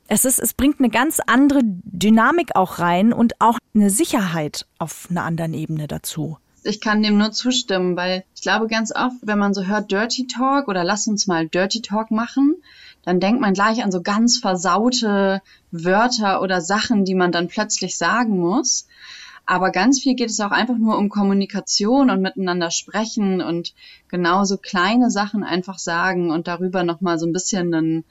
es 0.10 0.26
ist, 0.26 0.40
es 0.40 0.54
bringt 0.54 0.80
eine 0.80 0.90
ganz 0.90 1.22
andere 1.26 1.62
Dynamik 1.64 2.54
auch 2.58 2.80
rein 2.80 3.14
und 3.14 3.40
auch 3.40 3.58
eine 3.74 3.90
Sicherheit 3.90 4.66
auf 4.78 5.08
einer 5.10 5.24
anderen 5.24 5.54
Ebene 5.54 5.88
dazu. 5.88 6.38
Ich 6.66 6.82
kann 6.82 7.02
dem 7.02 7.18
nur 7.18 7.32
zustimmen, 7.32 7.96
weil 7.96 8.26
ich 8.36 8.42
glaube 8.42 8.68
ganz 8.68 8.94
oft, 8.94 9.16
wenn 9.22 9.40
man 9.40 9.54
so 9.54 9.68
hört 9.68 9.90
Dirty 9.90 10.28
Talk 10.28 10.68
oder 10.68 10.84
lass 10.84 11.08
uns 11.08 11.28
mal 11.28 11.48
Dirty 11.48 11.82
Talk 11.82 12.12
machen, 12.12 12.56
dann 13.06 13.22
denkt 13.22 13.40
man 13.40 13.54
gleich 13.54 13.82
an 13.82 13.94
so 13.94 14.02
ganz 14.02 14.38
versaute 14.38 15.42
Wörter 15.72 16.42
oder 16.42 16.60
Sachen, 16.60 17.06
die 17.06 17.16
man 17.16 17.32
dann 17.32 17.48
plötzlich 17.48 17.98
sagen 17.98 18.38
muss. 18.38 18.86
Aber 19.50 19.72
ganz 19.72 20.00
viel 20.00 20.14
geht 20.14 20.30
es 20.30 20.40
auch 20.42 20.52
einfach 20.52 20.78
nur 20.78 21.00
um 21.00 21.10
Kommunikation 21.10 22.12
und 22.12 22.22
miteinander 22.22 22.70
sprechen 22.70 23.42
und 23.42 23.74
genauso 24.08 24.58
kleine 24.58 25.10
Sachen 25.10 25.44
einfach 25.44 25.80
sagen 25.80 26.30
und 26.30 26.48
darüber 26.48 26.84
nochmal 26.84 27.18
so 27.18 27.26
ein 27.26 27.34
bisschen 27.34 27.74
einen, 27.74 28.06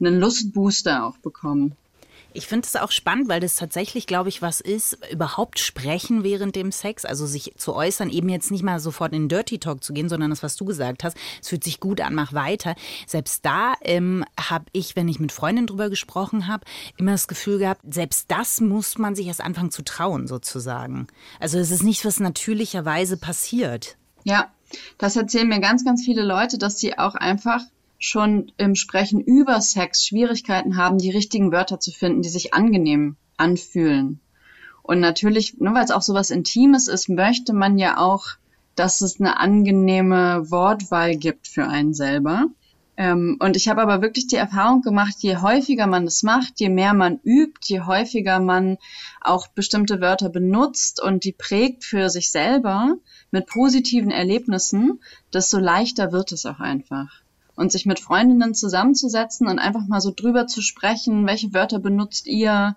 einen 0.00 0.20
Lustbooster 0.20 1.06
auch 1.06 1.16
bekommen. 1.16 1.76
Ich 2.34 2.46
finde 2.46 2.66
es 2.66 2.76
auch 2.76 2.90
spannend, 2.90 3.28
weil 3.28 3.40
das 3.40 3.56
tatsächlich, 3.56 4.06
glaube 4.06 4.28
ich, 4.28 4.42
was 4.42 4.60
ist, 4.60 4.98
überhaupt 5.10 5.58
sprechen 5.58 6.24
während 6.24 6.56
dem 6.56 6.72
Sex, 6.72 7.04
also 7.04 7.26
sich 7.26 7.52
zu 7.56 7.74
äußern, 7.74 8.10
eben 8.10 8.28
jetzt 8.28 8.50
nicht 8.50 8.62
mal 8.62 8.80
sofort 8.80 9.12
in 9.12 9.28
Dirty 9.28 9.58
Talk 9.58 9.84
zu 9.84 9.92
gehen, 9.92 10.08
sondern 10.08 10.30
das, 10.30 10.42
was 10.42 10.56
du 10.56 10.64
gesagt 10.64 11.04
hast, 11.04 11.16
es 11.40 11.48
fühlt 11.48 11.64
sich 11.64 11.80
gut 11.80 12.00
an, 12.00 12.14
mach 12.14 12.32
weiter. 12.32 12.74
Selbst 13.06 13.44
da 13.44 13.74
ähm, 13.82 14.24
habe 14.38 14.64
ich, 14.72 14.96
wenn 14.96 15.08
ich 15.08 15.20
mit 15.20 15.32
Freundinnen 15.32 15.66
drüber 15.66 15.90
gesprochen 15.90 16.46
habe, 16.46 16.64
immer 16.96 17.12
das 17.12 17.28
Gefühl 17.28 17.58
gehabt, 17.58 17.82
selbst 17.88 18.30
das 18.30 18.60
muss 18.60 18.98
man 18.98 19.14
sich 19.14 19.26
erst 19.26 19.40
anfangen 19.42 19.70
zu 19.70 19.82
trauen, 19.82 20.26
sozusagen. 20.26 21.06
Also 21.40 21.58
es 21.58 21.70
ist 21.70 21.82
nicht, 21.82 22.04
was 22.04 22.20
natürlicherweise 22.20 23.16
passiert. 23.16 23.96
Ja, 24.24 24.50
das 24.98 25.16
erzählen 25.16 25.48
mir 25.48 25.60
ganz, 25.60 25.84
ganz 25.84 26.04
viele 26.04 26.22
Leute, 26.22 26.58
dass 26.58 26.78
sie 26.78 26.98
auch 26.98 27.14
einfach 27.14 27.60
schon 28.02 28.50
im 28.56 28.74
Sprechen 28.74 29.20
über 29.20 29.60
Sex 29.60 30.04
Schwierigkeiten 30.04 30.76
haben, 30.76 30.98
die 30.98 31.10
richtigen 31.10 31.52
Wörter 31.52 31.78
zu 31.78 31.92
finden, 31.92 32.22
die 32.22 32.28
sich 32.28 32.52
angenehm 32.52 33.16
anfühlen. 33.36 34.20
Und 34.82 34.98
natürlich, 34.98 35.58
nur 35.60 35.74
weil 35.74 35.84
es 35.84 35.92
auch 35.92 36.02
sowas 36.02 36.30
Intimes 36.30 36.88
ist, 36.88 37.08
möchte 37.08 37.52
man 37.52 37.78
ja 37.78 37.98
auch, 37.98 38.26
dass 38.74 39.02
es 39.02 39.20
eine 39.20 39.38
angenehme 39.38 40.50
Wortwahl 40.50 41.16
gibt 41.16 41.46
für 41.46 41.68
einen 41.68 41.94
selber. 41.94 42.46
Ähm, 42.96 43.36
und 43.38 43.56
ich 43.56 43.68
habe 43.68 43.80
aber 43.80 44.02
wirklich 44.02 44.26
die 44.26 44.36
Erfahrung 44.36 44.82
gemacht, 44.82 45.14
je 45.18 45.36
häufiger 45.36 45.86
man 45.86 46.04
das 46.04 46.24
macht, 46.24 46.58
je 46.58 46.70
mehr 46.70 46.94
man 46.94 47.20
übt, 47.22 47.60
je 47.62 47.82
häufiger 47.82 48.40
man 48.40 48.78
auch 49.20 49.46
bestimmte 49.46 50.00
Wörter 50.00 50.28
benutzt 50.28 51.00
und 51.00 51.22
die 51.22 51.32
prägt 51.32 51.84
für 51.84 52.10
sich 52.10 52.32
selber 52.32 52.96
mit 53.30 53.46
positiven 53.46 54.10
Erlebnissen, 54.10 55.00
desto 55.32 55.58
leichter 55.58 56.10
wird 56.10 56.32
es 56.32 56.44
auch 56.44 56.58
einfach. 56.58 57.21
Und 57.54 57.70
sich 57.70 57.84
mit 57.84 58.00
Freundinnen 58.00 58.54
zusammenzusetzen 58.54 59.46
und 59.46 59.58
einfach 59.58 59.86
mal 59.86 60.00
so 60.00 60.10
drüber 60.10 60.46
zu 60.46 60.62
sprechen, 60.62 61.26
welche 61.26 61.52
Wörter 61.52 61.78
benutzt 61.78 62.26
ihr, 62.26 62.76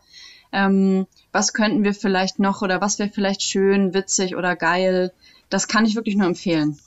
ähm, 0.52 1.08
was 1.32 1.54
könnten 1.54 1.84
wir 1.84 1.94
vielleicht 1.94 2.40
noch 2.40 2.62
oder 2.62 2.82
was 2.82 3.00
wäre 3.00 3.10
vielleicht 3.10 3.42
schön, 3.42 3.94
witzig 3.94 4.36
oder 4.36 4.56
geil, 4.56 5.14
das 5.50 5.68
kann 5.68 5.86
ich 5.86 5.96
wirklich 5.96 6.16
nur 6.16 6.28
empfehlen. 6.28 6.78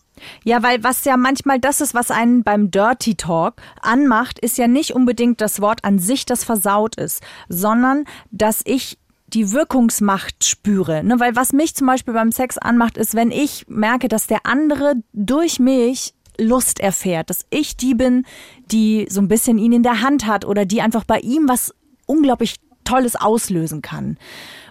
Ja, 0.44 0.62
weil 0.62 0.82
was 0.82 1.04
ja 1.04 1.16
manchmal 1.16 1.60
das 1.60 1.80
ist, 1.80 1.94
was 1.94 2.10
einen 2.10 2.42
beim 2.42 2.70
Dirty 2.70 3.14
Talk 3.14 3.54
anmacht, 3.80 4.38
ist 4.38 4.58
ja 4.58 4.66
nicht 4.66 4.92
unbedingt 4.92 5.40
das 5.40 5.60
Wort 5.60 5.84
an 5.84 5.98
sich, 5.98 6.26
das 6.26 6.44
versaut 6.44 6.96
ist, 6.96 7.22
sondern 7.48 8.04
dass 8.30 8.62
ich 8.64 8.98
die 9.28 9.52
Wirkungsmacht 9.52 10.44
spüre. 10.44 11.04
Ne? 11.04 11.20
Weil 11.20 11.36
was 11.36 11.52
mich 11.52 11.74
zum 11.74 11.86
Beispiel 11.86 12.14
beim 12.14 12.32
Sex 12.32 12.56
anmacht, 12.56 12.96
ist, 12.96 13.14
wenn 13.14 13.30
ich 13.30 13.66
merke, 13.68 14.08
dass 14.08 14.26
der 14.26 14.46
andere 14.46 14.94
durch 15.12 15.60
mich 15.60 16.14
Lust 16.38 16.80
erfährt, 16.80 17.30
dass 17.30 17.44
ich 17.50 17.76
die 17.76 17.94
bin, 17.94 18.24
die 18.66 19.06
so 19.10 19.20
ein 19.20 19.28
bisschen 19.28 19.58
ihn 19.58 19.72
in 19.72 19.82
der 19.82 20.00
Hand 20.00 20.26
hat 20.26 20.44
oder 20.44 20.64
die 20.64 20.80
einfach 20.80 21.04
bei 21.04 21.18
ihm 21.20 21.48
was 21.48 21.74
unglaublich 22.06 22.56
Tolles 22.84 23.16
auslösen 23.16 23.82
kann. 23.82 24.18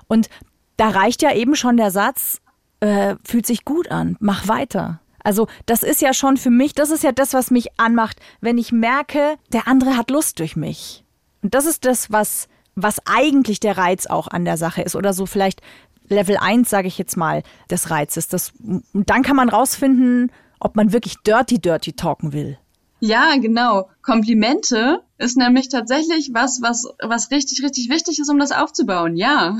Und 0.08 0.30
da 0.78 0.90
reicht 0.90 1.22
ja 1.22 1.34
eben 1.34 1.56
schon 1.56 1.78
der 1.78 1.92
Satz, 1.92 2.40
äh, 2.80 3.16
fühlt 3.24 3.46
sich 3.46 3.66
gut 3.66 3.92
an, 3.92 4.18
mach 4.20 4.48
weiter. 4.48 5.02
Also 5.24 5.48
das 5.66 5.84
ist 5.84 6.02
ja 6.02 6.14
schon 6.14 6.38
für 6.38 6.50
mich, 6.50 6.74
das 6.74 6.90
ist 6.90 7.04
ja 7.04 7.12
das, 7.12 7.34
was 7.34 7.52
mich 7.52 7.78
anmacht, 7.80 8.20
wenn 8.40 8.58
ich 8.58 8.72
merke, 8.72 9.36
der 9.52 9.68
andere 9.68 9.98
hat 9.98 10.10
Lust 10.10 10.40
durch 10.40 10.56
mich. 10.56 11.04
Und 11.42 11.54
das 11.54 11.66
ist 11.66 11.86
das, 11.86 12.12
was, 12.12 12.48
was 12.76 13.02
eigentlich 13.06 13.60
der 13.60 13.78
Reiz 13.78 14.06
auch 14.08 14.28
an 14.28 14.46
der 14.46 14.58
Sache 14.58 14.82
ist. 14.82 14.96
Oder 14.96 15.14
so 15.14 15.26
vielleicht 15.26 15.62
Level 16.08 16.38
1, 16.38 16.70
sage 16.70 16.88
ich 16.88 16.98
jetzt 16.98 17.18
mal, 17.18 17.44
des 17.70 17.90
Reizes. 17.90 18.28
Das, 18.28 18.54
dann 18.94 19.24
kann 19.24 19.36
man 19.36 19.50
rausfinden, 19.50 20.32
ob 20.60 20.76
man 20.76 20.93
wirklich 20.93 21.15
dirty, 21.26 21.60
dirty 21.60 21.93
talken 21.93 22.34
will. 22.34 22.58
Ja, 23.00 23.36
genau. 23.38 23.89
Komplimente 24.02 25.04
ist 25.17 25.38
nämlich 25.38 25.70
tatsächlich 25.70 26.32
was, 26.34 26.62
was, 26.62 26.88
was 27.02 27.30
richtig, 27.32 27.63
richtig 27.63 27.89
wichtig 27.89 28.20
ist, 28.20 28.30
um 28.30 28.39
das 28.39 28.52
aufzubauen. 28.52 29.15
Ja. 29.15 29.58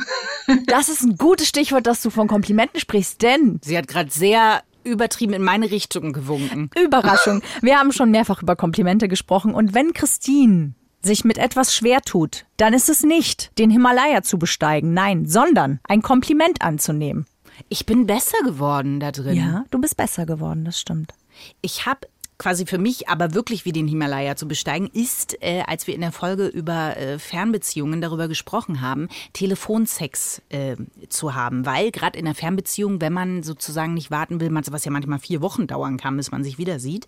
Das 0.66 0.88
ist 0.88 1.04
ein 1.04 1.18
gutes 1.18 1.48
Stichwort, 1.48 1.88
dass 1.88 2.02
du 2.02 2.10
von 2.10 2.28
Komplimenten 2.28 2.80
sprichst, 2.80 3.22
denn. 3.22 3.60
Sie 3.64 3.78
hat 3.78 3.88
gerade 3.88 4.10
sehr 4.10 4.62
übertrieben 4.86 5.34
in 5.34 5.44
meine 5.44 5.70
Richtung 5.70 6.14
gewunken. 6.14 6.70
Überraschung. 6.82 7.42
Wir 7.62 7.78
haben 7.78 7.92
schon 7.92 8.12
mehrfach 8.12 8.42
über 8.42 8.56
Komplimente 8.56 9.08
gesprochen 9.08 9.54
und 9.54 9.74
wenn 9.74 9.94
Christine 9.94 10.74
sich 11.02 11.26
mit 11.26 11.38
etwas 11.38 11.76
schwer 11.76 12.02
tut, 12.02 12.46
dann 12.58 12.74
ist 12.74 12.90
es 12.90 13.04
nicht, 13.04 13.52
den 13.60 13.70
Himalaya 13.70 14.24
zu 14.24 14.40
besteigen, 14.40 14.94
nein, 14.94 15.26
sondern 15.26 15.80
ein 15.84 16.02
Kompliment 16.02 16.62
anzunehmen. 16.62 17.26
Ich 17.70 17.86
bin 17.86 18.08
besser 18.08 18.38
geworden 18.44 19.00
da 19.00 19.12
drin. 19.12 19.36
Ja, 19.36 19.66
du 19.72 19.80
bist 19.80 19.98
besser 19.98 20.26
geworden, 20.26 20.66
das 20.66 20.80
stimmt. 20.80 21.14
Ich 21.62 21.86
habe 21.86 22.08
quasi 22.38 22.66
für 22.66 22.78
mich 22.78 23.10
aber 23.10 23.34
wirklich 23.34 23.66
wie 23.66 23.72
den 23.72 23.88
Himalaya 23.88 24.36
zu 24.36 24.48
besteigen, 24.48 24.90
ist, 24.94 25.42
äh, 25.42 25.64
als 25.66 25.88
wir 25.88 25.96
in 25.96 26.02
der 26.02 26.12
Folge 26.12 26.48
über 26.48 26.96
äh, 26.98 27.20
Fernbeziehungen 27.20 28.00
darüber 28.02 28.28
gesprochen 28.28 28.82
haben, 28.82 29.08
Telefonsex 29.34 30.42
äh, 30.50 30.76
zu 31.10 31.34
haben. 31.34 31.66
Weil 31.66 31.92
gerade 31.92 32.18
in 32.20 32.26
der 32.26 32.36
Fernbeziehung, 32.36 33.02
wenn 33.02 33.14
man 33.14 33.44
sozusagen 33.44 33.94
nicht 33.94 34.12
warten 34.12 34.40
will, 34.40 34.50
was 34.54 34.86
ja 34.86 34.92
manchmal 34.92 35.20
vier 35.20 35.42
Wochen 35.42 35.68
dauern 35.68 35.98
kann, 35.98 36.18
bis 36.18 36.32
man 36.32 36.44
sich 36.44 36.58
wieder 36.58 36.80
sieht, 36.80 37.08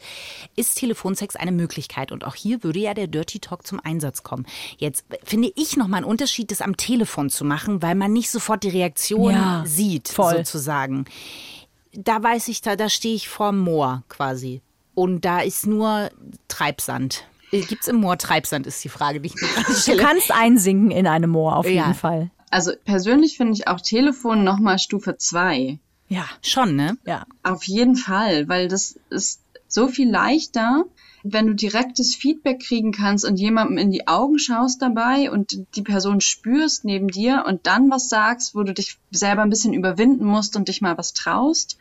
ist 0.56 0.76
Telefonsex 0.78 1.36
eine 1.36 1.52
Möglichkeit. 1.52 2.12
Und 2.12 2.26
auch 2.26 2.36
hier 2.36 2.64
würde 2.64 2.80
ja 2.80 2.94
der 2.94 3.08
Dirty 3.08 3.40
Talk 3.40 3.66
zum 3.66 3.80
Einsatz 3.80 4.24
kommen. 4.24 4.46
Jetzt 4.78 5.06
finde 5.24 5.52
ich 5.56 5.78
nochmal 5.78 6.00
einen 6.00 6.10
Unterschied, 6.12 6.52
das 6.52 6.62
am 6.62 6.76
Telefon 6.78 7.30
zu 7.30 7.46
machen, 7.46 7.82
weil 7.82 7.96
man 7.96 8.12
nicht 8.14 8.30
sofort 8.32 8.64
die 8.64 8.70
Reaktion 8.70 9.34
Ja, 9.34 9.64
sieht, 9.66 10.10
voll. 10.10 10.38
sozusagen. 10.38 11.06
Da 11.94 12.22
weiß 12.22 12.48
ich, 12.50 12.62
da, 12.62 12.76
da 12.76 12.90
stehe 12.90 13.16
ich 13.16 13.30
vor 13.30 13.52
Moor 13.52 14.04
quasi. 14.10 14.62
Und 15.00 15.24
da 15.26 15.40
ist 15.42 15.66
nur 15.68 16.10
Treibsand. 16.50 17.24
Gibt 17.52 17.82
es 17.82 17.88
im 17.88 17.98
Moor 17.98 18.18
Treibsand, 18.18 18.68
ist 18.68 18.84
die 18.84 18.90
Frage, 18.90 19.22
die 19.22 19.28
ich 19.28 19.36
mir 19.36 19.48
gerade 19.54 19.68
Du 19.68 19.74
stelle. 19.74 20.02
kannst 20.04 20.32
einsinken 20.32 20.92
in 20.92 21.08
einem 21.08 21.30
Moor 21.32 21.56
auf 21.56 21.66
Ja. 21.66 21.72
jeden 21.86 21.94
Fall. 21.96 22.30
Also 22.52 22.72
persönlich 22.84 23.38
finde 23.38 23.54
ich 23.54 23.68
auch 23.68 23.80
Telefon 23.82 24.44
nochmal 24.44 24.78
Stufe 24.80 25.18
zwei. 25.18 25.80
Ja. 26.08 26.26
Schon, 26.42 26.76
ne? 26.76 26.98
Ja. 27.06 27.26
Auf 27.44 27.64
jeden 27.64 27.96
Fall, 27.96 28.48
weil 28.50 28.68
das 28.68 29.00
ist 29.10 29.42
so 29.68 29.88
viel 29.88 30.10
leichter, 30.10 30.84
wenn 31.24 31.48
du 31.48 31.54
direktes 31.54 32.16
Feedback 32.16 32.60
kriegen 32.62 32.92
kannst 32.92 33.24
und 33.26 33.36
jemandem 33.38 33.78
in 33.78 33.92
die 33.92 34.08
Augen 34.08 34.40
schaust 34.40 34.82
dabei 34.82 35.30
und 35.32 35.58
die 35.76 35.82
Person 35.82 36.22
spürst 36.22 36.86
neben 36.86 37.08
dir 37.08 37.44
und 37.48 37.68
dann 37.68 37.90
was 37.92 38.10
sagst, 38.10 38.56
wo 38.56 38.64
du 38.64 38.74
dich 38.74 38.98
selber 39.12 39.44
ein 39.44 39.50
bisschen 39.50 39.74
überwinden 39.74 40.26
musst 40.26 40.56
und 40.56 40.68
dich 40.70 40.82
mal 40.82 40.98
was 40.98 41.14
traust, 41.14 41.78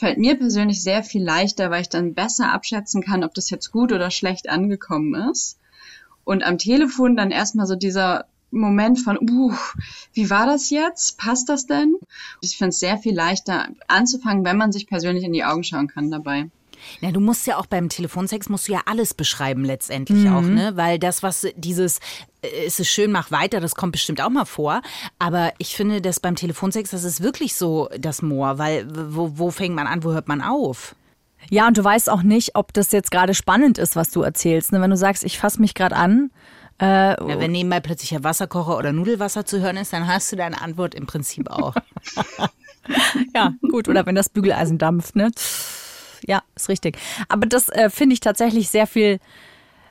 fällt 0.00 0.18
mir 0.18 0.36
persönlich 0.36 0.82
sehr 0.82 1.02
viel 1.02 1.22
leichter, 1.22 1.70
weil 1.70 1.82
ich 1.82 1.90
dann 1.90 2.14
besser 2.14 2.52
abschätzen 2.52 3.02
kann, 3.02 3.22
ob 3.22 3.34
das 3.34 3.50
jetzt 3.50 3.70
gut 3.70 3.92
oder 3.92 4.10
schlecht 4.10 4.48
angekommen 4.48 5.14
ist. 5.30 5.58
Und 6.24 6.42
am 6.42 6.56
Telefon 6.56 7.16
dann 7.16 7.30
erstmal 7.30 7.66
so 7.66 7.76
dieser 7.76 8.24
Moment 8.50 8.98
von, 8.98 9.18
uh, 9.20 9.52
wie 10.14 10.30
war 10.30 10.46
das 10.46 10.70
jetzt? 10.70 11.18
Passt 11.18 11.50
das 11.50 11.66
denn? 11.66 11.96
Ich 12.40 12.56
finde 12.56 12.70
es 12.70 12.80
sehr 12.80 12.96
viel 12.96 13.14
leichter 13.14 13.68
anzufangen, 13.88 14.44
wenn 14.44 14.56
man 14.56 14.72
sich 14.72 14.86
persönlich 14.86 15.22
in 15.22 15.34
die 15.34 15.44
Augen 15.44 15.64
schauen 15.64 15.86
kann 15.86 16.10
dabei. 16.10 16.48
Na, 17.02 17.12
du 17.12 17.20
musst 17.20 17.46
ja 17.46 17.58
auch 17.58 17.66
beim 17.66 17.90
Telefonsex 17.90 18.48
musst 18.48 18.68
du 18.68 18.72
ja 18.72 18.80
alles 18.86 19.12
beschreiben 19.12 19.66
letztendlich 19.66 20.30
auch, 20.30 20.40
ne? 20.40 20.72
Weil 20.76 20.98
das, 20.98 21.22
was 21.22 21.46
dieses 21.56 22.00
äh, 22.42 22.64
es 22.66 22.80
ist 22.80 22.88
schön, 22.88 23.12
mach 23.12 23.30
weiter, 23.30 23.60
das 23.60 23.74
kommt 23.74 23.92
bestimmt 23.92 24.20
auch 24.20 24.30
mal 24.30 24.44
vor. 24.44 24.82
Aber 25.18 25.52
ich 25.58 25.74
finde, 25.76 26.00
dass 26.00 26.20
beim 26.20 26.36
Telefonsex, 26.36 26.90
das 26.90 27.04
ist 27.04 27.22
wirklich 27.22 27.54
so 27.54 27.88
das 27.98 28.22
Moor, 28.22 28.58
weil 28.58 28.86
wo, 28.90 29.38
wo 29.38 29.50
fängt 29.50 29.74
man 29.74 29.86
an, 29.86 30.04
wo 30.04 30.12
hört 30.12 30.28
man 30.28 30.42
auf? 30.42 30.94
Ja, 31.48 31.66
und 31.66 31.78
du 31.78 31.84
weißt 31.84 32.10
auch 32.10 32.22
nicht, 32.22 32.54
ob 32.54 32.72
das 32.72 32.92
jetzt 32.92 33.10
gerade 33.10 33.34
spannend 33.34 33.78
ist, 33.78 33.96
was 33.96 34.10
du 34.10 34.22
erzählst. 34.22 34.72
Ne? 34.72 34.80
Wenn 34.80 34.90
du 34.90 34.96
sagst, 34.96 35.24
ich 35.24 35.38
fasse 35.38 35.60
mich 35.60 35.74
gerade 35.74 35.96
an, 35.96 36.30
äh, 36.80 37.10
Ja, 37.10 37.38
wenn 37.40 37.52
nebenbei 37.52 37.80
plötzlich 37.80 38.14
ein 38.14 38.24
Wasserkocher 38.24 38.76
oder 38.76 38.92
Nudelwasser 38.92 39.44
zu 39.44 39.60
hören 39.60 39.76
ist, 39.76 39.92
dann 39.92 40.06
hast 40.06 40.32
du 40.32 40.36
deine 40.36 40.60
Antwort 40.60 40.94
im 40.94 41.06
Prinzip 41.06 41.50
auch. 41.50 41.74
Ja, 43.34 43.52
gut. 43.70 43.88
Oder 43.88 44.06
wenn 44.06 44.14
das 44.14 44.30
Bügeleisen 44.30 44.78
dampft, 44.78 45.14
ne? 45.14 45.30
Ja, 46.26 46.42
ist 46.56 46.68
richtig. 46.68 46.98
Aber 47.28 47.46
das 47.46 47.68
äh, 47.68 47.90
finde 47.90 48.14
ich 48.14 48.20
tatsächlich 48.20 48.70
sehr 48.70 48.86
viel, 48.86 49.20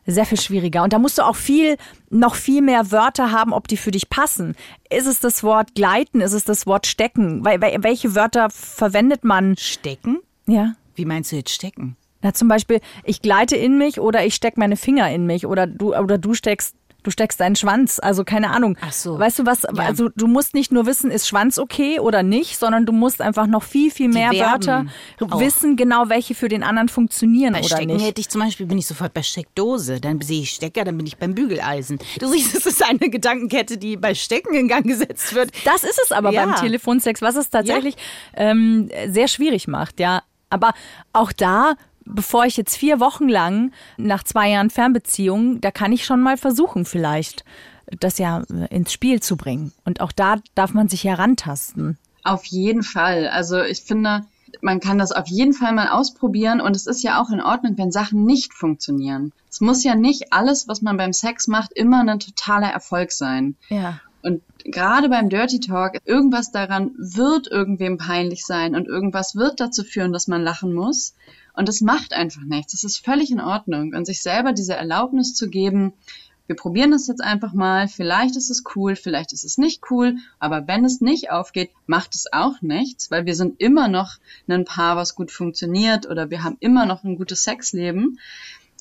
sehr 0.05 0.25
viel 0.25 0.39
schwieriger. 0.39 0.83
Und 0.83 0.93
da 0.93 0.99
musst 0.99 1.17
du 1.17 1.23
auch 1.23 1.35
viel, 1.35 1.77
noch 2.09 2.35
viel 2.35 2.61
mehr 2.61 2.91
Wörter 2.91 3.31
haben, 3.31 3.53
ob 3.53 3.67
die 3.67 3.77
für 3.77 3.91
dich 3.91 4.09
passen. 4.09 4.55
Ist 4.89 5.07
es 5.07 5.19
das 5.19 5.43
Wort 5.43 5.75
gleiten? 5.75 6.21
Ist 6.21 6.33
es 6.33 6.45
das 6.45 6.65
Wort 6.65 6.87
stecken? 6.87 7.43
Welche 7.45 8.15
Wörter 8.15 8.49
verwendet 8.49 9.23
man? 9.23 9.55
Stecken? 9.57 10.19
Ja. 10.47 10.75
Wie 10.95 11.05
meinst 11.05 11.31
du 11.31 11.35
jetzt 11.35 11.51
stecken? 11.51 11.95
Na, 12.21 12.33
zum 12.33 12.47
Beispiel, 12.49 12.81
ich 13.05 13.21
gleite 13.21 13.55
in 13.55 13.77
mich 13.77 13.99
oder 13.99 14.25
ich 14.25 14.35
steck 14.35 14.57
meine 14.57 14.75
Finger 14.75 15.09
in 15.09 15.25
mich 15.25 15.45
oder 15.45 15.67
du, 15.67 15.95
oder 15.95 16.17
du 16.17 16.33
steckst, 16.33 16.75
du 17.03 17.11
steckst 17.11 17.39
deinen 17.39 17.55
Schwanz. 17.55 17.99
Also 18.01 18.23
keine 18.23 18.49
Ahnung. 18.51 18.77
Ach 18.81 18.91
so. 18.91 19.17
Weißt 19.19 19.39
du 19.39 19.45
was? 19.45 19.65
Also 19.65 20.09
du 20.15 20.27
musst 20.27 20.53
nicht 20.53 20.71
nur 20.71 20.85
wissen, 20.85 21.11
ist 21.11 21.27
Schwanz 21.27 21.57
okay 21.57 21.99
oder 21.99 22.23
nicht, 22.23 22.57
sondern 22.57 22.85
du 22.85 22.91
musst 22.91 23.21
einfach 23.21 23.47
noch 23.47 23.63
viel, 23.63 23.91
viel 23.91 24.09
mehr 24.09 24.31
Wörter 24.31 24.85
auch. 25.21 25.39
wissen, 25.39 25.75
genau 25.75 26.09
welche 26.09 26.35
für 26.35 26.47
den 26.49 26.63
anderen 26.63 26.89
funktionieren 26.89 27.53
Bei 27.53 27.59
oder 27.59 27.67
Stecken 27.69 27.93
nicht. 27.93 28.05
hätte 28.05 28.21
ich 28.21 28.29
zum 28.29 28.41
Beispiel, 28.41 28.65
bin 28.65 28.77
ich 28.77 28.87
sofort 28.87 29.13
bei 29.13 29.23
Steckdose. 29.23 29.99
Dann 29.99 30.21
sehe 30.21 30.41
ich 30.41 30.51
Stecker, 30.51 30.83
dann 30.83 30.97
bin 30.97 31.05
ich 31.05 31.17
beim 31.17 31.35
Bügeleisen. 31.35 31.99
Du 32.19 32.27
siehst, 32.27 32.55
es 32.55 32.65
ist 32.65 32.83
eine 32.83 33.09
Gedankenkette, 33.09 33.77
die 33.77 33.97
bei 33.97 34.13
Stecken 34.13 34.53
in 34.55 34.67
Gang 34.67 34.85
gesetzt 34.85 35.33
wird. 35.35 35.51
Das 35.65 35.83
ist 35.83 35.99
es 36.03 36.11
aber 36.11 36.31
Ja. 36.31 36.45
beim 36.45 36.55
Telefonsex, 36.55 37.21
was 37.21 37.35
es 37.35 37.49
tatsächlich 37.49 37.95
ähm, 38.35 38.89
sehr 39.09 39.27
schwierig 39.27 39.67
macht, 39.67 39.99
ja. 39.99 40.21
Aber 40.51 40.73
auch 41.13 41.31
da, 41.31 41.75
bevor 42.09 42.45
ich 42.45 42.57
jetzt 42.57 42.75
vier 42.75 42.99
Wochen 42.99 43.29
lang 43.29 43.71
nach 43.97 44.23
zwei 44.23 44.49
Jahren 44.49 44.69
Fernbeziehung, 44.69 45.61
da 45.61 45.71
kann 45.71 45.91
ich 45.91 46.05
schon 46.05 46.21
mal 46.21 46.37
versuchen, 46.37 46.85
vielleicht 46.85 47.43
das 47.99 48.17
ja 48.17 48.43
ins 48.69 48.91
Spiel 48.93 49.21
zu 49.21 49.37
bringen. 49.37 49.71
Und 49.85 50.01
auch 50.01 50.11
da 50.11 50.37
darf 50.55 50.73
man 50.73 50.89
sich 50.89 51.03
herantasten. 51.03 51.97
Auf 52.23 52.45
jeden 52.45 52.83
Fall. 52.83 53.27
Also 53.27 53.61
ich 53.61 53.81
finde, 53.81 54.25
man 54.61 54.79
kann 54.79 54.97
das 54.97 55.11
auf 55.11 55.27
jeden 55.27 55.53
Fall 55.53 55.73
mal 55.73 55.89
ausprobieren 55.89 56.61
und 56.61 56.75
es 56.75 56.87
ist 56.87 57.03
ja 57.03 57.21
auch 57.21 57.29
in 57.29 57.41
Ordnung, 57.41 57.77
wenn 57.77 57.91
Sachen 57.91 58.25
nicht 58.25 58.53
funktionieren. 58.53 59.31
Es 59.49 59.61
muss 59.61 59.83
ja 59.83 59.95
nicht 59.95 60.33
alles, 60.33 60.67
was 60.67 60.81
man 60.81 60.97
beim 60.97 61.13
Sex 61.13 61.47
macht, 61.47 61.71
immer 61.73 62.01
ein 62.01 62.19
totaler 62.19 62.69
Erfolg 62.69 63.11
sein. 63.11 63.55
Ja. 63.69 63.99
Und 64.21 64.41
gerade 64.65 65.09
beim 65.09 65.29
Dirty 65.29 65.59
Talk, 65.59 65.97
irgendwas 66.05 66.51
daran 66.51 66.91
wird 66.97 67.47
irgendwem 67.47 67.97
peinlich 67.97 68.45
sein 68.45 68.75
und 68.75 68.87
irgendwas 68.87 69.35
wird 69.35 69.59
dazu 69.59 69.83
führen, 69.83 70.11
dass 70.11 70.27
man 70.27 70.41
lachen 70.41 70.73
muss. 70.73 71.15
Und 71.59 71.67
es 71.67 71.81
macht 71.81 72.13
einfach 72.13 72.43
nichts. 72.43 72.71
Das 72.71 72.85
ist 72.85 73.03
völlig 73.03 73.31
in 73.31 73.41
Ordnung. 73.41 73.93
Und 73.93 74.05
sich 74.05 74.21
selber 74.21 74.53
diese 74.53 74.75
Erlaubnis 74.75 75.33
zu 75.33 75.49
geben, 75.49 75.91
wir 76.47 76.55
probieren 76.55 76.91
das 76.91 77.07
jetzt 77.07 77.21
einfach 77.21 77.51
mal, 77.51 77.89
vielleicht 77.89 78.37
ist 78.37 78.49
es 78.49 78.63
cool, 78.75 78.95
vielleicht 78.95 79.33
ist 79.33 79.43
es 79.43 79.57
nicht 79.57 79.81
cool, 79.91 80.15
aber 80.39 80.69
wenn 80.69 80.85
es 80.85 81.01
nicht 81.01 81.31
aufgeht, 81.31 81.71
macht 81.85 82.15
es 82.15 82.31
auch 82.31 82.61
nichts, 82.61 83.11
weil 83.11 83.25
wir 83.25 83.35
sind 83.35 83.59
immer 83.59 83.89
noch 83.89 84.19
ein 84.47 84.63
Paar, 84.63 84.95
was 84.95 85.15
gut 85.15 85.31
funktioniert 85.31 86.09
oder 86.09 86.29
wir 86.29 86.45
haben 86.45 86.55
immer 86.61 86.85
noch 86.85 87.03
ein 87.03 87.17
gutes 87.17 87.43
Sexleben. 87.43 88.19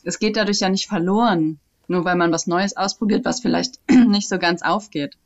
Es 0.05 0.21
geht 0.21 0.37
dadurch 0.37 0.61
ja 0.61 0.69
nicht 0.69 0.87
verloren, 0.87 1.59
nur 1.89 2.05
weil 2.05 2.15
man 2.15 2.31
was 2.31 2.47
Neues 2.47 2.77
ausprobiert, 2.77 3.25
was 3.25 3.41
vielleicht 3.41 3.81
nicht 3.91 4.29
so 4.29 4.39
ganz 4.39 4.63
aufgeht. 4.63 5.17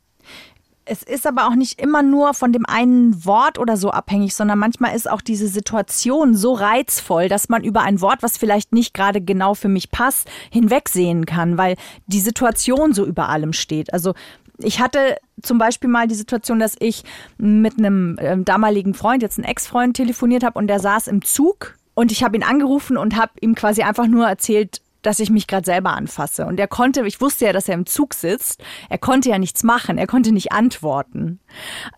Es 0.84 1.04
ist 1.04 1.28
aber 1.28 1.46
auch 1.46 1.54
nicht 1.54 1.80
immer 1.80 2.02
nur 2.02 2.34
von 2.34 2.52
dem 2.52 2.66
einen 2.66 3.24
Wort 3.24 3.58
oder 3.58 3.76
so 3.76 3.90
abhängig, 3.90 4.34
sondern 4.34 4.58
manchmal 4.58 4.96
ist 4.96 5.08
auch 5.08 5.20
diese 5.20 5.46
Situation 5.46 6.34
so 6.34 6.54
reizvoll, 6.54 7.28
dass 7.28 7.48
man 7.48 7.62
über 7.62 7.82
ein 7.82 8.00
Wort, 8.00 8.22
was 8.22 8.36
vielleicht 8.36 8.72
nicht 8.72 8.92
gerade 8.92 9.20
genau 9.20 9.54
für 9.54 9.68
mich 9.68 9.92
passt, 9.92 10.28
hinwegsehen 10.50 11.24
kann, 11.24 11.56
weil 11.56 11.76
die 12.06 12.18
Situation 12.18 12.94
so 12.94 13.06
über 13.06 13.28
allem 13.28 13.52
steht. 13.52 13.92
Also 13.92 14.14
ich 14.58 14.80
hatte 14.80 15.16
zum 15.40 15.58
Beispiel 15.58 15.88
mal 15.88 16.08
die 16.08 16.16
Situation, 16.16 16.58
dass 16.58 16.74
ich 16.80 17.04
mit 17.38 17.78
einem 17.78 18.18
äh, 18.18 18.36
damaligen 18.38 18.94
Freund, 18.94 19.22
jetzt 19.22 19.38
einen 19.38 19.48
Ex-Freund, 19.48 19.96
telefoniert 19.96 20.42
habe 20.42 20.58
und 20.58 20.66
der 20.66 20.80
saß 20.80 21.06
im 21.06 21.22
Zug 21.22 21.76
und 21.94 22.10
ich 22.10 22.24
habe 22.24 22.36
ihn 22.36 22.42
angerufen 22.42 22.96
und 22.96 23.16
habe 23.16 23.32
ihm 23.40 23.54
quasi 23.54 23.82
einfach 23.82 24.06
nur 24.06 24.26
erzählt, 24.26 24.80
dass 25.02 25.18
ich 25.20 25.30
mich 25.30 25.46
gerade 25.46 25.64
selber 25.64 25.94
anfasse. 25.94 26.46
Und 26.46 26.58
er 26.58 26.68
konnte, 26.68 27.06
ich 27.06 27.20
wusste 27.20 27.46
ja, 27.46 27.52
dass 27.52 27.68
er 27.68 27.74
im 27.74 27.86
Zug 27.86 28.14
sitzt, 28.14 28.62
er 28.88 28.98
konnte 28.98 29.28
ja 29.28 29.38
nichts 29.38 29.62
machen, 29.62 29.98
er 29.98 30.06
konnte 30.06 30.32
nicht 30.32 30.52
antworten. 30.52 31.40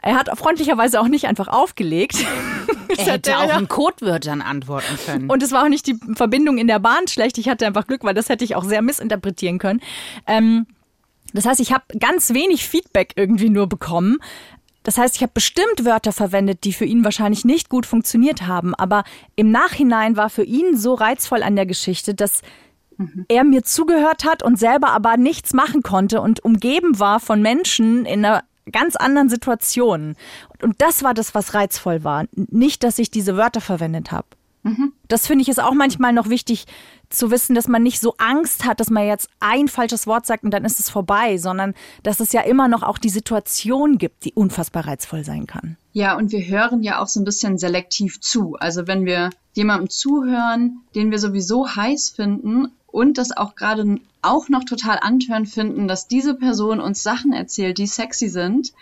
Er 0.02 0.16
hat 0.16 0.28
freundlicherweise 0.36 1.00
auch 1.00 1.08
nicht 1.08 1.26
einfach 1.26 1.48
aufgelegt. 1.48 2.16
Er 2.96 3.06
hätte 3.06 3.38
auch 3.38 3.58
in 3.58 3.66
Codewörtern 3.66 4.40
antworten 4.40 4.98
können. 5.04 5.28
Und 5.28 5.42
es 5.42 5.50
war 5.50 5.64
auch 5.64 5.68
nicht 5.68 5.86
die 5.86 5.98
Verbindung 6.14 6.58
in 6.58 6.68
der 6.68 6.78
Bahn 6.78 7.08
schlecht. 7.08 7.38
Ich 7.38 7.48
hatte 7.48 7.66
einfach 7.66 7.88
Glück, 7.88 8.04
weil 8.04 8.14
das 8.14 8.28
hätte 8.28 8.44
ich 8.44 8.54
auch 8.54 8.62
sehr 8.62 8.82
missinterpretieren 8.82 9.58
können. 9.58 9.80
Ähm, 10.28 10.66
das 11.32 11.46
heißt, 11.46 11.58
ich 11.60 11.72
habe 11.72 11.84
ganz 11.98 12.32
wenig 12.34 12.68
Feedback 12.68 13.14
irgendwie 13.16 13.48
nur 13.48 13.68
bekommen. 13.68 14.18
Das 14.84 14.98
heißt, 14.98 15.16
ich 15.16 15.22
habe 15.22 15.32
bestimmt 15.34 15.84
Wörter 15.84 16.12
verwendet, 16.12 16.62
die 16.64 16.72
für 16.72 16.84
ihn 16.84 17.04
wahrscheinlich 17.04 17.44
nicht 17.44 17.68
gut 17.68 17.86
funktioniert 17.86 18.42
haben. 18.42 18.74
Aber 18.74 19.02
im 19.34 19.50
Nachhinein 19.50 20.16
war 20.16 20.30
für 20.30 20.44
ihn 20.44 20.76
so 20.76 20.94
reizvoll 20.94 21.42
an 21.42 21.56
der 21.56 21.66
Geschichte, 21.66 22.14
dass 22.14 22.42
mhm. 22.96 23.26
er 23.28 23.44
mir 23.44 23.62
zugehört 23.62 24.24
hat 24.24 24.42
und 24.42 24.58
selber 24.58 24.90
aber 24.90 25.16
nichts 25.16 25.52
machen 25.52 25.82
konnte 25.82 26.20
und 26.20 26.44
umgeben 26.44 26.98
war 26.98 27.20
von 27.20 27.42
Menschen 27.42 28.04
in 28.06 28.24
einer 28.24 28.44
ganz 28.72 28.96
anderen 28.96 29.28
Situation. 29.28 30.16
Und 30.62 30.80
das 30.80 31.02
war 31.02 31.14
das, 31.14 31.34
was 31.34 31.54
reizvoll 31.54 32.04
war. 32.04 32.24
Nicht, 32.34 32.82
dass 32.82 32.98
ich 32.98 33.10
diese 33.10 33.36
Wörter 33.36 33.60
verwendet 33.60 34.10
habe. 34.10 34.26
Mhm. 34.62 34.92
Das 35.08 35.26
finde 35.26 35.42
ich 35.42 35.50
ist 35.50 35.62
auch 35.62 35.74
manchmal 35.74 36.12
noch 36.12 36.30
wichtig 36.30 36.64
zu 37.10 37.30
wissen, 37.30 37.54
dass 37.54 37.68
man 37.68 37.82
nicht 37.82 38.00
so 38.00 38.14
Angst 38.16 38.64
hat, 38.64 38.80
dass 38.80 38.90
man 38.90 39.06
jetzt 39.06 39.28
ein 39.38 39.68
falsches 39.68 40.06
Wort 40.06 40.26
sagt 40.26 40.42
und 40.42 40.50
dann 40.50 40.64
ist 40.64 40.80
es 40.80 40.88
vorbei, 40.88 41.36
sondern 41.36 41.74
dass 42.02 42.18
es 42.18 42.32
ja 42.32 42.40
immer 42.40 42.66
noch 42.66 42.82
auch 42.82 42.98
die 42.98 43.10
Situation 43.10 43.98
gibt, 43.98 44.24
die 44.24 44.32
unfassbar 44.32 44.86
reizvoll 44.86 45.22
sein 45.22 45.46
kann. 45.46 45.76
Ja, 45.92 46.16
und 46.16 46.32
wir 46.32 46.44
hören 46.46 46.82
ja 46.82 47.00
auch 47.00 47.06
so 47.06 47.20
ein 47.20 47.24
bisschen 47.24 47.58
selektiv 47.58 48.20
zu. 48.20 48.56
Also 48.58 48.86
wenn 48.86 49.04
wir 49.04 49.30
jemandem 49.52 49.90
zuhören, 49.90 50.80
den 50.94 51.10
wir 51.10 51.18
sowieso 51.18 51.68
heiß 51.68 52.10
finden 52.16 52.72
und 52.94 53.18
das 53.18 53.36
auch 53.36 53.56
gerade 53.56 53.98
auch 54.22 54.48
noch 54.48 54.62
total 54.62 55.00
antören 55.00 55.46
finden, 55.46 55.88
dass 55.88 56.06
diese 56.06 56.34
Person 56.34 56.78
uns 56.80 57.02
Sachen 57.02 57.32
erzählt, 57.32 57.78
die 57.78 57.88
sexy 57.88 58.28
sind, 58.28 58.72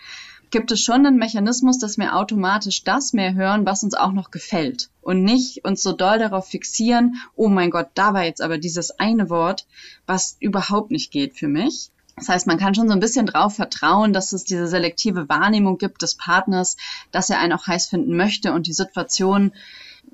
gibt 0.51 0.71
es 0.71 0.81
schon 0.81 1.03
einen 1.03 1.17
Mechanismus, 1.17 1.79
dass 1.79 1.97
wir 1.97 2.15
automatisch 2.15 2.83
das 2.83 3.13
mehr 3.13 3.33
hören, 3.33 3.65
was 3.65 3.81
uns 3.81 3.95
auch 3.95 4.11
noch 4.11 4.29
gefällt 4.29 4.91
und 5.01 5.23
nicht 5.23 5.65
uns 5.65 5.81
so 5.81 5.93
doll 5.93 6.19
darauf 6.19 6.47
fixieren, 6.47 7.15
oh 7.35 7.49
mein 7.49 7.71
Gott, 7.71 7.87
da 7.95 8.13
war 8.13 8.23
jetzt 8.23 8.43
aber 8.43 8.59
dieses 8.59 8.91
eine 8.99 9.31
Wort, 9.31 9.65
was 10.05 10.37
überhaupt 10.39 10.91
nicht 10.91 11.11
geht 11.11 11.35
für 11.35 11.47
mich. 11.47 11.89
Das 12.15 12.29
heißt, 12.29 12.45
man 12.45 12.59
kann 12.59 12.75
schon 12.75 12.87
so 12.87 12.93
ein 12.93 12.99
bisschen 12.99 13.25
drauf 13.25 13.55
vertrauen, 13.55 14.13
dass 14.13 14.31
es 14.31 14.43
diese 14.43 14.67
selektive 14.67 15.27
Wahrnehmung 15.27 15.79
gibt 15.79 16.03
des 16.03 16.13
Partners, 16.13 16.77
dass 17.11 17.31
er 17.31 17.39
einen 17.39 17.53
auch 17.53 17.65
heiß 17.65 17.87
finden 17.87 18.15
möchte 18.15 18.53
und 18.53 18.67
die 18.67 18.73
Situation 18.73 19.53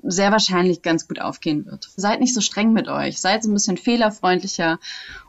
sehr 0.02 0.32
wahrscheinlich 0.32 0.82
ganz 0.82 1.06
gut 1.08 1.20
aufgehen 1.20 1.66
wird. 1.66 1.90
Seid 1.96 2.20
nicht 2.20 2.34
so 2.34 2.40
streng 2.40 2.72
mit 2.72 2.88
euch, 2.88 3.20
seid 3.20 3.42
so 3.42 3.50
ein 3.50 3.54
bisschen 3.54 3.76
fehlerfreundlicher 3.76 4.78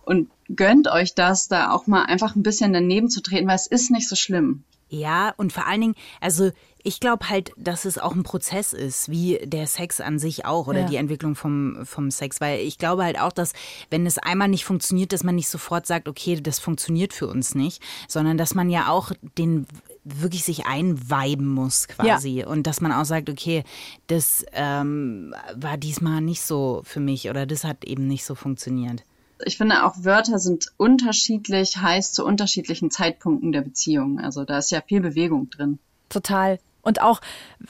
und 0.04 0.30
gönnt 0.56 0.88
euch 0.88 1.14
das, 1.14 1.48
da 1.48 1.72
auch 1.72 1.88
mal 1.88 2.04
einfach 2.04 2.36
ein 2.36 2.44
bisschen 2.44 2.74
daneben 2.74 3.10
zu 3.10 3.22
treten, 3.22 3.48
weil 3.48 3.56
es 3.56 3.68
ist 3.68 3.92
nicht 3.92 4.08
so 4.08 4.16
schlimm. 4.16 4.64
Ja, 4.90 5.34
und 5.38 5.54
vor 5.54 5.68
allen 5.68 5.82
Dingen, 5.82 5.96
also 6.20 6.52
ich 6.84 7.00
glaube 7.00 7.30
halt, 7.30 7.54
dass 7.56 7.86
es 7.86 7.98
auch 7.98 8.14
ein 8.14 8.24
Prozess 8.24 8.74
ist, 8.74 9.10
wie 9.10 9.40
der 9.44 9.68
Sex 9.68 10.02
an 10.02 10.20
sich 10.20 10.46
auch 10.46 10.68
oder 10.68 10.82
ja. 10.82 10.88
die 10.88 10.96
Entwicklung 10.98 11.36
vom, 11.36 11.86
vom 11.86 12.12
Sex. 12.12 12.42
Weil 12.42 12.60
ich 12.60 12.78
glaube 12.78 13.06
halt 13.06 13.20
auch, 13.20 13.32
dass 13.32 13.54
wenn 13.90 14.06
es 14.06 14.18
einmal 14.18 14.50
nicht 14.50 14.66
funktioniert, 14.66 15.14
dass 15.14 15.24
man 15.24 15.36
nicht 15.36 15.48
sofort 15.48 15.86
sagt, 15.86 16.10
okay, 16.10 16.42
das 16.42 16.60
funktioniert 16.60 17.14
für 17.14 17.28
uns 17.28 17.56
nicht, 17.56 17.82
sondern 18.08 18.38
dass 18.38 18.54
man 18.54 18.70
ja 18.70 18.90
auch 18.90 19.12
den 19.38 19.66
wirklich 20.04 20.44
sich 20.44 20.66
einweiben 20.66 21.48
muss 21.48 21.88
quasi 21.88 22.40
ja. 22.40 22.48
und 22.48 22.66
dass 22.66 22.82
man 22.82 22.92
auch 22.92 23.06
sagt, 23.06 23.30
okay, 23.30 23.64
das 24.08 24.46
ähm, 24.54 25.36
war 25.56 25.78
diesmal 25.78 26.22
nicht 26.22 26.42
so 26.42 26.82
für 26.84 27.00
mich 27.00 27.30
oder 27.30 27.46
das 27.46 27.64
hat 27.64 27.86
eben 27.86 28.08
nicht 28.08 28.26
so 28.26 28.36
funktioniert. 28.36 29.04
Ich 29.46 29.58
finde 29.58 29.86
auch 29.86 29.96
Wörter 30.04 30.40
sind 30.40 30.72
unterschiedlich 30.78 31.78
heiß 31.78 32.14
zu 32.14 32.26
unterschiedlichen 32.26 32.92
Zeitpunkten 32.92 33.52
der 33.52 33.62
Beziehung. 33.62 34.20
Also 34.20 34.44
da 34.44 34.58
ist 34.58 34.72
ja 34.72 34.82
viel 34.82 35.02
Bewegung 35.02 35.50
drin. 35.50 35.80
Total. 36.10 36.60
Und 36.84 37.02
auch, 37.02 37.22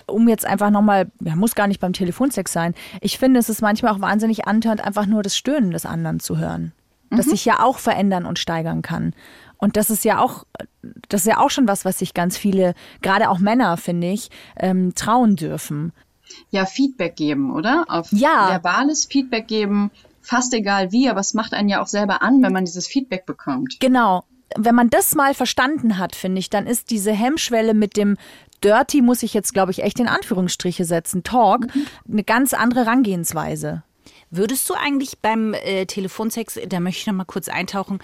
um 0.06 0.28
jetzt 0.28 0.46
einfach 0.46 0.70
nochmal, 0.70 1.12
ja, 1.22 1.36
muss 1.36 1.56
gar 1.56 1.68
nicht 1.68 1.80
beim 1.80 1.94
Telefonsex 1.94 2.52
sein. 2.52 2.74
Ich 3.02 3.18
finde, 3.18 3.40
es 3.40 3.50
ist 3.50 3.62
manchmal 3.62 3.94
auch 3.94 4.00
wahnsinnig 4.00 4.48
antörend, 4.48 4.82
einfach 4.82 5.06
nur 5.06 5.22
das 5.22 5.36
Stöhnen 5.36 5.72
des 5.72 5.86
anderen 5.86 6.20
zu 6.20 6.38
hören. 6.38 6.72
Das 7.10 7.26
mhm. 7.26 7.32
sich 7.32 7.46
ja 7.46 7.62
auch 7.62 7.78
verändern 7.78 8.26
und 8.26 8.40
steigern 8.40 8.82
kann. 8.82 9.14
Und 9.62 9.78
das 9.78 9.92
ist 9.92 10.04
ja 10.04 10.20
auch, 10.20 10.46
das 11.08 11.22
ist 11.22 11.28
ja 11.28 11.38
auch 11.38 11.52
schon 11.52 11.68
was, 11.68 11.86
was 11.86 12.00
sich 12.00 12.14
ganz 12.16 12.36
viele, 12.36 12.74
gerade 13.02 13.30
auch 13.30 13.38
Männer, 13.38 13.78
finde 13.78 14.12
ich, 14.12 14.30
ähm, 14.58 14.94
trauen 14.96 15.36
dürfen. 15.36 15.94
Ja, 16.50 16.66
Feedback 16.66 17.16
geben, 17.16 17.54
oder? 17.54 17.86
Auf 17.88 18.12
ja. 18.12 18.50
verbales 18.50 19.06
Feedback 19.06 19.48
geben, 19.48 19.92
fast 20.22 20.54
egal 20.56 20.92
wie, 20.92 21.10
aber 21.10 21.20
es 21.20 21.36
macht 21.36 21.54
einen 21.54 21.70
ja 21.70 21.82
auch 21.82 21.88
selber 21.88 22.24
an, 22.24 22.42
wenn 22.42 22.52
man 22.52 22.66
dieses 22.66 22.88
Feedback 22.88 23.26
bekommt. 23.28 23.80
Genau. 23.80 24.24
Wenn 24.58 24.76
man 24.76 24.90
das 24.90 25.14
mal 25.14 25.36
verstanden 25.36 25.98
hat, 26.00 26.16
finde 26.16 26.40
ich, 26.40 26.50
dann 26.50 26.66
ist 26.66 26.90
diese 26.90 27.12
Hemmschwelle 27.12 27.74
mit 27.76 27.96
dem 27.96 28.18
Dirty, 28.64 29.04
muss 29.04 29.22
ich 29.22 29.34
jetzt, 29.34 29.54
glaube 29.54 29.72
ich, 29.72 29.84
echt 29.84 30.00
in 30.00 30.08
Anführungsstriche 30.08 30.86
setzen, 30.86 31.24
Talk, 31.24 31.74
mhm. 31.74 31.86
eine 32.12 32.24
ganz 32.24 32.54
andere 32.54 32.86
Herangehensweise. 32.86 33.84
Würdest 34.34 34.70
du 34.70 34.74
eigentlich 34.76 35.20
beim 35.20 35.54
äh, 35.54 35.86
Telefonsex, 35.86 36.58
da 36.66 36.80
möchte 36.80 37.02
ich 37.02 37.08
noch 37.08 37.14
mal 37.14 37.26
kurz 37.26 37.50
eintauchen, 37.50 38.00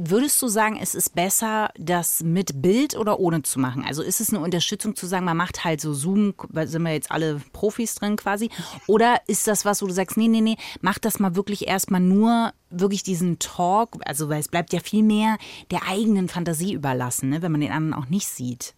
würdest 0.00 0.40
du 0.40 0.46
sagen, 0.46 0.78
es 0.80 0.94
ist 0.94 1.16
besser, 1.16 1.70
das 1.76 2.22
mit 2.22 2.62
Bild 2.62 2.96
oder 2.96 3.18
ohne 3.18 3.42
zu 3.42 3.58
machen? 3.58 3.84
Also 3.84 4.02
ist 4.02 4.20
es 4.20 4.30
eine 4.30 4.38
Unterstützung 4.38 4.94
zu 4.94 5.06
sagen, 5.06 5.24
man 5.24 5.36
macht 5.36 5.64
halt 5.64 5.80
so 5.80 5.92
Zoom, 5.92 6.34
da 6.50 6.68
sind 6.68 6.82
wir 6.82 6.92
jetzt 6.92 7.10
alle 7.10 7.40
Profis 7.52 7.96
drin 7.96 8.14
quasi? 8.14 8.48
Oder 8.86 9.22
ist 9.26 9.48
das 9.48 9.64
was, 9.64 9.82
wo 9.82 9.86
du 9.86 9.92
sagst, 9.92 10.16
nee, 10.16 10.28
nee, 10.28 10.40
nee, 10.40 10.56
mach 10.82 11.00
das 11.00 11.18
mal 11.18 11.34
wirklich 11.34 11.66
erstmal 11.66 12.00
nur 12.00 12.52
wirklich 12.70 13.02
diesen 13.02 13.40
Talk, 13.40 13.96
also 14.06 14.28
weil 14.28 14.40
es 14.40 14.48
bleibt 14.48 14.72
ja 14.72 14.80
viel 14.80 15.02
mehr 15.02 15.36
der 15.72 15.88
eigenen 15.88 16.28
Fantasie 16.28 16.72
überlassen, 16.72 17.28
ne, 17.28 17.42
wenn 17.42 17.52
man 17.52 17.60
den 17.60 17.72
anderen 17.72 18.02
auch 18.02 18.08
nicht 18.08 18.28
sieht. 18.28 18.74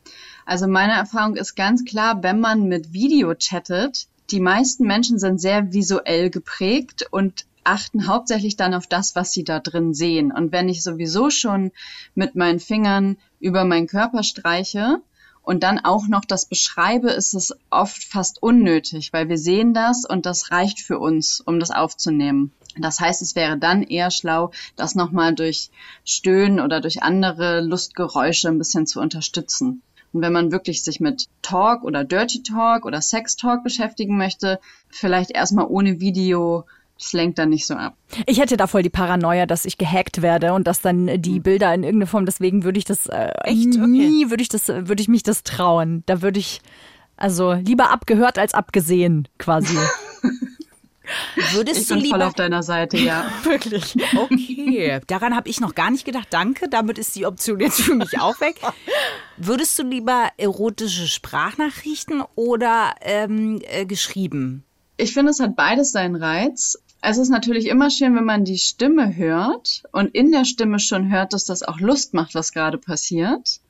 Also 0.47 0.67
meine 0.67 0.95
Erfahrung 0.95 1.37
ist 1.37 1.55
ganz 1.55 1.85
klar, 1.85 2.23
wenn 2.23 2.40
man 2.40 2.64
mit 2.64 2.93
Video 2.93 3.35
chattet, 3.35 4.09
die 4.35 4.40
meisten 4.40 4.85
Menschen 4.85 5.20
sind 5.20 5.40
sehr 5.40 5.73
visuell 5.73 6.29
geprägt 6.29 7.07
und 7.12 7.47
achten 7.62 8.09
hauptsächlich 8.09 8.57
dann 8.57 8.75
auf 8.75 8.88
das, 8.88 9.14
was 9.14 9.31
sie 9.31 9.44
da 9.44 9.61
drin 9.61 9.94
sehen. 9.94 10.33
Und 10.33 10.51
wenn 10.51 10.68
ich 10.68 10.83
sowieso 10.83 11.31
schon 11.31 11.70
mit 12.16 12.35
meinen 12.35 12.59
Fingern 12.59 13.16
über 13.38 13.64
meinen 13.64 13.87
Körper 13.87 14.25
streiche 14.25 15.01
und 15.42 15.62
dann 15.62 15.79
auch 15.79 16.09
noch 16.09 16.25
das 16.25 16.47
beschreibe, 16.47 17.11
ist 17.11 17.33
es 17.35 17.55
oft 17.70 18.03
fast 18.03 18.42
unnötig, 18.42 19.12
weil 19.12 19.29
wir 19.29 19.38
sehen 19.38 19.73
das 19.73 20.05
und 20.05 20.27
das 20.27 20.51
reicht 20.51 20.81
für 20.81 20.99
uns, 20.99 21.40
um 21.40 21.61
das 21.61 21.70
aufzunehmen. 21.70 22.51
Das 22.77 22.99
heißt, 22.99 23.23
es 23.23 23.37
wäre 23.37 23.57
dann 23.57 23.85
eher 23.85 24.11
schlau, 24.11 24.51
das 24.75 24.97
nochmal 24.97 25.33
durch 25.33 25.70
Stöhnen 26.05 26.59
oder 26.59 26.81
durch 26.81 27.05
andere 27.05 27.61
Lustgeräusche 27.61 28.49
ein 28.49 28.59
bisschen 28.59 28.88
zu 28.88 29.01
unterstützen. 29.01 29.84
Und 30.14 30.22
wenn 30.22 30.33
man 30.33 30.53
wirklich 30.53 30.83
sich 30.83 31.00
mit 31.00 31.27
Talk 31.42 31.83
oder 31.83 32.05
Dirty 32.05 32.42
Talk 32.42 32.87
oder 32.87 33.03
Sex 33.03 33.37
Talk 33.37 33.62
beschäftigen 33.62 34.16
möchte, 34.16 34.61
vielleicht 34.88 35.33
erstmal 35.33 35.66
ohne 35.68 36.00
Video 36.00 36.64
das 36.96 37.12
lenkt 37.12 37.38
dann 37.38 37.50
nicht 37.50 37.66
so 37.66 37.74
ab. 37.74 37.96
Ich 38.27 38.38
hätte 38.38 38.57
da 38.57 38.68
voll 38.68 38.83
die 38.83 38.90
Paranoia, 38.90 39.46
dass 39.46 39.64
ich 39.64 39.79
gehackt 39.79 40.22
werde 40.22 40.53
und 40.53 40.66
dass 40.68 40.81
dann 40.81 41.20
die 41.20 41.37
hm. 41.37 41.42
Bilder 41.42 41.74
in 41.74 41.83
irgendeiner 41.83 42.09
Form, 42.09 42.24
deswegen 42.24 42.62
würde 42.62 42.79
ich 42.79 42.85
das 42.85 43.07
äh, 43.07 43.33
Echt? 43.42 43.66
Okay. 43.66 43.87
nie 43.87 44.31
würde 44.31 44.42
ich 44.42 44.48
das 44.48 44.68
würde 44.68 45.00
ich 45.00 45.09
mich 45.09 45.24
das 45.24 45.42
trauen. 45.42 46.05
Da 46.07 46.22
würde 46.22 46.38
ich 46.38 46.61
also 47.16 47.53
lieber 47.53 47.90
abgehört 47.90 48.38
als 48.38 48.55
abgesehen 48.55 49.29
quasi. 49.38 49.77
Würdest 51.53 51.83
ich 51.83 51.88
du 51.88 51.95
bin 51.95 52.05
lieber 52.05 52.17
voll 52.17 52.27
auf 52.27 52.35
deiner 52.35 52.62
Seite, 52.62 52.97
ja. 52.97 53.31
Wirklich. 53.43 53.95
Okay, 54.17 55.01
daran 55.07 55.37
habe 55.37 55.49
ich 55.49 55.61
noch 55.61 55.75
gar 55.75 55.90
nicht 55.90 56.05
gedacht. 56.05 56.29
Danke, 56.31 56.69
damit 56.69 56.99
ist 56.99 57.14
die 57.17 57.27
Option 57.27 57.61
jetzt 57.61 57.83
für 57.83 57.95
mich 57.95 58.21
auch 58.21 58.40
weg. 58.40 58.57
Würdest 59.37 59.79
du 59.79 59.83
lieber 59.83 60.29
erotische 60.37 61.07
Sprachnachrichten 61.07 62.23
oder 62.35 62.95
ähm, 63.01 63.61
äh, 63.64 63.85
geschrieben? 63.87 64.64
Ich 64.97 65.12
finde, 65.12 65.31
es 65.31 65.40
hat 65.40 65.57
beides 65.57 65.93
seinen 65.93 66.17
Reiz. 66.17 66.79
Es 67.01 67.19
ist 67.19 67.29
natürlich 67.29 67.67
immer 67.67 67.90
schön, 67.90 68.17
wenn 68.17 68.25
man 68.25 68.45
die 68.45 68.59
Stimme 68.59 69.14
hört 69.17 69.83
und 69.93 70.14
in 70.14 70.33
der 70.33 70.45
Stimme 70.45 70.79
schon 70.79 71.11
hört, 71.11 71.33
dass 71.35 71.45
das 71.45 71.62
auch 71.62 71.81
Lust 71.81 72.14
macht, 72.14 72.35
was 72.35 72.53
gerade 72.53 72.79
passiert. 72.79 73.61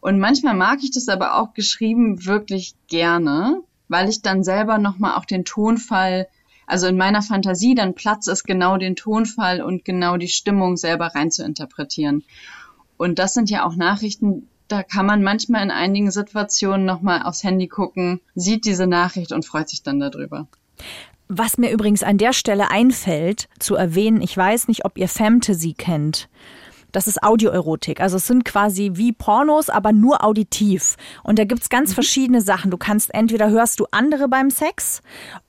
Und 0.00 0.18
manchmal 0.18 0.54
mag 0.54 0.80
ich 0.82 0.90
das 0.90 1.08
aber 1.08 1.36
auch 1.36 1.54
geschrieben 1.54 2.26
wirklich 2.26 2.74
gerne, 2.88 3.62
weil 3.86 4.08
ich 4.08 4.20
dann 4.20 4.42
selber 4.42 4.78
nochmal 4.78 5.14
auch 5.14 5.26
den 5.26 5.44
Tonfall, 5.44 6.26
also 6.72 6.86
in 6.86 6.96
meiner 6.96 7.20
Fantasie 7.20 7.74
dann 7.74 7.94
Platz 7.94 8.28
ist, 8.28 8.44
genau 8.44 8.78
den 8.78 8.96
Tonfall 8.96 9.60
und 9.60 9.84
genau 9.84 10.16
die 10.16 10.28
Stimmung 10.28 10.78
selber 10.78 11.08
rein 11.08 11.30
zu 11.30 11.44
interpretieren. 11.44 12.24
Und 12.96 13.18
das 13.18 13.34
sind 13.34 13.50
ja 13.50 13.66
auch 13.66 13.76
Nachrichten, 13.76 14.48
da 14.68 14.82
kann 14.82 15.04
man 15.04 15.22
manchmal 15.22 15.62
in 15.62 15.70
einigen 15.70 16.10
Situationen 16.10 16.86
nochmal 16.86 17.24
aufs 17.24 17.44
Handy 17.44 17.68
gucken, 17.68 18.22
sieht 18.34 18.64
diese 18.64 18.86
Nachricht 18.86 19.32
und 19.32 19.44
freut 19.44 19.68
sich 19.68 19.82
dann 19.82 20.00
darüber. 20.00 20.46
Was 21.28 21.58
mir 21.58 21.70
übrigens 21.70 22.02
an 22.02 22.16
der 22.16 22.32
Stelle 22.32 22.70
einfällt, 22.70 23.50
zu 23.58 23.74
erwähnen, 23.74 24.22
ich 24.22 24.34
weiß 24.34 24.68
nicht, 24.68 24.86
ob 24.86 24.96
ihr 24.96 25.08
Fantasy 25.08 25.74
kennt. 25.74 26.30
Das 26.92 27.06
ist 27.06 27.22
Audioerotik. 27.22 28.00
Also 28.00 28.16
es 28.18 28.26
sind 28.26 28.44
quasi 28.44 28.92
wie 28.94 29.12
Pornos, 29.12 29.70
aber 29.70 29.92
nur 29.92 30.24
auditiv. 30.24 30.96
Und 31.22 31.38
da 31.38 31.44
gibt's 31.44 31.70
ganz 31.70 31.90
mhm. 31.90 31.94
verschiedene 31.94 32.40
Sachen. 32.40 32.70
Du 32.70 32.76
kannst 32.76 33.12
entweder 33.14 33.50
hörst 33.50 33.80
du 33.80 33.86
andere 33.90 34.28
beim 34.28 34.50
Sex 34.50 35.00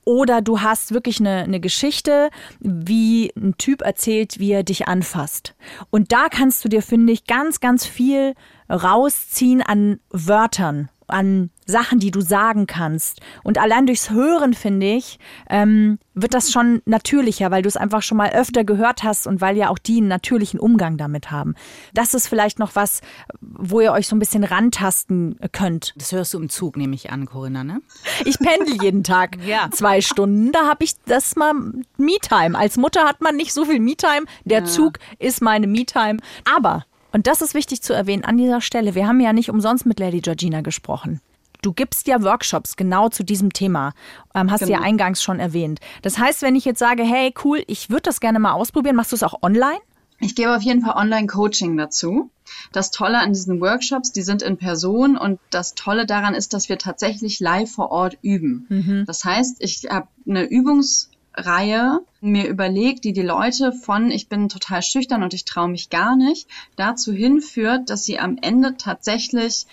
oder 0.04 0.42
du 0.42 0.60
hast 0.60 0.92
wirklich 0.92 1.20
eine, 1.20 1.44
eine 1.44 1.60
Geschichte, 1.60 2.30
wie 2.60 3.32
ein 3.36 3.56
Typ 3.58 3.82
erzählt, 3.82 4.38
wie 4.38 4.52
er 4.52 4.64
dich 4.64 4.88
anfasst. 4.88 5.54
Und 5.90 6.12
da 6.12 6.28
kannst 6.28 6.64
du 6.64 6.68
dir, 6.68 6.82
finde 6.82 7.12
ich, 7.12 7.26
ganz, 7.26 7.60
ganz 7.60 7.86
viel 7.86 8.34
rausziehen 8.70 9.62
an 9.62 10.00
Wörtern 10.10 10.88
an 11.08 11.50
Sachen, 11.66 11.98
die 11.98 12.10
du 12.10 12.20
sagen 12.20 12.66
kannst. 12.66 13.20
Und 13.42 13.58
allein 13.58 13.86
durchs 13.86 14.10
Hören, 14.10 14.54
finde 14.54 14.86
ich, 14.86 15.18
ähm, 15.48 15.98
wird 16.14 16.34
das 16.34 16.52
schon 16.52 16.82
natürlicher, 16.84 17.50
weil 17.50 17.62
du 17.62 17.68
es 17.68 17.76
einfach 17.76 18.02
schon 18.02 18.18
mal 18.18 18.30
öfter 18.30 18.64
gehört 18.64 19.02
hast 19.02 19.26
und 19.26 19.40
weil 19.40 19.56
ja 19.56 19.68
auch 19.70 19.78
die 19.78 19.98
einen 19.98 20.08
natürlichen 20.08 20.60
Umgang 20.60 20.96
damit 20.96 21.30
haben. 21.30 21.54
Das 21.92 22.14
ist 22.14 22.28
vielleicht 22.28 22.58
noch 22.58 22.76
was, 22.76 23.00
wo 23.40 23.80
ihr 23.80 23.92
euch 23.92 24.06
so 24.06 24.14
ein 24.14 24.18
bisschen 24.18 24.44
rantasten 24.44 25.38
könnt. 25.52 25.94
Das 25.96 26.12
hörst 26.12 26.34
du 26.34 26.38
im 26.38 26.48
Zug, 26.48 26.76
nehme 26.76 26.94
ich 26.94 27.10
an, 27.10 27.26
Corinna, 27.26 27.64
ne? 27.64 27.80
Ich 28.24 28.38
pendel 28.38 28.82
jeden 28.82 29.02
Tag 29.02 29.38
ja. 29.46 29.68
zwei 29.72 30.00
Stunden. 30.00 30.52
Da 30.52 30.66
habe 30.68 30.84
ich 30.84 30.94
das 31.06 31.36
mal 31.36 31.54
Me-Time. 31.96 32.56
Als 32.56 32.76
Mutter 32.76 33.04
hat 33.04 33.20
man 33.20 33.36
nicht 33.36 33.52
so 33.52 33.64
viel 33.64 33.80
Me-Time. 33.80 34.26
Der 34.44 34.60
ja. 34.60 34.64
Zug 34.64 34.98
ist 35.18 35.42
meine 35.42 35.66
Me-Time. 35.66 36.18
Aber 36.54 36.84
und 37.14 37.28
das 37.28 37.42
ist 37.42 37.54
wichtig 37.54 37.80
zu 37.80 37.92
erwähnen 37.92 38.24
an 38.24 38.36
dieser 38.36 38.60
Stelle. 38.60 38.96
Wir 38.96 39.06
haben 39.06 39.20
ja 39.20 39.32
nicht 39.32 39.48
umsonst 39.48 39.86
mit 39.86 40.00
Lady 40.00 40.20
Georgina 40.20 40.62
gesprochen. 40.62 41.20
Du 41.62 41.72
gibst 41.72 42.08
ja 42.08 42.22
Workshops 42.22 42.76
genau 42.76 43.08
zu 43.08 43.22
diesem 43.22 43.52
Thema, 43.52 43.92
ähm, 44.34 44.50
hast 44.50 44.64
genau. 44.64 44.72
ja 44.72 44.80
eingangs 44.80 45.22
schon 45.22 45.38
erwähnt. 45.38 45.78
Das 46.02 46.18
heißt, 46.18 46.42
wenn 46.42 46.56
ich 46.56 46.64
jetzt 46.64 46.80
sage, 46.80 47.04
hey, 47.04 47.32
cool, 47.44 47.62
ich 47.68 47.88
würde 47.88 48.02
das 48.02 48.18
gerne 48.18 48.40
mal 48.40 48.52
ausprobieren, 48.52 48.96
machst 48.96 49.12
du 49.12 49.16
es 49.16 49.22
auch 49.22 49.42
online? 49.42 49.78
Ich 50.18 50.34
gebe 50.34 50.54
auf 50.54 50.62
jeden 50.62 50.82
Fall 50.82 50.96
Online-Coaching 50.96 51.76
dazu. 51.76 52.30
Das 52.72 52.90
Tolle 52.90 53.18
an 53.18 53.32
diesen 53.32 53.60
Workshops, 53.60 54.10
die 54.10 54.22
sind 54.22 54.42
in 54.42 54.56
Person 54.56 55.16
und 55.16 55.38
das 55.50 55.74
Tolle 55.74 56.06
daran 56.06 56.34
ist, 56.34 56.52
dass 56.52 56.68
wir 56.68 56.78
tatsächlich 56.78 57.38
live 57.38 57.70
vor 57.70 57.92
Ort 57.92 58.18
üben. 58.22 58.66
Mhm. 58.68 59.04
Das 59.06 59.24
heißt, 59.24 59.56
ich 59.60 59.86
habe 59.88 60.08
eine 60.28 60.46
Übungs- 60.46 61.08
Reihe 61.34 62.00
mir 62.20 62.48
überlegt, 62.48 63.04
die 63.04 63.12
die 63.12 63.22
Leute 63.22 63.72
von 63.72 64.10
ich 64.10 64.28
bin 64.28 64.48
total 64.48 64.82
schüchtern 64.82 65.22
und 65.22 65.34
ich 65.34 65.44
traue 65.44 65.68
mich 65.68 65.90
gar 65.90 66.16
nicht 66.16 66.48
dazu 66.76 67.12
hinführt, 67.12 67.90
dass 67.90 68.04
sie 68.04 68.18
am 68.18 68.38
Ende 68.40 68.76
tatsächlich 68.76 69.66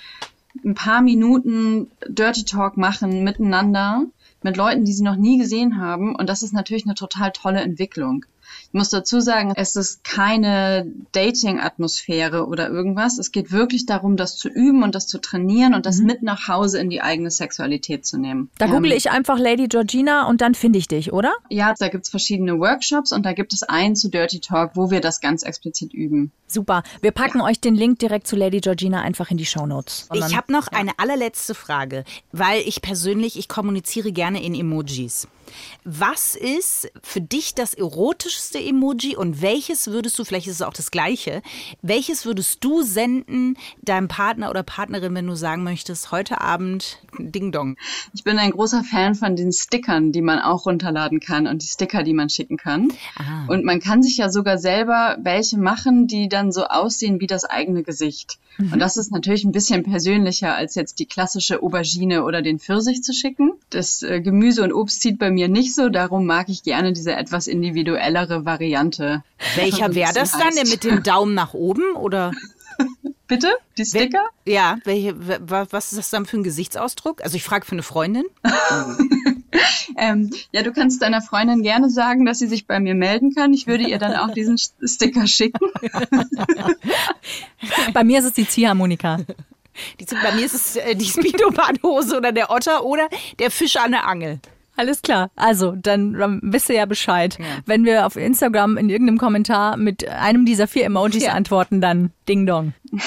ein 0.65 0.75
paar 0.75 1.01
Minuten 1.01 1.89
Dirty 2.07 2.43
Talk 2.45 2.77
machen 2.77 3.23
miteinander 3.23 4.05
mit 4.43 4.57
Leuten, 4.57 4.85
die 4.85 4.93
sie 4.93 5.03
noch 5.03 5.15
nie 5.15 5.37
gesehen 5.37 5.79
haben. 5.79 6.15
Und 6.15 6.27
das 6.27 6.43
ist 6.43 6.53
natürlich 6.53 6.85
eine 6.85 6.95
total 6.95 7.31
tolle 7.31 7.61
Entwicklung. 7.61 8.25
Ich 8.71 8.77
muss 8.77 8.89
dazu 8.89 9.19
sagen, 9.19 9.51
es 9.57 9.75
ist 9.75 10.05
keine 10.05 10.89
Dating-Atmosphäre 11.11 12.47
oder 12.47 12.69
irgendwas. 12.69 13.17
Es 13.17 13.33
geht 13.33 13.51
wirklich 13.51 13.85
darum, 13.85 14.15
das 14.15 14.37
zu 14.37 14.47
üben 14.47 14.83
und 14.83 14.95
das 14.95 15.07
zu 15.07 15.19
trainieren 15.19 15.73
und 15.73 15.85
das 15.85 15.97
mhm. 15.97 16.05
mit 16.05 16.23
nach 16.23 16.47
Hause 16.47 16.79
in 16.79 16.89
die 16.89 17.01
eigene 17.01 17.31
Sexualität 17.31 18.05
zu 18.05 18.17
nehmen. 18.17 18.49
Da 18.59 18.67
ähm, 18.67 18.71
google 18.71 18.93
ich 18.93 19.11
einfach 19.11 19.37
Lady 19.37 19.67
Georgina 19.67 20.25
und 20.25 20.39
dann 20.39 20.55
finde 20.55 20.79
ich 20.79 20.87
dich, 20.87 21.11
oder? 21.11 21.33
Ja, 21.49 21.73
da 21.77 21.89
gibt's 21.89 22.07
verschiedene 22.07 22.59
Workshops 22.59 23.11
und 23.11 23.25
da 23.25 23.33
gibt 23.33 23.51
es 23.51 23.63
einen 23.63 23.97
zu 23.97 24.07
Dirty 24.07 24.39
Talk, 24.39 24.71
wo 24.75 24.89
wir 24.89 25.01
das 25.01 25.19
ganz 25.19 25.43
explizit 25.43 25.93
üben. 25.93 26.31
Super. 26.47 26.83
Wir 27.01 27.11
packen 27.11 27.39
ja. 27.39 27.45
euch 27.45 27.59
den 27.59 27.75
Link 27.75 27.99
direkt 27.99 28.25
zu 28.25 28.37
Lady 28.37 28.61
Georgina 28.61 29.01
einfach 29.01 29.31
in 29.31 29.37
die 29.37 29.45
Show 29.45 29.65
Notes. 29.65 30.07
Ich 30.13 30.37
habe 30.37 30.49
noch 30.53 30.71
ja. 30.71 30.77
eine 30.77 30.91
allerletzte 30.97 31.55
Frage, 31.55 32.05
weil 32.31 32.61
ich 32.65 32.81
persönlich, 32.81 33.37
ich 33.37 33.49
kommuniziere 33.49 34.13
gerne 34.13 34.41
in 34.41 34.55
Emojis. 34.55 35.27
Was 35.83 36.35
ist 36.35 36.91
für 37.03 37.21
dich 37.21 37.55
das 37.55 37.73
erotischste 37.73 38.59
Emoji 38.59 39.15
und 39.15 39.41
welches 39.41 39.87
würdest 39.87 40.17
du, 40.19 40.23
vielleicht 40.23 40.47
ist 40.47 40.55
es 40.55 40.61
auch 40.61 40.73
das 40.73 40.91
gleiche, 40.91 41.41
welches 41.81 42.25
würdest 42.25 42.63
du 42.63 42.81
senden 42.81 43.57
deinem 43.81 44.07
Partner 44.07 44.49
oder 44.49 44.63
Partnerin, 44.63 45.15
wenn 45.15 45.27
du 45.27 45.35
sagen 45.35 45.63
möchtest, 45.63 46.11
heute 46.11 46.41
Abend 46.41 46.99
Ding 47.17 47.51
Dong? 47.51 47.77
Ich 48.13 48.23
bin 48.23 48.37
ein 48.37 48.51
großer 48.51 48.83
Fan 48.83 49.15
von 49.15 49.35
den 49.35 49.51
Stickern, 49.51 50.11
die 50.11 50.21
man 50.21 50.39
auch 50.39 50.65
runterladen 50.65 51.19
kann 51.19 51.47
und 51.47 51.61
die 51.61 51.67
Sticker, 51.67 52.03
die 52.03 52.13
man 52.13 52.29
schicken 52.29 52.57
kann. 52.57 52.89
Ah. 53.17 53.45
Und 53.47 53.65
man 53.65 53.79
kann 53.79 54.03
sich 54.03 54.17
ja 54.17 54.29
sogar 54.29 54.57
selber 54.57 55.17
welche 55.21 55.57
machen, 55.57 56.07
die 56.07 56.29
dann 56.29 56.51
so 56.51 56.65
aussehen 56.65 57.19
wie 57.19 57.27
das 57.27 57.45
eigene 57.45 57.83
Gesicht. 57.83 58.39
Mhm. 58.57 58.73
Und 58.73 58.79
das 58.79 58.97
ist 58.97 59.11
natürlich 59.11 59.43
ein 59.43 59.51
bisschen 59.51 59.83
persönlicher, 59.83 60.55
als 60.55 60.75
jetzt 60.75 60.99
die 60.99 61.05
klassische 61.05 61.61
Aubergine 61.61 62.23
oder 62.23 62.41
den 62.41 62.59
Pfirsich 62.59 63.03
zu 63.03 63.13
schicken. 63.13 63.53
Das 63.69 64.03
äh, 64.03 64.21
Gemüse 64.21 64.63
und 64.63 64.73
Obst 64.73 65.01
zieht 65.01 65.19
bei 65.19 65.31
mir 65.31 65.40
nicht 65.47 65.75
so, 65.75 65.89
darum 65.89 66.25
mag 66.25 66.49
ich 66.49 66.63
gerne 66.63 66.93
diese 66.93 67.13
etwas 67.13 67.47
individuellere 67.47 68.45
Variante. 68.45 69.23
Welcher 69.55 69.93
wäre 69.95 70.13
das 70.13 70.31
dann? 70.31 70.55
Der 70.55 70.67
mit 70.67 70.83
dem 70.83 71.03
Daumen 71.03 71.33
nach 71.33 71.53
oben 71.53 71.95
oder? 71.95 72.31
Bitte? 73.27 73.53
Die 73.77 73.85
Sticker? 73.85 74.25
Ja, 74.45 74.77
welche, 74.83 75.15
was 75.17 75.93
ist 75.93 75.97
das 75.97 76.09
dann 76.09 76.25
für 76.25 76.37
ein 76.37 76.43
Gesichtsausdruck? 76.43 77.23
Also 77.23 77.37
ich 77.37 77.43
frage 77.43 77.65
für 77.65 77.71
eine 77.71 77.83
Freundin. 77.83 78.25
ähm, 79.97 80.31
ja, 80.51 80.63
du 80.63 80.73
kannst 80.73 81.01
deiner 81.01 81.21
Freundin 81.21 81.63
gerne 81.63 81.89
sagen, 81.89 82.25
dass 82.25 82.39
sie 82.39 82.47
sich 82.47 82.67
bei 82.67 82.81
mir 82.81 82.93
melden 82.93 83.33
kann. 83.33 83.53
Ich 83.53 83.67
würde 83.67 83.85
ihr 83.85 83.99
dann 83.99 84.15
auch 84.15 84.33
diesen 84.33 84.57
Sticker 84.83 85.27
schicken. 85.27 85.65
bei 87.93 88.03
mir 88.03 88.19
ist 88.19 88.25
es 88.25 88.33
die 88.33 88.47
Ziehharmonika. 88.47 89.19
Die, 89.99 90.05
bei 90.05 90.33
mir 90.33 90.45
ist 90.45 90.53
es 90.53 90.75
äh, 90.75 90.95
die 90.95 91.05
Speedo-Badhose 91.05 92.17
oder 92.17 92.33
der 92.33 92.51
Otter 92.51 92.83
oder 92.83 93.07
der 93.39 93.49
Fisch 93.49 93.77
an 93.77 93.91
der 93.91 94.07
Angel. 94.07 94.39
Alles 94.75 95.01
klar. 95.01 95.29
Also, 95.35 95.75
dann, 95.75 96.41
wisst 96.43 96.69
ihr 96.69 96.75
ja 96.75 96.85
Bescheid. 96.85 97.37
Ja. 97.39 97.45
Wenn 97.65 97.85
wir 97.85 98.05
auf 98.05 98.15
Instagram 98.15 98.77
in 98.77 98.89
irgendeinem 98.89 99.17
Kommentar 99.17 99.77
mit 99.77 100.07
einem 100.07 100.45
dieser 100.45 100.67
vier 100.67 100.85
Emojis 100.85 101.23
ja. 101.23 101.33
antworten, 101.33 101.81
dann 101.81 102.11
Ding 102.27 102.45
Dong. 102.45 102.73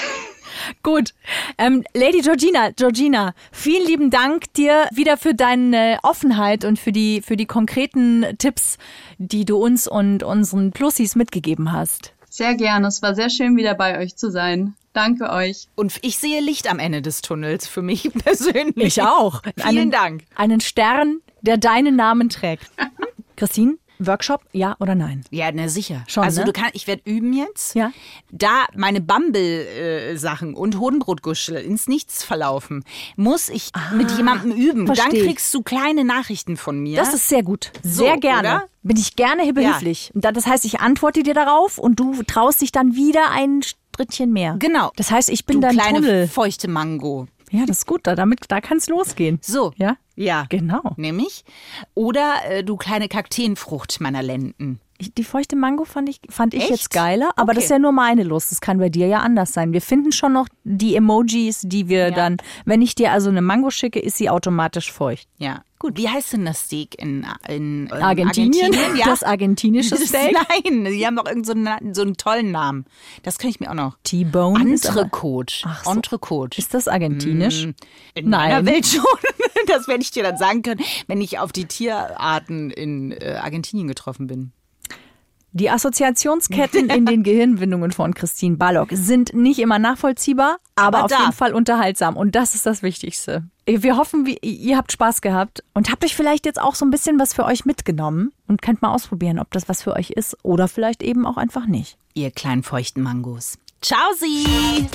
Gut. 0.83 1.14
Ähm, 1.59 1.83
Lady 1.94 2.20
Georgina, 2.20 2.70
Georgina, 2.70 3.35
vielen 3.53 3.87
lieben 3.87 4.11
Dank 4.11 4.53
dir 4.55 4.88
wieder 4.92 5.16
für 5.16 5.35
deine 5.35 5.98
Offenheit 6.03 6.64
und 6.64 6.79
für 6.79 6.92
die, 6.92 7.22
für 7.22 7.37
die 7.37 7.46
konkreten 7.46 8.24
Tipps, 8.38 8.79
die 9.18 9.44
du 9.44 9.57
uns 9.57 9.88
und 9.88 10.22
unseren 10.22 10.70
Plussis 10.70 11.16
mitgegeben 11.16 11.72
hast. 11.72 12.14
Sehr 12.31 12.55
gerne. 12.55 12.88
Es 12.88 13.03
war 13.03 13.14
sehr 13.14 13.31
schön, 13.31 13.57
wieder 13.57 13.74
bei 13.74 13.98
euch 13.98 14.16
zu 14.16 14.31
sein. 14.31 14.74
Danke 14.94 15.28
euch. 15.28 15.66
Und 15.74 15.98
ich 16.02 16.18
sehe 16.18 16.40
Licht 16.40 16.70
am 16.70 16.78
Ende 16.78 17.02
des 17.02 17.20
Tunnels 17.20 17.66
für 17.66 17.83
mich 17.83 18.11
persönlich. 18.24 18.87
Ich 18.87 19.02
auch. 19.02 19.42
Vielen 19.57 19.78
einen, 19.78 19.90
Dank. 19.90 20.24
Einen 20.37 20.61
Stern, 20.61 21.20
der 21.42 21.59
deinen 21.59 21.96
Namen 21.96 22.30
trägt. 22.30 22.70
Christine? 23.37 23.76
Workshop, 23.98 24.42
ja 24.52 24.76
oder 24.80 24.94
nein? 24.94 25.24
Ja, 25.30 25.50
na 25.52 25.68
sicher. 25.68 26.04
Schon, 26.09 26.24
also 26.24 26.40
ne? 26.40 26.46
du 26.46 26.52
kannst, 26.52 26.74
ich 26.74 26.87
werde 26.87 27.02
üben 27.04 27.33
jetzt. 27.33 27.74
Ja. 27.74 27.92
Da 28.30 28.66
meine 28.74 29.00
Bumble-Sachen 29.00 30.54
äh, 30.54 30.57
und 30.57 30.78
Hodenbrotguschel 30.78 31.57
ins 31.57 31.87
Nichts 31.87 32.24
verlaufen, 32.24 32.85
muss 33.16 33.48
ich 33.48 33.70
ah, 33.72 33.94
mit 33.94 34.11
jemandem 34.12 34.52
üben. 34.52 34.87
Dann 34.87 35.11
kriegst 35.11 35.52
du 35.54 35.62
kleine 35.62 36.04
Nachrichten 36.04 36.57
von 36.57 36.78
mir. 36.78 36.96
Das 36.96 37.14
ist 37.14 37.28
sehr 37.28 37.42
gut. 37.42 37.72
Sehr 37.83 38.14
so, 38.14 38.20
gerne. 38.20 38.48
Oder? 38.48 38.64
Bin 38.83 38.96
ich 38.96 39.16
gerne 39.16 39.50
behilflich. 39.52 40.12
Ja. 40.14 40.33
Das 40.33 40.46
heißt, 40.46 40.64
ich 40.64 40.80
antworte 40.80 41.22
dir 41.22 41.35
darauf 41.35 41.78
und 41.78 41.98
du 41.98 42.22
traust 42.22 42.61
dich 42.61 42.72
dann 42.72 42.94
wieder 42.94 43.30
ein 43.30 43.62
Strittchen 43.62 44.33
mehr. 44.33 44.57
Genau. 44.59 44.92
Das 44.96 45.11
heißt, 45.11 45.30
ich 45.30 45.46
bin 45.46 45.61
du 45.61 45.68
dein 45.68 45.76
kleine 45.76 46.00
Tunnel. 46.00 46.28
feuchte 46.28 46.68
Mango. 46.68 47.26
Ja, 47.50 47.66
das 47.66 47.78
ist 47.78 47.87
gut. 47.87 48.07
Da, 48.07 48.14
damit, 48.14 48.40
da 48.48 48.61
kann 48.61 48.78
es 48.78 48.88
losgehen. 48.88 49.38
So. 49.42 49.72
Ja? 49.76 49.96
Ja. 50.16 50.46
Genau. 50.48 50.94
Nämlich. 50.96 51.44
Oder 51.94 52.37
äh, 52.48 52.64
du 52.64 52.76
kleine 52.76 53.09
Kakteenfrucht 53.09 54.00
meiner 54.00 54.22
Lenden. 54.22 54.80
Die 55.00 55.24
feuchte 55.24 55.57
Mango 55.57 55.85
fand 55.85 56.09
ich, 56.09 56.20
fand 56.30 56.54
ich 56.54 56.62
Echt? 56.62 56.70
jetzt 56.70 56.90
geiler, 56.90 57.30
aber 57.37 57.52
das 57.52 57.59
Okay. 57.59 57.64
ist 57.64 57.70
ja 57.70 57.78
nur 57.80 57.92
meine 57.92 58.22
Lust. 58.22 58.52
Das 58.52 58.61
kann 58.61 58.78
bei 58.78 58.88
dir 58.88 59.07
ja 59.09 59.18
anders 59.20 59.52
sein. 59.52 59.72
Wir 59.72 59.83
finden 59.83 60.12
schon 60.12 60.33
noch 60.33 60.46
die 60.62 60.94
Emojis, 60.94 61.62
die 61.64 61.88
wir 61.88 62.11
dann, 62.12 62.37
wenn 62.64 62.80
ich 62.80 62.94
dir 62.94 63.11
also 63.12 63.28
eine 63.28 63.42
Mango 63.42 63.70
schicke, 63.70 63.98
ist 63.98 64.16
sie 64.18 64.30
automatisch 64.30 64.92
feucht. 64.92 65.28
Ja. 65.38 65.62
Gut, 65.80 65.99
wie 65.99 66.09
heißt 66.09 66.32
denn 66.32 66.47
das 66.47 66.61
Steak 66.61 66.95
in, 67.03 67.26
in, 67.49 67.86
in 67.88 67.92
Argentinien? 67.92 68.72
Ja. 68.97 69.05
Das 69.07 69.22
argentinische 69.22 69.97
Steak? 70.07 70.32
Nein, 70.49 70.84
die 70.84 71.05
haben 71.07 71.16
doch 71.16 71.26
irgendeinen 71.26 71.64
so, 71.66 71.70
einen- 71.72 71.95
so 71.95 72.03
einen 72.03 72.16
tollen 72.16 72.53
Namen. 72.53 72.86
Das 73.24 73.36
kann 73.38 73.51
ich 73.51 73.61
mir 73.61 73.70
auch 73.70 73.74
noch. 73.74 73.99
T-Bone 74.05 74.61
Entrecote. 74.70 75.55
Ach 75.64 75.84
so. 75.84 75.90
Entrecote. 75.90 76.57
Ist 76.59 76.72
das 76.72 76.88
argentinisch? 76.88 77.64
In 77.64 77.74
Nein. 78.14 78.51
meiner 78.51 78.64
Welt 78.66 78.86
schon. 78.86 79.03
Das 79.66 79.88
werde 79.88 80.03
ich 80.03 80.11
dir 80.11 80.22
dann 80.22 80.36
sagen 80.36 80.61
können, 80.61 80.82
wenn 81.07 81.22
ich 81.22 81.38
auf 81.38 81.51
die 81.51 81.64
Tierarten 81.64 82.70
in 82.70 83.12
äh, 83.12 83.38
Argentinien 83.42 83.88
getroffen 83.88 84.26
bin. 84.26 84.53
Die 85.57 85.70
Assoziationsketten 85.70 86.90
in 86.90 87.07
den 87.07 87.22
Gehirnwindungen 87.22 87.92
von 87.92 88.12
Christine 88.12 88.57
Ballock 88.57 88.88
sind 88.90 89.34
nicht 89.34 89.61
immer 89.61 89.78
nachvollziehbar, 89.78 90.59
aber, 90.74 90.98
Aber 90.98 91.05
auf 91.05 91.11
da. 91.12 91.20
jeden 91.20 91.32
Fall 91.32 91.55
unterhaltsam. 91.55 92.16
Und 92.16 92.34
das 92.34 92.57
ist 92.57 92.66
das 92.66 92.82
Wichtigste. 92.82 93.44
Wir 93.64 93.96
hoffen, 93.96 94.26
ihr 94.42 94.76
habt 94.76 94.90
Spaß 94.90 95.20
gehabt 95.20 95.62
und 95.72 95.92
habt 95.92 96.05
euch 96.05 96.16
vielleicht 96.16 96.44
jetzt 96.44 96.61
auch 96.61 96.74
so 96.74 96.84
ein 96.84 96.90
bisschen 96.90 97.20
was 97.20 97.34
für 97.34 97.44
euch 97.44 97.64
mitgenommen 97.66 98.32
und 98.48 98.62
könnt 98.62 98.82
mal 98.82 98.92
ausprobieren, 98.92 99.38
ob 99.38 99.52
das 99.52 99.68
was 99.68 99.84
für 99.84 99.92
euch 99.94 100.11
ist 100.11 100.36
oder 100.42 100.66
vielleicht 100.66 101.05
eben 101.05 101.24
auch 101.24 101.36
einfach 101.36 101.66
nicht. 101.66 101.98
Ihr 102.14 102.32
kleinen 102.32 102.64
feuchten 102.64 103.05
Mangos. 103.05 103.57
Ciao 103.80 104.00
Sie! 104.18 104.88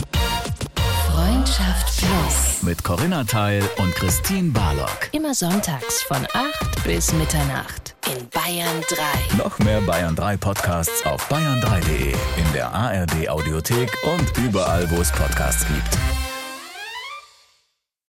Freundschaft 1.14 2.00
Plus. 2.00 2.64
Mit 2.64 2.84
Corinna 2.84 3.24
Teil 3.24 3.64
und 3.78 3.96
Christine 3.96 4.50
Barlock. 4.52 5.08
Immer 5.14 5.34
sonntags 5.34 6.04
von 6.04 6.18
8 6.34 6.84
bis 6.84 7.14
Mitternacht 7.14 7.96
in 8.10 8.28
Bayern 8.30 8.82
3. 8.88 9.38
Noch 9.38 9.60
mehr 9.60 9.82
Bayern 9.82 10.16
3 10.16 10.38
Podcasts 10.38 11.06
auf 11.06 11.30
bayern3.de, 11.32 12.12
in 12.12 12.54
der 12.54 12.74
ARD 12.74 13.30
Audiothek 13.30 13.92
und 14.04 14.38
überall, 14.38 14.90
wo 14.92 15.02
es 15.02 15.12
Podcasts 15.12 15.66
gibt. 15.68 16.29